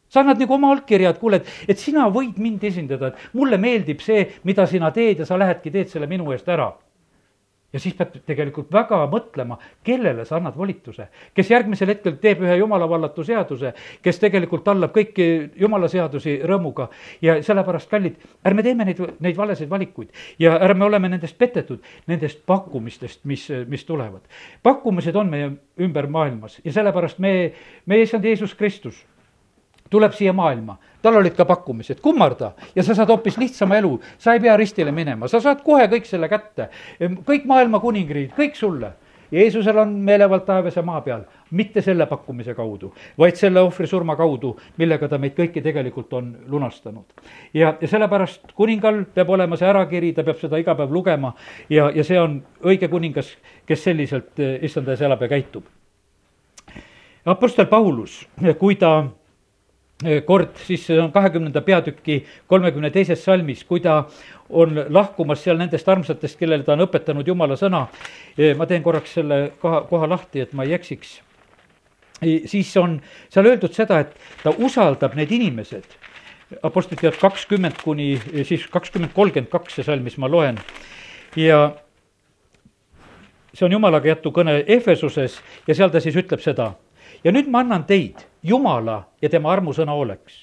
sa 0.09 0.23
annad 0.23 0.41
nagu 0.41 0.55
oma 0.55 0.71
allkirja, 0.73 1.11
et 1.11 1.21
kuule, 1.21 1.43
et, 1.43 1.53
et 1.69 1.79
sina 1.79 2.09
võid 2.09 2.39
mind 2.39 2.65
esindada, 2.65 3.13
et 3.13 3.37
mulle 3.37 3.59
meeldib 3.59 4.01
see, 4.01 4.27
mida 4.45 4.67
sina 4.67 4.91
teed 4.95 5.23
ja 5.23 5.29
sa 5.29 5.39
lähedki, 5.39 5.71
teed 5.71 5.93
selle 5.93 6.07
minu 6.11 6.31
eest 6.33 6.49
ära 6.49 6.73
ja 7.73 7.81
siis 7.81 7.95
peab 7.99 8.15
tegelikult 8.27 8.71
väga 8.73 8.99
mõtlema, 9.11 9.59
kellele 9.85 10.25
sa 10.25 10.37
annad 10.37 10.57
volituse. 10.57 11.09
kes 11.35 11.51
järgmisel 11.51 11.89
hetkel 11.89 12.17
teeb 12.23 12.43
ühe 12.45 12.57
jumalavallatu 12.61 13.25
seaduse, 13.25 13.73
kes 14.03 14.21
tegelikult 14.23 14.65
tallab 14.65 14.95
kõiki 14.95 15.27
jumala 15.61 15.89
seadusi 15.89 16.39
rõõmuga. 16.45 16.89
ja 17.23 17.43
sellepärast, 17.43 17.91
kallid, 17.91 18.17
ärme 18.45 18.63
teeme 18.63 18.85
neid, 18.85 19.03
neid 19.21 19.37
valesid 19.37 19.71
valikuid 19.71 20.11
ja 20.39 20.57
ärme 20.61 20.85
oleme 20.85 21.09
nendest 21.09 21.39
petetud, 21.39 21.83
nendest 22.07 22.47
pakkumistest, 22.47 23.25
mis, 23.25 23.49
mis 23.67 23.85
tulevad. 23.85 24.23
pakkumised 24.63 25.17
on 25.17 25.31
meie 25.31 25.51
ümber 25.81 26.07
maailmas 26.07 26.61
ja 26.65 26.73
sellepärast 26.73 27.19
me, 27.19 27.53
meie 27.87 28.03
issand 28.03 28.25
Jeesus 28.25 28.55
Kristus 28.55 29.05
tuleb 29.91 30.13
siia 30.13 30.33
maailma, 30.33 30.79
tal 31.07 31.21
olid 31.21 31.37
ka 31.39 31.47
pakkumised, 31.47 32.03
kummarda 32.03 32.53
ja 32.75 32.83
sa 32.83 32.95
saad 32.99 33.11
hoopis 33.13 33.39
lihtsama 33.39 33.79
elu, 33.79 33.95
sa 34.19 34.35
ei 34.35 34.43
pea 34.43 34.57
ristile 34.59 34.93
minema, 34.93 35.31
sa 35.31 35.41
saad 35.43 35.63
kohe 35.67 35.87
kõik 35.93 36.09
selle 36.09 36.29
kätte. 36.29 36.71
kõik 37.01 37.47
maailma 37.47 37.81
kuningriigid, 37.81 38.35
kõik 38.37 38.59
sulle. 38.59 38.95
Jeesusel 39.31 39.79
on 39.83 39.91
meelevald 40.07 40.45
taevas 40.47 40.77
ja 40.77 40.83
maa 40.87 41.01
peal, 41.03 41.25
mitte 41.51 41.83
selle 41.83 42.07
pakkumise 42.07 42.55
kaudu, 42.55 42.93
vaid 43.19 43.35
selle 43.35 43.61
ohvrisurma 43.61 44.15
kaudu, 44.17 44.53
millega 44.79 45.09
ta 45.11 45.19
meid 45.19 45.35
kõiki 45.35 45.63
tegelikult 45.63 46.13
on 46.15 46.29
lunastanud. 46.47 47.05
ja, 47.55 47.75
ja 47.81 47.89
sellepärast 47.89 48.55
kuningal 48.55 49.05
peab 49.15 49.31
olema 49.31 49.57
see 49.57 49.69
ärakiri, 49.69 50.13
ta 50.13 50.23
peab 50.23 50.39
seda 50.39 50.63
iga 50.63 50.75
päev 50.79 50.95
lugema 50.95 51.35
ja, 51.71 51.91
ja 51.95 52.05
see 52.05 52.21
on 52.21 52.39
õige 52.63 52.89
kuningas, 52.89 53.35
kes 53.67 53.85
selliselt 53.85 54.39
eh, 54.39 54.59
issanda 54.63 54.95
ees 54.95 55.03
elab 55.03 55.23
ja 55.23 55.29
käitub. 55.29 55.65
Apostel 57.27 57.67
Paulus, 57.67 58.21
kui 58.59 58.77
ta 58.79 59.09
kord, 60.27 60.57
siis 60.67 60.83
see 60.87 60.99
on 61.01 61.13
kahekümnenda 61.13 61.63
peatüki 61.65 62.19
kolmekümne 62.47 62.91
teises 62.93 63.23
salmis, 63.25 63.63
kui 63.65 63.81
ta 63.81 64.03
on 64.51 64.77
lahkumas 64.93 65.41
seal 65.45 65.57
nendest 65.57 65.89
armsatest, 65.89 66.37
kellele 66.39 66.67
ta 66.67 66.75
on 66.75 66.85
õpetanud 66.85 67.27
jumala 67.27 67.57
sõna. 67.57 67.87
ma 68.57 68.67
teen 68.67 68.83
korraks 68.83 69.15
selle 69.15 69.53
koha, 69.61 69.87
koha 69.89 70.09
lahti, 70.09 70.41
et 70.41 70.53
ma 70.53 70.65
ei 70.65 70.75
eksiks. 70.75 71.21
siis 72.47 72.77
on 72.77 73.01
seal 73.29 73.47
öeldud 73.47 73.73
seda, 73.73 74.01
et 74.01 74.13
ta 74.43 74.53
usaldab 74.59 75.15
need 75.15 75.31
inimesed, 75.31 75.85
Apostlite 76.63 77.01
tead 77.01 77.17
kakskümmend 77.19 77.81
kuni 77.83 78.21
siis 78.47 78.69
kakskümmend 78.71 79.11
kolmkümmend 79.13 79.51
kaks 79.51 79.75
see 79.75 79.83
salm, 79.83 80.05
mis 80.05 80.17
ma 80.17 80.29
loen 80.31 80.61
ja 81.37 81.73
see 83.55 83.67
on 83.67 83.73
jumalaga 83.73 84.13
jättu 84.13 84.31
kõne 84.31 84.61
Ehvesuses 84.63 85.41
ja 85.67 85.75
seal 85.75 85.91
ta 85.91 86.01
siis 86.01 86.15
ütleb 86.15 86.45
seda 86.45 86.75
ja 87.27 87.33
nüüd 87.35 87.49
ma 87.51 87.65
annan 87.65 87.85
teid 87.87 88.23
Jumala 88.47 89.01
ja 89.23 89.29
tema 89.29 89.51
armusõna 89.51 89.95
hooleks. 89.99 90.35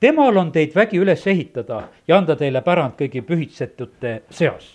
temal 0.00 0.36
on 0.36 0.50
teid 0.52 0.74
vägi 0.76 0.98
üles 1.00 1.22
ehitada 1.26 1.86
ja 2.08 2.18
anda 2.18 2.36
teile 2.36 2.60
pärand 2.60 2.98
kõigi 2.98 3.22
pühitsetute 3.24 4.12
seas. 4.30 4.66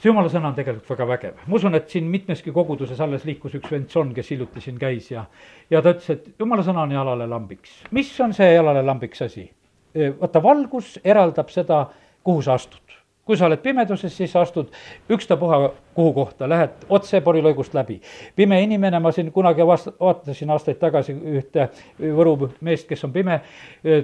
see 0.00 0.10
jumala 0.10 0.28
sõna 0.28 0.50
on 0.50 0.56
tegelikult 0.58 0.90
väga 0.90 1.06
vägev, 1.08 1.36
ma 1.46 1.56
usun, 1.56 1.74
et 1.74 1.88
siin 1.90 2.10
mitmeski 2.10 2.52
koguduses 2.52 3.00
alles 3.00 3.24
liikus 3.24 3.54
üks 3.54 3.70
vend 3.70 3.86
John, 3.94 4.12
kes 4.14 4.30
hiljuti 4.30 4.60
siin 4.60 4.78
käis 4.78 5.10
ja, 5.10 5.24
ja 5.70 5.82
ta 5.82 5.94
ütles, 5.94 6.10
et 6.10 6.26
jumala 6.38 6.66
sõna 6.66 6.82
on 6.82 6.96
jalale 6.98 7.26
lambiks. 7.26 7.84
mis 7.90 8.10
on 8.20 8.34
see 8.34 8.50
jalale 8.52 8.82
lambiks 8.82 9.22
asi? 9.22 9.46
vaata, 9.94 10.42
valgus 10.42 10.98
eraldab 11.04 11.54
seda, 11.54 11.86
kuhu 12.24 12.42
sa 12.42 12.58
astud 12.58 12.85
kui 13.26 13.36
sa 13.36 13.48
oled 13.48 13.58
pimeduses, 13.58 14.14
siis 14.16 14.36
astud 14.38 14.70
ükstapuha 15.10 15.58
kuhu 15.96 16.12
kohta, 16.14 16.46
lähed 16.48 16.86
otse 16.88 17.20
porilõigust 17.20 17.74
läbi. 17.74 18.00
pime 18.36 18.60
inimene, 18.62 19.00
ma 19.00 19.12
siin 19.12 19.32
kunagi 19.32 19.66
vast-, 19.66 19.94
vaatasin 20.00 20.50
aastaid 20.54 20.78
tagasi 20.78 21.12
ühte 21.12 21.68
Võru 21.98 22.50
meest, 22.60 22.86
kes 22.88 23.04
on 23.04 23.12
pime, 23.12 23.40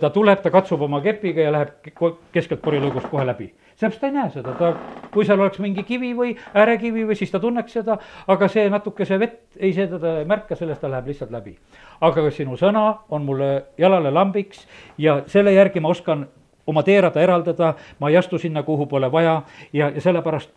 ta 0.01 0.11
tuleb, 0.11 0.43
ta 0.43 0.51
katsub 0.51 0.83
oma 0.83 1.01
kepiga 1.05 1.47
ja 1.47 1.53
läheb 1.53 1.93
keskelt 2.33 2.63
porilõigust 2.63 3.11
kohe 3.11 3.27
läbi. 3.27 3.53
sellepärast 3.77 4.01
ta 4.01 4.07
ei 4.07 4.13
näe 4.13 4.31
seda, 4.31 4.57
ta, 4.59 4.75
kui 5.15 5.25
seal 5.25 5.41
oleks 5.41 5.59
mingi 5.63 5.83
kivi 5.87 6.13
või 6.19 6.35
äärekivi 6.55 7.07
või 7.07 7.17
siis 7.17 7.31
ta 7.31 7.41
tunneks 7.41 7.73
seda, 7.79 7.99
aga 8.27 8.49
see 8.49 8.69
natukese 8.71 9.19
vett 9.19 9.57
ei, 9.57 9.73
seda 9.73 9.99
ta 9.99 10.19
ei 10.19 10.29
märka, 10.29 10.59
sellest 10.59 10.81
ta 10.81 10.91
läheb 10.91 11.07
lihtsalt 11.07 11.31
läbi. 11.31 11.57
aga 12.01 12.31
sinu 12.31 12.57
sõna 12.57 12.99
on 13.11 13.23
mulle 13.25 13.51
jalale 13.79 14.11
lambiks 14.11 14.67
ja 14.99 15.23
selle 15.27 15.53
järgi 15.53 15.81
ma 15.81 15.89
oskan 15.89 16.27
oma 16.67 16.83
teerada 16.83 17.21
eraldada, 17.23 17.75
ma 17.99 18.11
ei 18.11 18.17
astu 18.17 18.39
sinna, 18.39 18.63
kuhu 18.63 18.87
pole 18.87 19.13
vaja 19.13 19.43
ja, 19.73 19.89
ja 19.89 20.01
sellepärast 20.01 20.51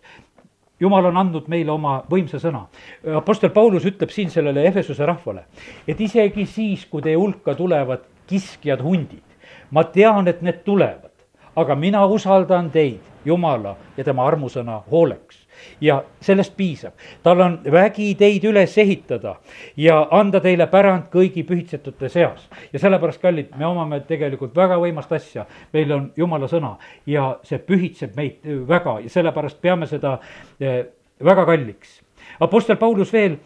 jumal 0.79 1.05
on 1.05 1.17
andnud 1.17 1.47
meile 1.47 1.71
oma 1.71 1.97
võimsa 2.11 2.39
sõna. 2.41 2.65
Apostel 3.17 3.49
Paulus 3.55 3.85
ütleb 3.87 4.11
siin 4.11 4.29
sellele 4.29 4.67
Efesuse 4.67 5.05
rahvale, 5.05 5.45
et 5.87 6.01
isegi 6.01 6.45
siis, 6.45 6.85
kui 6.89 7.01
teie 7.01 7.15
hulka 7.15 7.55
tulevad 7.55 8.05
kiskjad 8.27 8.83
hundid, 8.83 9.23
ma 9.71 9.83
tean, 9.83 10.27
et 10.27 10.41
need 10.41 10.63
tulevad, 10.65 11.13
aga 11.55 11.75
mina 11.75 12.05
usaldan 12.05 12.71
teid, 12.71 13.01
Jumala 13.25 13.71
ja 13.97 14.03
tema 14.05 14.27
armusõna 14.27 14.83
hooleks 14.91 15.44
ja 15.81 16.03
sellest 16.21 16.55
piisab. 16.57 16.93
tal 17.23 17.41
on 17.41 17.59
vägi 17.71 18.15
teid 18.15 18.43
üles 18.43 18.77
ehitada 18.77 19.35
ja 19.77 20.07
anda 20.11 20.39
teile 20.39 20.67
pärand 20.67 21.09
kõigi 21.13 21.43
pühitsetute 21.43 22.09
seas. 22.09 22.49
ja 22.73 22.79
sellepärast, 22.79 23.21
kallid, 23.21 23.51
me 23.57 23.65
omame 23.65 23.99
tegelikult 24.07 24.55
väga 24.55 24.77
võimast 24.79 25.11
asja, 25.11 25.45
meil 25.73 25.91
on 25.91 26.11
jumala 26.17 26.47
sõna 26.47 26.75
ja 27.05 27.37
see 27.43 27.59
pühitseb 27.59 28.15
meid 28.15 28.45
väga 28.67 28.99
ja 29.03 29.09
sellepärast 29.09 29.61
peame 29.61 29.87
seda 29.87 30.19
eh, 30.59 30.85
väga 31.23 31.45
kalliks. 31.45 32.01
Apostel 32.39 32.75
Paulus 32.75 33.13
veel 33.13 33.37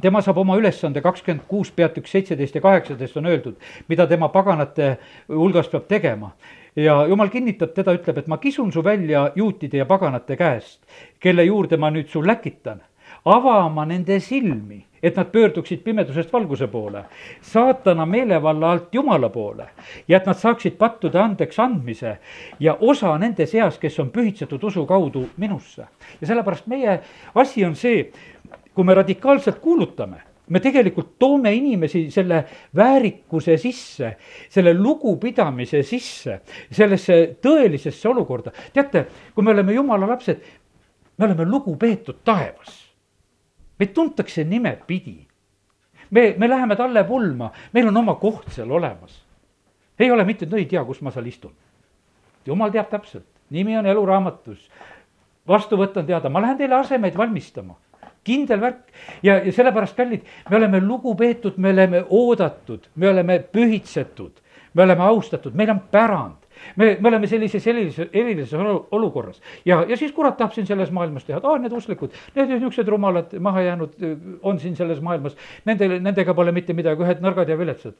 tema 0.00 0.22
saab 0.22 0.38
oma 0.38 0.56
ülesande 0.58 1.02
kakskümmend 1.02 1.46
kuus 1.48 1.70
peatükk 1.70 2.08
seitseteist 2.08 2.54
ja 2.54 2.60
kaheksateist 2.60 3.16
on 3.16 3.26
öeldud, 3.26 3.56
mida 3.88 4.06
tema 4.06 4.28
paganate 4.28 4.96
hulgas 5.28 5.68
peab 5.68 5.86
tegema 5.88 6.32
ja 6.76 7.06
jumal 7.06 7.28
kinnitab 7.30 7.74
teda, 7.74 7.94
ütleb, 7.94 8.18
et 8.18 8.26
ma 8.30 8.38
kisun 8.38 8.72
su 8.72 8.84
välja 8.84 9.28
juutide 9.36 9.78
ja 9.78 9.86
paganate 9.86 10.36
käest, 10.36 10.80
kelle 11.20 11.44
juurde 11.44 11.76
ma 11.76 11.92
nüüd 11.94 12.10
su 12.10 12.22
läkitan, 12.26 12.82
avama 13.24 13.84
nende 13.86 14.18
silmi, 14.20 14.82
et 15.04 15.16
nad 15.16 15.28
pöörduksid 15.28 15.82
pimedusest 15.84 16.32
valguse 16.32 16.66
poole, 16.66 17.04
saatana 17.42 18.06
meelevalla 18.06 18.70
alt 18.72 18.94
Jumala 18.94 19.28
poole 19.28 19.66
ja 20.08 20.16
et 20.16 20.26
nad 20.26 20.38
saaksid 20.40 20.78
pattude 20.80 21.20
andeks 21.20 21.58
andmise 21.60 22.16
ja 22.60 22.76
osa 22.80 23.12
nende 23.20 23.46
seas, 23.46 23.76
kes 23.78 23.98
on 24.00 24.10
pühitsetud 24.10 24.64
usu 24.64 24.86
kaudu 24.86 25.26
minusse. 25.36 25.86
ja 26.20 26.26
sellepärast 26.26 26.66
meie 26.66 27.00
asi 27.34 27.64
on 27.64 27.76
see, 27.76 28.10
kui 28.74 28.84
me 28.84 28.94
radikaalselt 28.94 29.58
kuulutame 29.62 30.22
me 30.48 30.60
tegelikult 30.60 31.14
toome 31.18 31.52
inimesi 31.56 32.10
selle 32.12 32.44
väärikuse 32.76 33.56
sisse, 33.56 34.16
selle 34.50 34.74
lugupidamise 34.76 35.82
sisse, 35.82 36.40
sellesse 36.70 37.36
tõelisesse 37.42 38.08
olukorda. 38.08 38.52
teate, 38.72 39.06
kui 39.34 39.44
me 39.44 39.54
oleme 39.54 39.72
jumala 39.72 40.08
lapsed, 40.08 40.42
me 41.18 41.24
oleme 41.24 41.44
lugupeetud 41.44 42.20
taevas. 42.24 42.82
meid 43.78 43.94
tuntakse 43.94 44.44
nimepidi. 44.44 45.26
me, 46.10 46.34
me 46.38 46.48
läheme 46.48 46.76
talle 46.76 47.04
pulma, 47.04 47.50
meil 47.72 47.88
on 47.88 47.96
oma 47.96 48.14
koht 48.14 48.50
seal 48.52 48.70
olemas. 48.70 49.24
ei 49.98 50.10
ole 50.10 50.24
mitte, 50.24 50.46
no 50.46 50.56
ei 50.56 50.66
tea, 50.66 50.84
kus 50.84 51.00
ma 51.00 51.10
seal 51.10 51.26
istun. 51.26 51.54
jumal 52.46 52.70
teab 52.70 52.90
täpselt, 52.90 53.26
nimi 53.50 53.78
on 53.78 53.86
eluraamatus. 53.86 54.68
vastuvõtt 55.48 55.96
on 55.96 56.06
teada, 56.06 56.28
ma 56.28 56.42
lähen 56.42 56.58
teile 56.58 56.74
asemeid 56.74 57.16
valmistama 57.16 57.80
kindel 58.24 58.60
värk. 58.60 58.80
Ja, 59.22 59.38
ja 59.44 59.52
sellepärast, 59.52 59.96
kallid, 59.96 60.24
me 60.50 60.56
oleme 60.56 60.80
lugupeetud, 60.80 61.58
me 61.58 61.74
oleme 61.74 62.04
oodatud, 62.08 62.88
me 62.94 63.10
oleme 63.10 63.38
pühitsetud, 63.52 64.40
me 64.74 64.86
oleme 64.86 65.06
austatud, 65.10 65.54
meil 65.54 65.74
on 65.74 65.84
pärand. 65.90 66.40
Me, 66.76 66.96
me 67.00 67.08
oleme 67.10 67.26
sellises 67.26 67.66
erilises, 67.66 68.08
erilises 68.12 68.54
olu- 68.56 68.86
olukorras. 68.94 69.40
Ja, 69.66 69.82
ja 69.88 69.96
siis 70.00 70.12
kurat 70.14 70.36
tahab 70.38 70.54
siin 70.54 70.66
selles 70.66 70.92
maailmas 70.94 71.26
teha, 71.26 71.40
et 71.42 71.48
aa, 71.50 71.58
need 71.60 71.74
usklikud, 71.74 72.14
need 72.36 72.52
niisugused 72.54 72.88
rumalad, 72.88 73.34
maha 73.42 73.66
jäänud 73.66 73.96
on 74.42 74.60
siin 74.62 74.76
selles 74.78 75.02
maailmas. 75.04 75.34
Nendel, 75.66 75.98
nendega 76.00 76.34
pole 76.34 76.54
mitte 76.54 76.72
midagi, 76.72 77.04
ühed 77.04 77.20
nõrgad 77.24 77.50
ja 77.50 77.58
viletsad 77.58 77.98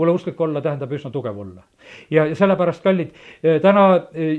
kuule, 0.00 0.14
usklik 0.16 0.40
olla 0.40 0.62
tähendab 0.64 0.92
üsna 0.96 1.10
tugev 1.12 1.38
olla. 1.38 1.62
ja, 2.10 2.24
ja 2.26 2.36
sellepärast, 2.36 2.82
kallid, 2.82 3.12
täna 3.62 3.84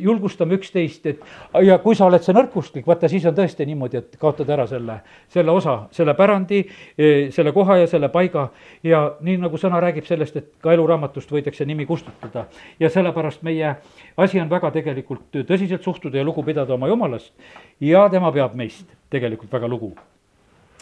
julgustame 0.01 0.57
üksteist, 0.57 1.05
et 1.05 1.19
ja 1.67 1.77
kui 1.83 1.95
sa 1.97 2.07
oled 2.09 2.23
see 2.25 2.33
nõrkusklik, 2.33 2.87
vaata 2.87 3.09
siis 3.11 3.25
on 3.29 3.35
tõesti 3.37 3.67
niimoodi, 3.69 4.01
et 4.01 4.17
kaotad 4.21 4.49
ära 4.49 4.65
selle, 4.69 4.97
selle 5.29 5.53
osa, 5.53 5.75
selle 5.93 6.15
pärandi, 6.17 6.63
selle 7.35 7.53
koha 7.53 7.81
ja 7.83 7.89
selle 7.91 8.09
paiga. 8.13 8.47
ja 8.83 9.01
nii 9.21 9.37
nagu 9.41 9.57
sõna 9.61 9.81
räägib 9.83 10.07
sellest, 10.09 10.37
et 10.37 10.49
ka 10.61 10.73
eluraamatust 10.73 11.31
võidakse 11.31 11.65
nimi 11.65 11.85
kustutada. 11.85 12.45
ja 12.79 12.89
sellepärast 12.89 13.43
meie 13.43 13.75
asi 14.17 14.39
on 14.39 14.49
väga 14.49 14.71
tegelikult 14.71 15.43
tõsiselt 15.45 15.83
suhtuda 15.83 16.17
ja 16.17 16.25
lugu 16.25 16.43
pidada 16.43 16.73
oma 16.73 16.87
jumalast 16.87 17.33
ja 17.79 18.07
tema 18.09 18.31
peab 18.31 18.55
meist 18.55 18.87
tegelikult 19.09 19.53
väga 19.53 19.67
lugu 19.67 19.93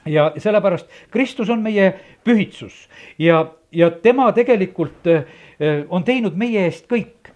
ja 0.05 0.31
sellepärast 0.37 0.87
Kristus 1.11 1.49
on 1.49 1.61
meie 1.61 1.93
pühitsus. 2.23 2.87
Ja, 3.17 3.45
ja 3.71 3.91
tema 3.91 4.31
tegelikult 4.31 5.07
eh, 5.07 5.23
on 5.89 6.03
teinud 6.03 6.37
meie 6.39 6.65
eest 6.67 6.87
kõik. 6.89 7.33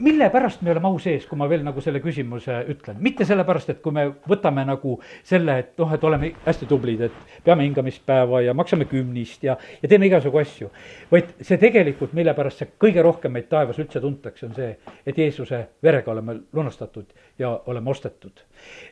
Mille 0.00 0.30
pärast 0.32 0.62
me 0.64 0.70
oleme 0.72 0.88
au 0.88 0.96
sees, 0.98 1.26
kui 1.28 1.36
ma 1.36 1.44
veel 1.48 1.60
nagu 1.64 1.82
selle 1.84 2.00
küsimuse 2.00 2.54
ütlen, 2.72 2.96
mitte 3.04 3.26
sellepärast, 3.28 3.74
et 3.74 3.80
kui 3.84 3.92
me 3.92 4.06
võtame 4.30 4.62
nagu 4.64 4.94
selle, 5.26 5.58
et 5.60 5.74
noh, 5.78 5.90
et 5.92 6.06
oleme 6.08 6.30
hästi 6.46 6.68
tublid, 6.70 7.02
et 7.04 7.42
peame 7.44 7.66
hingamispäeva 7.66 8.40
ja 8.46 8.54
maksame 8.56 8.86
kümnist 8.88 9.44
ja, 9.44 9.58
ja 9.82 9.90
teeme 9.90 10.08
igasugu 10.08 10.40
asju. 10.40 10.70
vaid 11.10 11.34
see 11.42 11.60
tegelikult, 11.60 12.14
mille 12.16 12.32
pärast 12.34 12.62
see 12.62 12.70
kõige 12.80 13.04
rohkem 13.04 13.36
meid 13.36 13.50
taevas 13.52 13.78
üldse 13.82 14.00
tuntakse, 14.00 14.46
on 14.48 14.56
see, 14.56 14.70
et 15.04 15.20
Jeesuse 15.20 15.60
verega 15.84 16.14
oleme 16.14 16.38
lunastatud 16.52 17.12
ja 17.38 17.52
oleme 17.66 17.90
ostetud. 17.90 18.40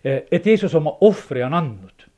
et 0.04 0.46
Jeesus 0.46 0.74
oma 0.74 0.92
ohvri 1.00 1.42
on 1.42 1.54
andnud. 1.54 2.08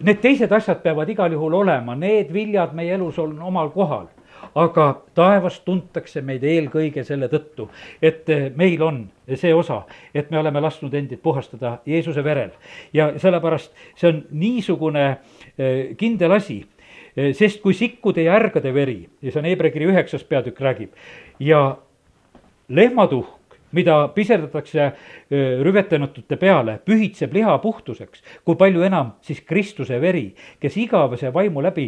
Need 0.00 0.24
teised 0.24 0.52
asjad 0.52 0.80
peavad 0.82 1.08
igal 1.08 1.36
juhul 1.36 1.60
olema, 1.60 1.94
need 1.94 2.32
viljad 2.32 2.72
meie 2.72 2.94
elus 2.94 3.18
on 3.18 3.36
omal 3.42 3.70
kohal 3.76 4.08
aga 4.54 4.86
taevas 5.16 5.60
tuntakse 5.64 6.22
meid 6.24 6.44
eelkõige 6.44 7.04
selle 7.06 7.28
tõttu, 7.32 7.68
et 8.02 8.28
meil 8.56 8.82
on 8.84 9.02
see 9.38 9.52
osa, 9.54 9.82
et 10.14 10.30
me 10.30 10.40
oleme 10.40 10.60
lasknud 10.60 10.94
endid 10.94 11.22
puhastada 11.22 11.78
Jeesuse 11.86 12.24
verel. 12.24 12.50
ja 12.92 13.12
sellepärast 13.18 13.72
see 13.96 14.08
on 14.08 14.24
niisugune 14.30 15.04
eh, 15.58 15.96
kindel 15.96 16.32
asi, 16.36 16.62
eh, 17.16 17.32
sest 17.34 17.62
kui 17.62 17.74
sikkude 17.74 18.22
ja 18.22 18.36
ärgade 18.36 18.74
veri, 18.74 19.08
ja 19.22 19.32
see 19.32 19.40
on 19.40 19.48
Hebra 19.48 19.70
kiri 19.70 19.88
üheksas 19.92 20.24
peatükk 20.24 20.60
räägib, 20.60 20.90
ja 21.40 21.76
lehmatuhk 22.68 23.38
mida 23.72 24.08
piserdatakse 24.12 24.90
rüvetanutute 25.64 26.36
peale, 26.36 26.74
pühitseb 26.84 27.32
liha 27.32 27.54
puhtuseks, 27.62 28.20
kui 28.44 28.58
palju 28.60 28.84
enam 28.84 29.14
siis 29.24 29.40
Kristuse 29.48 29.96
veri, 30.00 30.26
kes 30.60 30.76
igavese 30.76 31.32
vaimu 31.32 31.62
läbi 31.64 31.86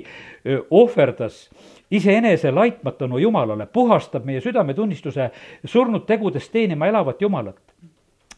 ohverdas 0.71 1.43
iseenese 1.91 2.51
laitmatunu 2.51 3.19
Jumalale, 3.19 3.67
puhastab 3.67 4.25
meie 4.25 4.41
südametunnistuse 4.41 5.31
surnud 5.65 6.07
tegudest 6.07 6.53
teenima 6.53 6.87
elavat 6.87 7.23
Jumalat 7.23 7.61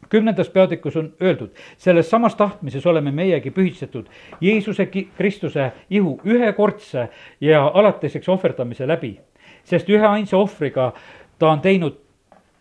kümnendas 0.08 0.48
peatükus 0.48 0.96
on 0.96 1.12
öeldud, 1.22 1.50
selles 1.78 2.10
samas 2.10 2.34
tahtmises 2.34 2.86
oleme 2.86 3.10
meiegi 3.10 3.50
pühitsetud 3.50 4.06
Jeesuse 4.40 4.86
Kristuse 5.16 5.72
ihu 5.90 6.20
ühekordse 6.24 7.08
ja 7.40 7.66
alatiseks 7.74 8.28
ohverdamise 8.28 8.88
läbi. 8.88 9.20
sest 9.64 9.88
üheainsa 9.88 10.36
ohvriga 10.36 10.92
ta 11.38 11.48
on 11.48 11.60
teinud 11.60 11.98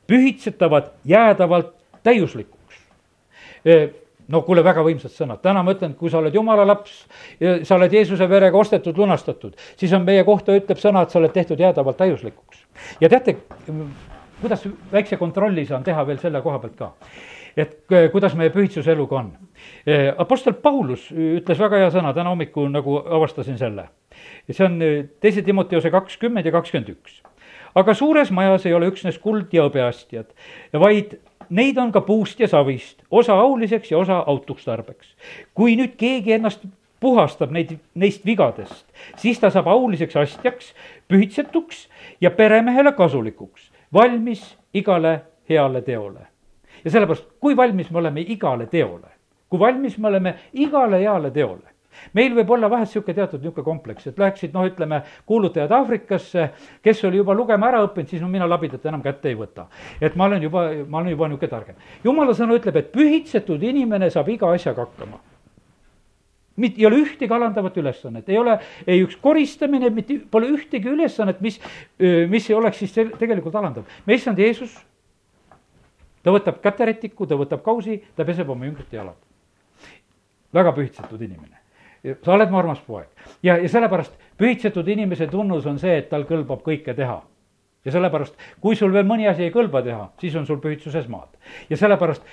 pühitsetavad 0.08 0.84
jäädavalt 1.06 1.74
täiuslikuks. 2.04 2.76
No 4.32 4.42
kuule, 4.46 4.64
väga 4.66 4.84
võimsad 4.86 5.14
sõnad, 5.14 5.42
täna 5.44 5.64
ma 5.66 5.76
ütlen, 5.76 5.94
kui 6.00 6.12
sa 6.12 6.20
oled 6.22 6.36
jumala 6.36 6.66
laps 6.68 7.04
sa 7.64 7.78
oled 7.78 7.94
Jeesuse 7.94 8.28
verega 8.30 8.58
ostetud, 8.58 8.98
lunastatud, 8.98 9.56
siis 9.80 9.94
on 9.94 10.06
meie 10.08 10.24
kohta 10.28 10.56
ütleb 10.58 10.82
sõna, 10.82 11.06
et 11.06 11.14
sa 11.14 11.20
oled 11.22 11.34
tehtud 11.36 11.62
jäädavalt 11.62 11.98
täiuslikuks. 12.02 12.66
ja 13.02 13.10
teate, 13.10 13.38
kuidas 14.42 14.68
väikse 14.92 15.18
kontrolli 15.18 15.66
saan 15.66 15.84
teha 15.84 16.08
veel 16.08 16.20
selle 16.22 16.42
koha 16.42 16.60
pealt 16.60 16.78
ka 16.80 16.92
et 17.56 17.78
kuidas 18.12 18.34
meie 18.36 18.52
pühitsuse 18.52 18.92
eluga 18.92 19.16
on. 19.22 19.30
Apostel 20.20 20.58
Paulus 20.60 21.06
ütles 21.12 21.60
väga 21.60 21.80
hea 21.80 21.94
sõna, 21.94 22.12
täna 22.14 22.34
hommikul 22.34 22.68
nagu 22.68 22.98
avastasin 23.00 23.58
selle. 23.58 23.88
see 24.52 24.66
on 24.66 24.76
teise 25.24 25.42
Timoteose 25.42 25.92
kakskümmend 25.92 26.46
ja 26.46 26.52
kakskümmend 26.52 26.92
üks 26.92 27.22
aga 27.76 27.94
suures 27.94 28.32
majas 28.32 28.66
ei 28.66 28.74
ole 28.76 28.90
üksnes 28.92 29.18
kuld 29.22 29.54
ja 29.54 29.66
hõbeastjad, 29.68 30.30
vaid 30.80 31.18
neid 31.50 31.78
on 31.78 31.92
ka 31.92 32.02
puust 32.02 32.40
ja 32.40 32.48
savist, 32.48 33.04
osa 33.12 33.34
auliseks 33.34 33.92
ja 33.92 33.98
osa 33.98 34.24
autuks 34.28 34.66
tarbeks. 34.66 35.16
kui 35.54 35.76
nüüd 35.76 35.96
keegi 35.98 36.34
ennast 36.34 36.66
puhastab 37.00 37.52
neid, 37.52 37.76
neist 37.96 38.26
vigadest, 38.26 38.86
siis 39.22 39.40
ta 39.40 39.52
saab 39.54 39.68
auliseks 39.68 40.16
astjaks, 40.16 40.74
pühitsetuks 41.08 41.88
ja 42.22 42.32
peremehele 42.32 42.92
kasulikuks, 42.98 43.72
valmis 43.94 44.56
igale 44.74 45.22
heale 45.50 45.82
teole. 45.82 46.28
ja 46.86 46.92
sellepärast, 46.92 47.28
kui 47.40 47.58
valmis 47.58 47.92
me 47.92 48.00
oleme 48.00 48.22
igale 48.22 48.66
teole, 48.66 49.12
kui 49.50 49.60
valmis 49.60 49.98
me 49.98 50.08
oleme 50.08 50.36
igale 50.54 51.00
heale 51.00 51.32
teole, 51.32 51.75
meil 52.14 52.34
võib 52.38 52.56
olla 52.58 52.70
vahest 52.72 52.96
niisugune 52.96 53.18
teatud 53.20 53.44
niisugune 53.44 53.66
kompleks, 53.66 54.08
et 54.08 54.20
läheksid 54.20 54.56
noh, 54.56 54.66
ütleme, 54.70 55.02
kuulutajad 55.26 55.72
Aafrikasse, 55.72 56.50
kes 56.84 57.04
oli 57.10 57.22
juba 57.22 57.36
lugema 57.38 57.70
ära 57.72 57.84
õppinud, 57.86 58.10
siis 58.10 58.24
no 58.24 58.32
mina 58.32 58.48
labidat 58.50 58.86
enam 58.86 59.04
kätte 59.06 59.30
ei 59.30 59.38
võta. 59.40 59.68
et 60.02 60.16
ma 60.16 60.26
olen 60.30 60.44
juba, 60.44 60.68
ma 60.88 61.00
olen 61.04 61.16
juba 61.16 61.30
niisugune 61.30 61.52
targem. 61.52 61.76
jumala 62.04 62.34
sõna 62.34 62.60
ütleb, 62.60 62.76
et 62.76 62.92
pühitsetud 62.92 63.64
inimene 63.64 64.10
saab 64.10 64.30
iga 64.30 64.52
asjaga 64.52 64.88
hakkama 64.88 65.22
mitte, 66.56 66.80
ei 66.80 66.88
ole 66.88 67.02
ühtegi 67.04 67.34
alandavat 67.34 67.78
ülesannet, 67.78 68.30
ei 68.30 68.38
ole 68.40 68.60
ei 68.88 69.04
üks 69.04 69.18
koristamine, 69.22 69.90
mitte, 69.94 70.20
pole 70.32 70.50
ühtegi 70.56 70.90
ülesannet, 70.92 71.42
mis, 71.44 71.60
mis 72.32 72.50
ei 72.50 72.56
oleks 72.56 72.80
siis 72.84 72.96
tegelikult 72.96 73.56
alandav. 73.56 73.88
meie 74.06 74.20
issand 74.22 74.40
Jeesus, 74.40 74.78
ta 76.24 76.34
võtab 76.34 76.62
käterätiku, 76.64 77.28
ta 77.28 77.38
võtab 77.40 77.64
kausi, 77.66 78.02
ta 78.16 78.26
peseb 78.28 78.50
oma 78.50 78.70
jüngrite 78.70 78.98
jalad. 78.98 79.20
väga 80.56 80.72
pühitsetud 80.72 81.22
inimene 81.22 81.65
sa 82.26 82.34
oled 82.34 82.52
mu 82.52 82.60
armas 82.60 82.82
poeg. 82.86 83.08
ja, 83.44 83.58
ja 83.58 83.70
sellepärast 83.70 84.18
pühitsetud 84.38 84.88
inimese 84.88 85.28
tunnus 85.28 85.66
on 85.66 85.80
see, 85.80 85.98
et 85.98 86.10
tal 86.10 86.28
kõlbab 86.30 86.62
kõike 86.66 86.96
teha 86.96 87.22
ja 87.86 87.94
sellepärast, 87.94 88.36
kui 88.62 88.76
sul 88.76 88.94
veel 88.94 89.06
mõni 89.08 89.28
asi 89.30 89.46
ei 89.46 89.54
kõlba 89.54 89.84
teha, 89.86 90.10
siis 90.22 90.36
on 90.36 90.46
sul 90.46 90.60
pühitsuses 90.64 91.08
maad. 91.12 91.30
ja 91.70 91.78
sellepärast 91.78 92.24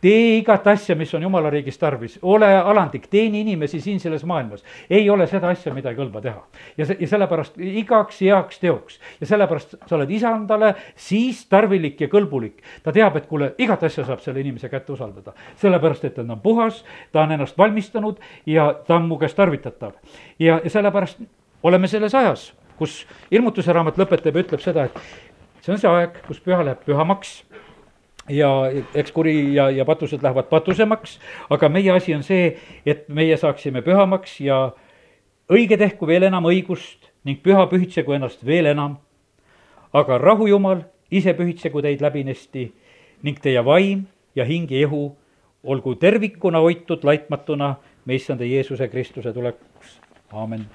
tee 0.00 0.38
igat 0.38 0.66
asja, 0.66 0.96
mis 0.96 1.12
on 1.14 1.22
jumala 1.22 1.50
riigis 1.50 1.78
tarvis, 1.78 2.18
ole 2.22 2.48
alandlik, 2.56 3.06
teeni 3.10 3.40
inimesi 3.40 3.80
siin 3.80 4.00
selles 4.00 4.24
maailmas. 4.24 4.64
ei 4.90 5.10
ole 5.10 5.26
seda 5.26 5.48
asja, 5.48 5.74
mida 5.74 5.90
ei 5.90 5.96
kõlba 5.96 6.22
teha. 6.22 6.42
ja 6.76 6.86
see, 6.86 6.96
ja 7.00 7.08
sellepärast 7.08 7.58
igaks 7.58 8.20
heaks 8.20 8.60
teoks 8.60 9.00
ja 9.20 9.26
sellepärast 9.26 9.76
sa 9.86 9.96
oled 9.96 10.10
isandale 10.10 10.74
siis 10.94 11.46
tarvilik 11.46 12.00
ja 12.00 12.08
kõlbulik. 12.12 12.62
ta 12.82 12.92
teab, 12.92 13.16
et 13.16 13.26
kuule, 13.26 13.54
igat 13.58 13.82
asja 13.82 14.04
saab 14.04 14.20
selle 14.24 14.40
inimese 14.40 14.68
kätte 14.68 14.92
usaldada. 14.92 15.32
sellepärast, 15.56 16.04
et 16.04 16.14
ta 16.14 16.22
on 16.22 16.40
puhas, 16.40 16.84
ta 17.12 17.22
on 17.22 17.32
ennast 17.32 17.58
valmistanud 17.58 18.20
ja 18.46 18.72
ta 18.86 18.96
on 18.96 19.08
mu 19.08 19.18
käest 19.18 19.36
tarvitatav. 19.36 19.92
ja, 20.38 20.60
ja 20.64 20.70
sellepärast 20.70 21.20
oleme 21.62 21.88
selles 21.88 22.14
ajas, 22.14 22.52
kus 22.78 23.06
ilmutuse 23.30 23.72
raamat 23.72 23.98
lõpetab 23.98 24.36
ja 24.36 24.44
ütleb 24.44 24.60
seda, 24.60 24.84
et 24.84 25.62
see 25.64 25.72
on 25.72 25.80
see 25.80 25.90
aeg, 25.90 26.20
kus 26.28 26.40
püha 26.40 26.62
läheb 26.64 26.84
pühamaks 26.86 27.40
ja 28.28 28.50
eks 28.94 29.12
kuri 29.12 29.54
ja, 29.54 29.70
ja 29.70 29.84
patused 29.84 30.22
lähevad 30.22 30.48
patusemaks, 30.50 31.18
aga 31.50 31.68
meie 31.68 31.92
asi 31.92 32.14
on 32.14 32.24
see, 32.26 32.56
et 32.86 33.08
meie 33.08 33.36
saaksime 33.36 33.82
pühamaks 33.86 34.40
ja 34.40 34.72
õige 35.52 35.78
tehku 35.78 36.06
veel 36.06 36.26
enam 36.26 36.48
õigust 36.50 37.10
ning 37.26 37.42
püha 37.42 37.66
pühitsegu 37.70 38.16
ennast 38.16 38.44
veel 38.46 38.66
enam. 38.72 38.98
aga 39.92 40.18
rahu 40.18 40.46
Jumal, 40.46 40.82
ise 41.10 41.32
pühitsegu 41.32 41.82
teid 41.82 42.02
läbinesti 42.02 42.66
ning 43.22 43.38
teie 43.40 43.62
vaim 43.64 44.04
ja 44.36 44.44
hing 44.44 44.70
ja 44.70 44.84
ihu 44.84 45.16
olgu 45.64 45.94
tervikuna 45.94 46.60
hoitud 46.60 47.04
laitmatuna 47.04 47.76
meie 48.04 48.16
issanda 48.16 48.44
Jeesuse 48.44 48.88
Kristuse 48.88 49.32
tulekuks, 49.32 50.00
aamen 50.32 50.66